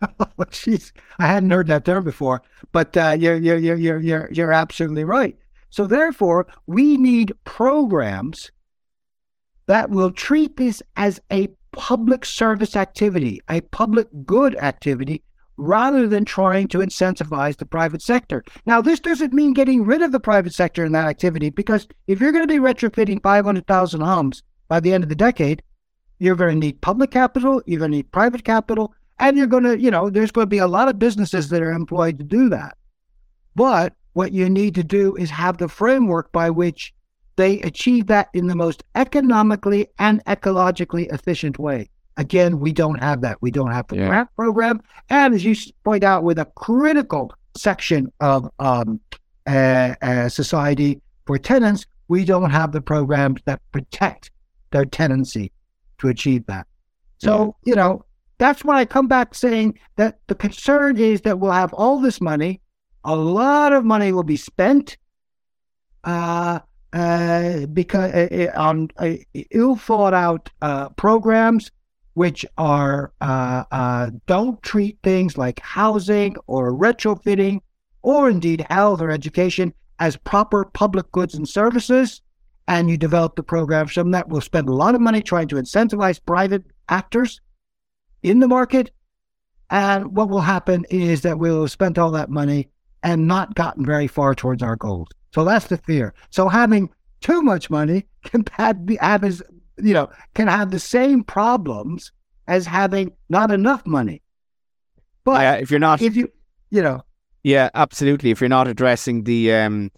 jeez, 0.38 0.92
I 1.18 1.26
hadn't 1.26 1.50
heard 1.50 1.68
that 1.68 1.84
term 1.84 2.04
before, 2.04 2.42
but 2.72 2.96
uh, 2.96 3.16
you're, 3.18 3.36
you're, 3.36 3.58
you're, 3.58 3.98
you're, 3.98 4.28
you're 4.32 4.52
absolutely 4.52 5.04
right. 5.04 5.36
So, 5.70 5.86
therefore, 5.86 6.46
we 6.66 6.96
need 6.96 7.32
programs 7.44 8.50
that 9.66 9.90
will 9.90 10.12
treat 10.12 10.56
this 10.56 10.82
as 10.96 11.20
a 11.30 11.48
public 11.72 12.24
service 12.24 12.76
activity, 12.76 13.40
a 13.48 13.60
public 13.60 14.08
good 14.24 14.56
activity, 14.56 15.22
rather 15.56 16.06
than 16.06 16.24
trying 16.24 16.68
to 16.68 16.78
incentivize 16.78 17.56
the 17.56 17.66
private 17.66 18.02
sector. 18.02 18.44
Now, 18.64 18.80
this 18.80 19.00
doesn't 19.00 19.32
mean 19.32 19.52
getting 19.52 19.84
rid 19.84 20.02
of 20.02 20.12
the 20.12 20.20
private 20.20 20.54
sector 20.54 20.84
in 20.84 20.92
that 20.92 21.06
activity, 21.06 21.50
because 21.50 21.86
if 22.06 22.20
you're 22.20 22.32
going 22.32 22.46
to 22.46 22.52
be 22.52 22.60
retrofitting 22.60 23.22
500,000 23.22 24.00
homes 24.00 24.42
by 24.68 24.80
the 24.80 24.92
end 24.92 25.02
of 25.02 25.08
the 25.08 25.14
decade, 25.14 25.62
you're 26.18 26.36
going 26.36 26.60
to 26.60 26.66
need 26.66 26.80
public 26.80 27.10
capital, 27.10 27.62
you're 27.66 27.78
going 27.78 27.90
to 27.90 27.96
need 27.98 28.12
private 28.12 28.44
capital, 28.44 28.94
and 29.18 29.36
you're 29.36 29.46
going 29.46 29.64
to, 29.64 29.78
you 29.78 29.90
know, 29.90 30.10
there's 30.10 30.30
going 30.30 30.46
to 30.46 30.50
be 30.50 30.58
a 30.58 30.66
lot 30.66 30.88
of 30.88 30.98
businesses 30.98 31.48
that 31.48 31.62
are 31.62 31.72
employed 31.72 32.18
to 32.18 32.24
do 32.24 32.48
that. 32.50 32.76
But 33.54 33.94
what 34.12 34.32
you 34.32 34.48
need 34.48 34.74
to 34.74 34.84
do 34.84 35.14
is 35.16 35.30
have 35.30 35.58
the 35.58 35.68
framework 35.68 36.32
by 36.32 36.50
which 36.50 36.94
they 37.36 37.60
achieve 37.60 38.06
that 38.06 38.28
in 38.32 38.46
the 38.46 38.56
most 38.56 38.82
economically 38.94 39.88
and 39.98 40.24
ecologically 40.24 41.12
efficient 41.12 41.58
way. 41.58 41.90
Again, 42.16 42.60
we 42.60 42.72
don't 42.72 42.98
have 42.98 43.20
that. 43.20 43.36
We 43.42 43.50
don't 43.50 43.72
have 43.72 43.86
the 43.88 43.96
yeah. 43.96 44.08
grant 44.08 44.34
program. 44.36 44.80
And 45.10 45.34
as 45.34 45.44
you 45.44 45.54
point 45.84 46.02
out, 46.02 46.24
with 46.24 46.38
a 46.38 46.46
critical 46.56 47.30
section 47.56 48.10
of 48.20 48.50
um, 48.58 49.00
uh, 49.46 49.94
uh, 50.00 50.28
society 50.30 51.02
for 51.26 51.36
tenants, 51.36 51.84
we 52.08 52.24
don't 52.24 52.50
have 52.50 52.72
the 52.72 52.80
programs 52.80 53.42
that 53.44 53.60
protect 53.72 54.30
their 54.70 54.86
tenancy 54.86 55.52
to 55.98 56.08
achieve 56.08 56.46
that. 56.46 56.66
So, 57.18 57.54
yeah. 57.64 57.70
you 57.70 57.76
know, 57.76 58.04
that's 58.38 58.64
why 58.64 58.80
I 58.80 58.84
come 58.84 59.08
back 59.08 59.34
saying 59.34 59.78
that 59.96 60.18
the 60.26 60.34
concern 60.34 60.98
is 60.98 61.22
that 61.22 61.38
we'll 61.38 61.52
have 61.52 61.72
all 61.72 62.00
this 62.00 62.20
money, 62.20 62.60
a 63.04 63.16
lot 63.16 63.72
of 63.72 63.84
money 63.84 64.12
will 64.12 64.24
be 64.24 64.36
spent 64.36 64.96
uh, 66.04 66.60
uh, 66.92 67.66
because 67.66 68.12
uh, 68.12 68.48
uh 68.56 68.60
on 68.60 68.88
uh, 68.98 69.14
ill 69.50 69.76
thought 69.76 70.14
out 70.14 70.48
uh, 70.62 70.88
programs 70.90 71.70
which 72.14 72.46
are 72.56 73.12
don't 74.26 74.62
treat 74.62 74.98
things 75.02 75.36
like 75.36 75.60
housing 75.60 76.34
or 76.46 76.72
retrofitting 76.72 77.60
or 78.02 78.30
indeed 78.30 78.64
health 78.70 79.02
or 79.02 79.10
education 79.10 79.74
as 79.98 80.16
proper 80.16 80.64
public 80.64 81.10
goods 81.12 81.34
and 81.34 81.48
services. 81.48 82.22
And 82.68 82.88
you 82.88 82.96
develop 82.96 83.36
the 83.36 83.42
program 83.42 83.86
from 83.86 84.12
that 84.12 84.28
will 84.28 84.40
spend 84.40 84.68
a 84.68 84.74
lot 84.74 84.94
of 84.94 85.00
money 85.00 85.20
trying 85.20 85.48
to 85.48 85.56
incentivize 85.56 86.18
private 86.24 86.64
actors 86.88 87.40
in 88.26 88.40
the 88.40 88.48
market. 88.48 88.90
And 89.70 90.16
what 90.16 90.28
will 90.28 90.40
happen 90.40 90.84
is 90.90 91.22
that 91.22 91.38
we'll 91.38 91.62
have 91.62 91.70
spent 91.70 91.98
all 91.98 92.10
that 92.10 92.28
money 92.28 92.68
and 93.02 93.26
not 93.26 93.54
gotten 93.54 93.86
very 93.86 94.08
far 94.08 94.34
towards 94.34 94.62
our 94.62 94.76
goals. 94.76 95.08
So 95.32 95.44
that's 95.44 95.68
the 95.68 95.78
fear. 95.78 96.12
So 96.30 96.48
having 96.48 96.90
too 97.20 97.40
much 97.42 97.70
money 97.70 98.06
can 98.24 98.44
have, 98.52 98.78
you 98.80 99.94
know, 99.94 100.10
can 100.34 100.48
have 100.48 100.70
the 100.70 100.80
same 100.80 101.22
problems 101.22 102.12
as 102.48 102.66
having 102.66 103.12
not 103.28 103.50
enough 103.50 103.86
money. 103.86 104.22
But 105.24 105.46
uh, 105.46 105.58
if 105.60 105.70
you're 105.70 105.80
not, 105.80 106.02
if 106.02 106.16
you, 106.16 106.30
you 106.70 106.82
know, 106.82 107.02
yeah, 107.42 107.70
absolutely. 107.74 108.30
If 108.30 108.40
you're 108.40 108.48
not 108.48 108.68
addressing 108.68 109.24
the 109.24 109.52
um, 109.52 109.90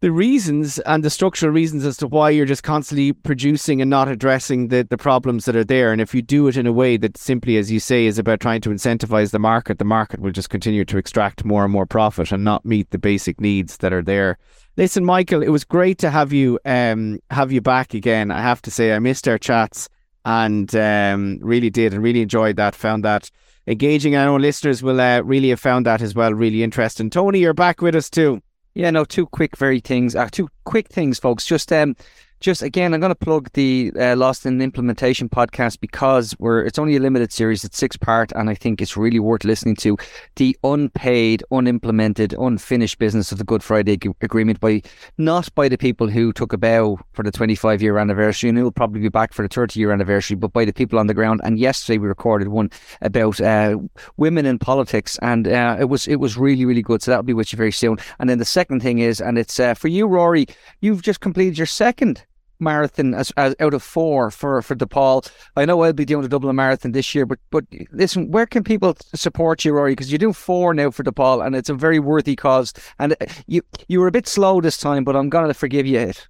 the 0.00 0.10
reasons 0.10 0.78
and 0.80 1.04
the 1.04 1.10
structural 1.10 1.52
reasons 1.52 1.84
as 1.84 1.98
to 1.98 2.06
why 2.06 2.30
you're 2.30 2.46
just 2.46 2.62
constantly 2.62 3.12
producing 3.12 3.82
and 3.82 3.90
not 3.90 4.08
addressing 4.08 4.68
the, 4.68 4.82
the 4.82 4.96
problems 4.96 5.44
that 5.44 5.54
are 5.54 5.64
there. 5.64 5.92
And 5.92 6.00
if 6.00 6.14
you 6.14 6.22
do 6.22 6.48
it 6.48 6.56
in 6.56 6.66
a 6.66 6.72
way 6.72 6.96
that 6.96 7.18
simply, 7.18 7.58
as 7.58 7.70
you 7.70 7.80
say, 7.80 8.06
is 8.06 8.18
about 8.18 8.40
trying 8.40 8.62
to 8.62 8.70
incentivize 8.70 9.30
the 9.30 9.38
market, 9.38 9.78
the 9.78 9.84
market 9.84 10.20
will 10.20 10.30
just 10.30 10.48
continue 10.48 10.86
to 10.86 10.96
extract 10.96 11.44
more 11.44 11.64
and 11.64 11.72
more 11.72 11.84
profit 11.84 12.32
and 12.32 12.42
not 12.42 12.64
meet 12.64 12.90
the 12.90 12.98
basic 12.98 13.40
needs 13.42 13.76
that 13.78 13.92
are 13.92 14.02
there. 14.02 14.38
Listen, 14.78 15.04
Michael, 15.04 15.42
it 15.42 15.50
was 15.50 15.64
great 15.64 15.98
to 15.98 16.10
have 16.10 16.32
you 16.32 16.58
um, 16.64 17.20
have 17.30 17.52
you 17.52 17.60
back 17.60 17.92
again. 17.92 18.30
I 18.30 18.40
have 18.40 18.62
to 18.62 18.70
say, 18.70 18.94
I 18.94 18.98
missed 19.00 19.28
our 19.28 19.36
chats 19.36 19.90
and 20.24 20.74
um, 20.74 21.40
really 21.42 21.68
did 21.68 21.92
and 21.92 22.02
really 22.02 22.22
enjoyed 22.22 22.56
that. 22.56 22.74
Found 22.74 23.04
that 23.04 23.30
engaging. 23.66 24.16
I 24.16 24.24
know 24.24 24.36
listeners 24.36 24.82
will 24.82 24.98
uh, 24.98 25.20
really 25.20 25.50
have 25.50 25.60
found 25.60 25.84
that 25.84 26.00
as 26.00 26.14
well 26.14 26.32
really 26.32 26.62
interesting. 26.62 27.10
Tony, 27.10 27.40
you're 27.40 27.52
back 27.52 27.82
with 27.82 27.94
us 27.94 28.08
too. 28.08 28.40
Yeah, 28.74 28.90
no, 28.90 29.04
two 29.04 29.26
quick, 29.26 29.56
very 29.56 29.80
things. 29.80 30.14
Uh, 30.14 30.28
two 30.30 30.48
quick 30.64 30.88
things, 30.88 31.18
folks. 31.18 31.44
Just 31.44 31.72
um, 31.72 31.96
just 32.40 32.62
again, 32.62 32.94
I'm 32.94 33.00
going 33.00 33.10
to 33.10 33.14
plug 33.14 33.50
the 33.52 33.92
uh, 34.00 34.16
Lost 34.16 34.46
in 34.46 34.62
Implementation 34.62 35.28
podcast 35.28 35.78
because 35.78 36.34
we're 36.38 36.64
it's 36.64 36.78
only 36.78 36.96
a 36.96 37.00
limited 37.00 37.32
series. 37.32 37.64
It's 37.64 37.76
six 37.76 37.98
part, 37.98 38.32
and 38.32 38.48
I 38.48 38.54
think 38.54 38.80
it's 38.80 38.96
really 38.96 39.18
worth 39.18 39.44
listening 39.44 39.76
to. 39.76 39.98
The 40.36 40.56
unpaid, 40.64 41.44
unimplemented, 41.52 42.32
unfinished 42.32 42.98
business 42.98 43.30
of 43.30 43.36
the 43.36 43.44
Good 43.44 43.62
Friday 43.62 43.98
G- 43.98 44.10
Agreement 44.22 44.58
by 44.58 44.80
not 45.18 45.54
by 45.54 45.68
the 45.68 45.76
people 45.76 46.08
who 46.08 46.32
took 46.32 46.54
a 46.54 46.58
bow 46.58 46.98
for 47.12 47.22
the 47.22 47.30
25 47.30 47.82
year 47.82 47.98
anniversary 47.98 48.48
and 48.48 48.58
it'll 48.58 48.72
probably 48.72 49.00
be 49.00 49.10
back 49.10 49.34
for 49.34 49.42
the 49.42 49.48
30 49.48 49.78
year 49.78 49.92
anniversary, 49.92 50.34
but 50.34 50.52
by 50.54 50.64
the 50.64 50.72
people 50.72 50.98
on 50.98 51.08
the 51.08 51.14
ground. 51.14 51.42
And 51.44 51.58
yesterday 51.58 51.98
we 51.98 52.08
recorded 52.08 52.48
one 52.48 52.70
about 53.02 53.38
uh, 53.42 53.76
women 54.16 54.46
in 54.46 54.58
politics, 54.58 55.18
and 55.20 55.46
uh, 55.46 55.76
it 55.78 55.90
was 55.90 56.08
it 56.08 56.16
was 56.16 56.38
really 56.38 56.64
really 56.64 56.82
good. 56.82 57.02
So 57.02 57.10
that'll 57.10 57.22
be 57.22 57.34
with 57.34 57.52
you 57.52 57.58
very 57.58 57.72
soon. 57.72 57.98
And 58.18 58.30
then 58.30 58.38
the 58.38 58.46
second 58.46 58.80
thing 58.80 59.00
is, 59.00 59.20
and 59.20 59.36
it's 59.36 59.60
uh, 59.60 59.74
for 59.74 59.88
you, 59.88 60.06
Rory. 60.06 60.46
You've 60.80 61.02
just 61.02 61.20
completed 61.20 61.58
your 61.58 61.66
second 61.66 62.24
marathon 62.60 63.14
as, 63.14 63.32
as 63.36 63.54
out 63.60 63.74
of 63.74 63.82
four 63.82 64.30
for 64.30 64.60
for 64.62 64.74
DePaul. 64.74 65.30
I 65.56 65.64
know 65.64 65.82
I'll 65.82 65.92
be 65.92 66.04
doing 66.04 66.24
a 66.24 66.28
Dublin 66.28 66.56
marathon 66.56 66.92
this 66.92 67.14
year, 67.14 67.26
but 67.26 67.38
but 67.50 67.64
listen, 67.92 68.30
where 68.30 68.46
can 68.46 68.64
people 68.64 68.96
support 69.14 69.64
you, 69.64 69.72
Rory? 69.72 69.92
Because 69.92 70.10
you're 70.10 70.18
doing 70.18 70.32
four 70.34 70.74
now 70.74 70.90
for 70.90 71.02
DePaul, 71.02 71.44
and 71.44 71.56
it's 71.56 71.68
a 71.68 71.74
very 71.74 71.98
worthy 71.98 72.36
cause. 72.36 72.72
And 72.98 73.12
uh, 73.20 73.26
you 73.46 73.62
you 73.88 74.00
were 74.00 74.08
a 74.08 74.12
bit 74.12 74.28
slow 74.28 74.60
this 74.60 74.76
time, 74.76 75.04
but 75.04 75.16
I'm 75.16 75.28
gonna 75.28 75.54
forgive 75.54 75.86
you 75.86 76.00
it. 76.00 76.28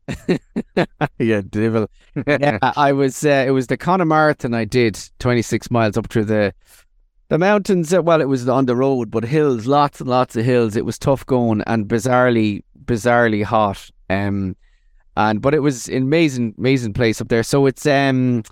yeah, 1.18 1.42
devil. 1.48 1.88
yeah, 2.26 2.58
I 2.62 2.92
was. 2.92 3.24
Uh, 3.24 3.44
it 3.46 3.50
was 3.50 3.66
the 3.66 3.76
Connemara 3.76 4.20
Marathon. 4.20 4.54
I 4.54 4.64
did 4.64 4.98
26 5.18 5.70
miles 5.70 5.96
up 5.96 6.08
through 6.08 6.26
the 6.26 6.54
the 7.28 7.38
mountains. 7.38 7.94
Uh, 7.94 8.02
well, 8.02 8.20
it 8.20 8.28
was 8.28 8.48
on 8.48 8.66
the 8.66 8.76
road, 8.76 9.10
but 9.10 9.24
hills, 9.24 9.66
lots 9.66 10.00
and 10.00 10.10
lots 10.10 10.36
of 10.36 10.44
hills. 10.44 10.76
It 10.76 10.84
was 10.84 10.98
tough 10.98 11.24
going 11.24 11.62
and 11.66 11.88
bizarrely, 11.88 12.62
bizarrely 12.84 13.44
hot. 13.44 13.90
Um, 14.10 14.56
and 15.28 15.42
but 15.42 15.54
it 15.54 15.60
was 15.60 15.88
an 15.88 16.02
amazing, 16.02 16.54
amazing 16.58 16.92
place 16.92 17.20
up 17.20 17.28
there. 17.28 17.42
So 17.42 17.66
it's 17.66 17.86
um, 17.86 18.42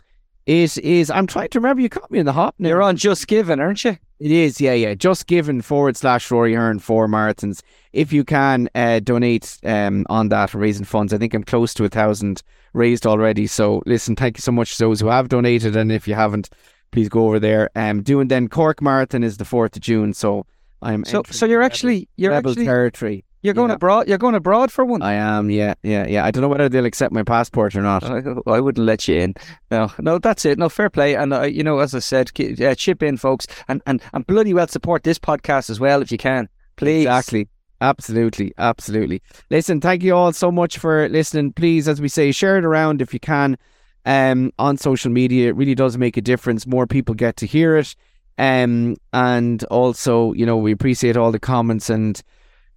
it 0.47 0.79
is. 0.79 1.11
I'm 1.11 1.27
trying 1.27 1.49
to 1.51 1.61
remember. 1.61 1.83
You 1.83 1.89
caught 1.89 2.11
me 2.11 2.19
in 2.19 2.27
the 2.27 2.33
hop. 2.33 2.55
Now. 2.59 2.69
You're 2.69 2.83
on 2.83 2.97
Just 2.97 3.27
Giving, 3.27 3.61
aren't 3.61 3.85
you? 3.85 3.97
It 4.19 4.31
is. 4.31 4.61
Yeah, 4.61 4.73
yeah. 4.73 4.95
Just 4.95 5.27
Giving 5.27 5.63
forward 5.63 5.97
slash 5.97 6.31
Rory 6.31 6.55
Hearne 6.55 6.79
for 6.79 7.07
marathons. 7.07 7.63
If 7.93 8.13
you 8.13 8.25
can 8.25 8.69
uh, 8.75 9.01
donate 9.01 9.59
um 9.65 10.07
on 10.09 10.29
that 10.31 10.55
raising 10.55 10.85
funds, 10.85 11.13
I 11.13 11.19
think 11.19 11.35
I'm 11.35 11.45
close 11.45 11.75
to 11.75 11.85
a 11.85 11.89
thousand 11.89 12.43
raised 12.73 13.07
already. 13.07 13.47
So 13.47 13.83
listen, 13.87 14.17
thank 14.17 14.39
you 14.39 14.43
so 14.43 14.53
much 14.53 14.77
to 14.77 14.85
those 14.85 15.01
who 15.01 15.09
have 15.09 15.29
donated, 15.29 15.77
and 15.77 15.91
if 15.93 16.07
you 16.09 16.15
haven't, 16.15 16.51
please 16.91 17.09
go 17.09 17.27
over 17.27 17.39
there. 17.39 17.71
Um, 17.77 18.03
doing 18.03 18.29
then 18.29 18.49
Cork 18.49 18.83
Marathon 18.83 19.25
is 19.25 19.37
the 19.37 19.45
fourth 19.45 19.77
of 19.77 19.83
June. 19.83 20.13
So 20.13 20.47
I'm 20.83 21.05
so 21.05 21.23
so 21.31 21.47
you're 21.47 21.63
actually 21.63 22.09
you're 22.17 22.33
rebel 22.33 22.53
actually, 22.53 22.67
territory. 22.67 23.25
You're 23.43 23.55
going 23.55 23.69
yeah. 23.69 23.77
abroad. 23.77 24.09
You're 24.09 24.19
going 24.19 24.35
abroad 24.35 24.73
for 24.73 24.85
one. 24.85 25.03
I 25.03 25.15
am. 25.15 25.51
Yeah, 25.51 25.75
yeah, 25.83 26.07
yeah. 26.07 26.25
I 26.25 26.31
don't 26.31 26.43
know 26.43 26.49
whether 26.49 26.69
they'll 26.69 26.87
accept 26.87 27.13
my 27.13 27.23
passport 27.23 27.77
or 27.77 27.83
not. 27.83 28.03
I, 28.05 28.23
I 28.47 28.61
wouldn't 28.61 28.85
let 28.85 29.07
you 29.07 29.17
in. 29.17 29.35
No, 29.71 29.93
no, 29.99 30.19
that's 30.19 30.45
it. 30.45 30.59
No, 30.59 30.69
fair 30.69 30.91
play. 30.91 31.15
And 31.15 31.33
uh, 31.33 31.43
you 31.43 31.63
know, 31.63 31.79
as 31.79 31.95
I 31.95 32.01
said, 32.01 32.31
uh, 32.39 32.75
chip 32.75 33.03
in, 33.03 33.17
folks, 33.17 33.47
and 33.69 33.81
and 33.87 34.03
and 34.13 34.27
bloody 34.27 34.55
well 34.55 34.67
support 34.67 35.05
this 35.05 35.19
podcast 35.19 35.71
as 35.71 35.79
well 35.79 36.03
if 36.03 36.11
you 36.11 36.19
can, 36.19 36.49
please. 36.77 37.03
Exactly. 37.03 37.49
Absolutely, 37.81 38.53
absolutely. 38.59 39.23
Listen, 39.51 39.81
thank 39.81 40.03
you 40.03 40.15
all 40.17 40.33
so 40.33 40.51
much 40.51 40.79
for 40.79 41.09
listening. 41.09 41.53
Please, 41.53 41.87
as 41.87 42.01
we 42.01 42.09
say, 42.09 42.33
share 42.33 42.59
it 42.59 42.65
around 42.65 43.01
if 43.01 43.15
you 43.15 43.21
can 43.21 43.57
um, 44.05 44.53
on 44.59 44.77
social 44.77 45.13
media. 45.13 45.51
It 45.51 45.57
really 45.57 45.77
does 45.77 45.97
make 45.97 46.17
a 46.17 46.21
difference. 46.21 46.67
More 46.67 46.89
people 46.89 47.15
get 47.15 47.37
to 47.37 47.47
hear 47.47 47.77
it. 47.77 47.95
Um, 48.37 48.97
and 49.13 49.63
also, 49.65 50.33
you 50.33 50.45
know, 50.45 50.57
we 50.57 50.73
appreciate 50.73 51.17
all 51.17 51.31
the 51.31 51.39
comments 51.39 51.89
and 51.89 52.21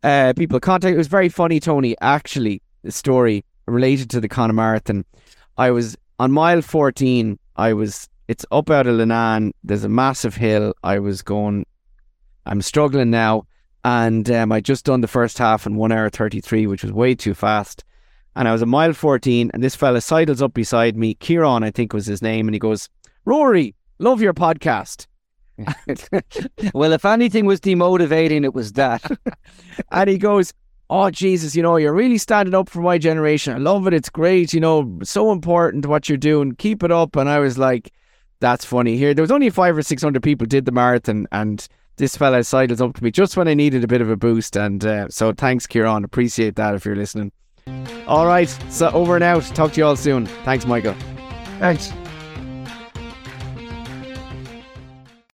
uh, 0.04 0.34
people 0.36 0.60
contact. 0.60 0.94
It 0.94 0.98
was 0.98 1.08
very 1.08 1.30
funny, 1.30 1.60
Tony. 1.60 1.96
Actually, 2.02 2.62
the 2.84 2.92
story 2.92 3.46
related 3.66 4.10
to 4.12 4.20
the 4.20 4.28
Connemara 4.28 4.72
Marathon. 4.72 5.06
I 5.58 5.72
was 5.72 5.98
on 6.20 6.32
mile 6.32 6.62
14. 6.62 7.38
I 7.56 7.74
was, 7.74 8.10
it's 8.28 8.46
up 8.52 8.70
out 8.70 8.88
of 8.88 8.96
Leenane. 8.96 9.52
There's 9.64 9.84
a 9.84 9.90
massive 9.90 10.36
hill. 10.36 10.74
I 10.84 11.00
was 11.00 11.22
going, 11.22 11.66
I'm 12.46 12.62
struggling 12.62 13.12
now. 13.12 13.46
And 13.84 14.30
um, 14.30 14.52
I 14.52 14.62
just 14.62 14.86
done 14.86 15.02
the 15.02 15.08
first 15.08 15.38
half 15.38 15.66
in 15.66 15.76
one 15.76 15.92
hour 15.92 16.10
33, 16.10 16.68
which 16.68 16.84
was 16.84 16.92
way 16.92 17.16
too 17.16 17.34
fast. 17.34 17.84
And 18.36 18.48
I 18.48 18.54
was 18.54 18.62
a 18.62 18.68
mile 18.68 18.94
14, 18.94 19.52
and 19.54 19.62
this 19.62 19.76
fella 19.76 20.00
sidles 20.00 20.42
up 20.42 20.54
beside 20.54 20.96
me. 20.96 21.16
Kieran, 21.16 21.64
I 21.64 21.72
think 21.72 21.92
was 21.92 22.06
his 22.06 22.22
name. 22.22 22.48
And 22.48 22.56
he 22.56 22.60
goes, 22.60 22.88
Rory, 23.26 23.76
love 24.00 24.22
your 24.22 24.34
podcast. 24.34 25.08
well, 26.74 26.94
if 26.94 27.06
anything 27.06 27.46
was 27.46 27.60
demotivating, 27.60 28.44
it 28.44 28.54
was 28.54 28.74
that. 28.74 29.04
and 29.92 30.10
he 30.10 30.18
goes, 30.18 30.54
Oh, 30.90 31.10
Jesus, 31.10 31.56
you 31.56 31.64
know, 31.64 31.78
you're 31.78 31.94
really 31.94 32.18
standing 32.18 32.54
up 32.54 32.68
for 32.68 32.82
my 32.82 32.98
generation. 32.98 33.54
I 33.54 33.60
love 33.60 33.88
it. 33.88 33.94
It's 33.94 34.10
great. 34.10 34.54
You 34.54 34.60
know, 34.60 35.00
so 35.04 35.32
important 35.32 35.86
what 35.86 36.10
you're 36.10 36.18
doing. 36.18 36.54
Keep 36.56 36.84
it 36.84 36.92
up. 36.92 37.16
And 37.16 37.30
I 37.30 37.40
was 37.40 37.58
like, 37.58 37.94
That's 38.42 38.66
funny. 38.66 38.98
Here, 38.98 39.14
there 39.14 39.24
was 39.24 39.32
only 39.32 39.50
five 39.50 39.78
or 39.78 39.82
600 39.82 40.22
people 40.22 40.46
did 40.46 40.66
the 40.66 40.72
marathon. 40.72 41.28
And 41.32 41.66
this 41.98 42.18
fella 42.18 42.44
sidles 42.44 42.82
up 42.82 42.96
to 42.96 43.04
me 43.04 43.12
just 43.12 43.38
when 43.38 43.48
I 43.48 43.54
needed 43.54 43.84
a 43.84 43.88
bit 43.88 44.02
of 44.02 44.10
a 44.10 44.18
boost. 44.18 44.58
And 44.58 44.84
uh, 44.86 45.08
so 45.10 45.32
thanks, 45.32 45.66
Kieran. 45.66 46.04
Appreciate 46.04 46.56
that 46.58 46.76
if 46.76 46.86
you're 46.86 46.96
listening. 46.96 47.32
All 48.08 48.26
right. 48.26 48.50
So 48.70 48.90
over 48.90 49.16
and 49.16 49.24
out. 49.24 49.44
Talk 49.44 49.74
to 49.74 49.80
you 49.80 49.86
all 49.86 49.96
soon. 49.96 50.26
Thanks, 50.26 50.66
Michael. 50.66 50.96
Thanks. 51.60 51.94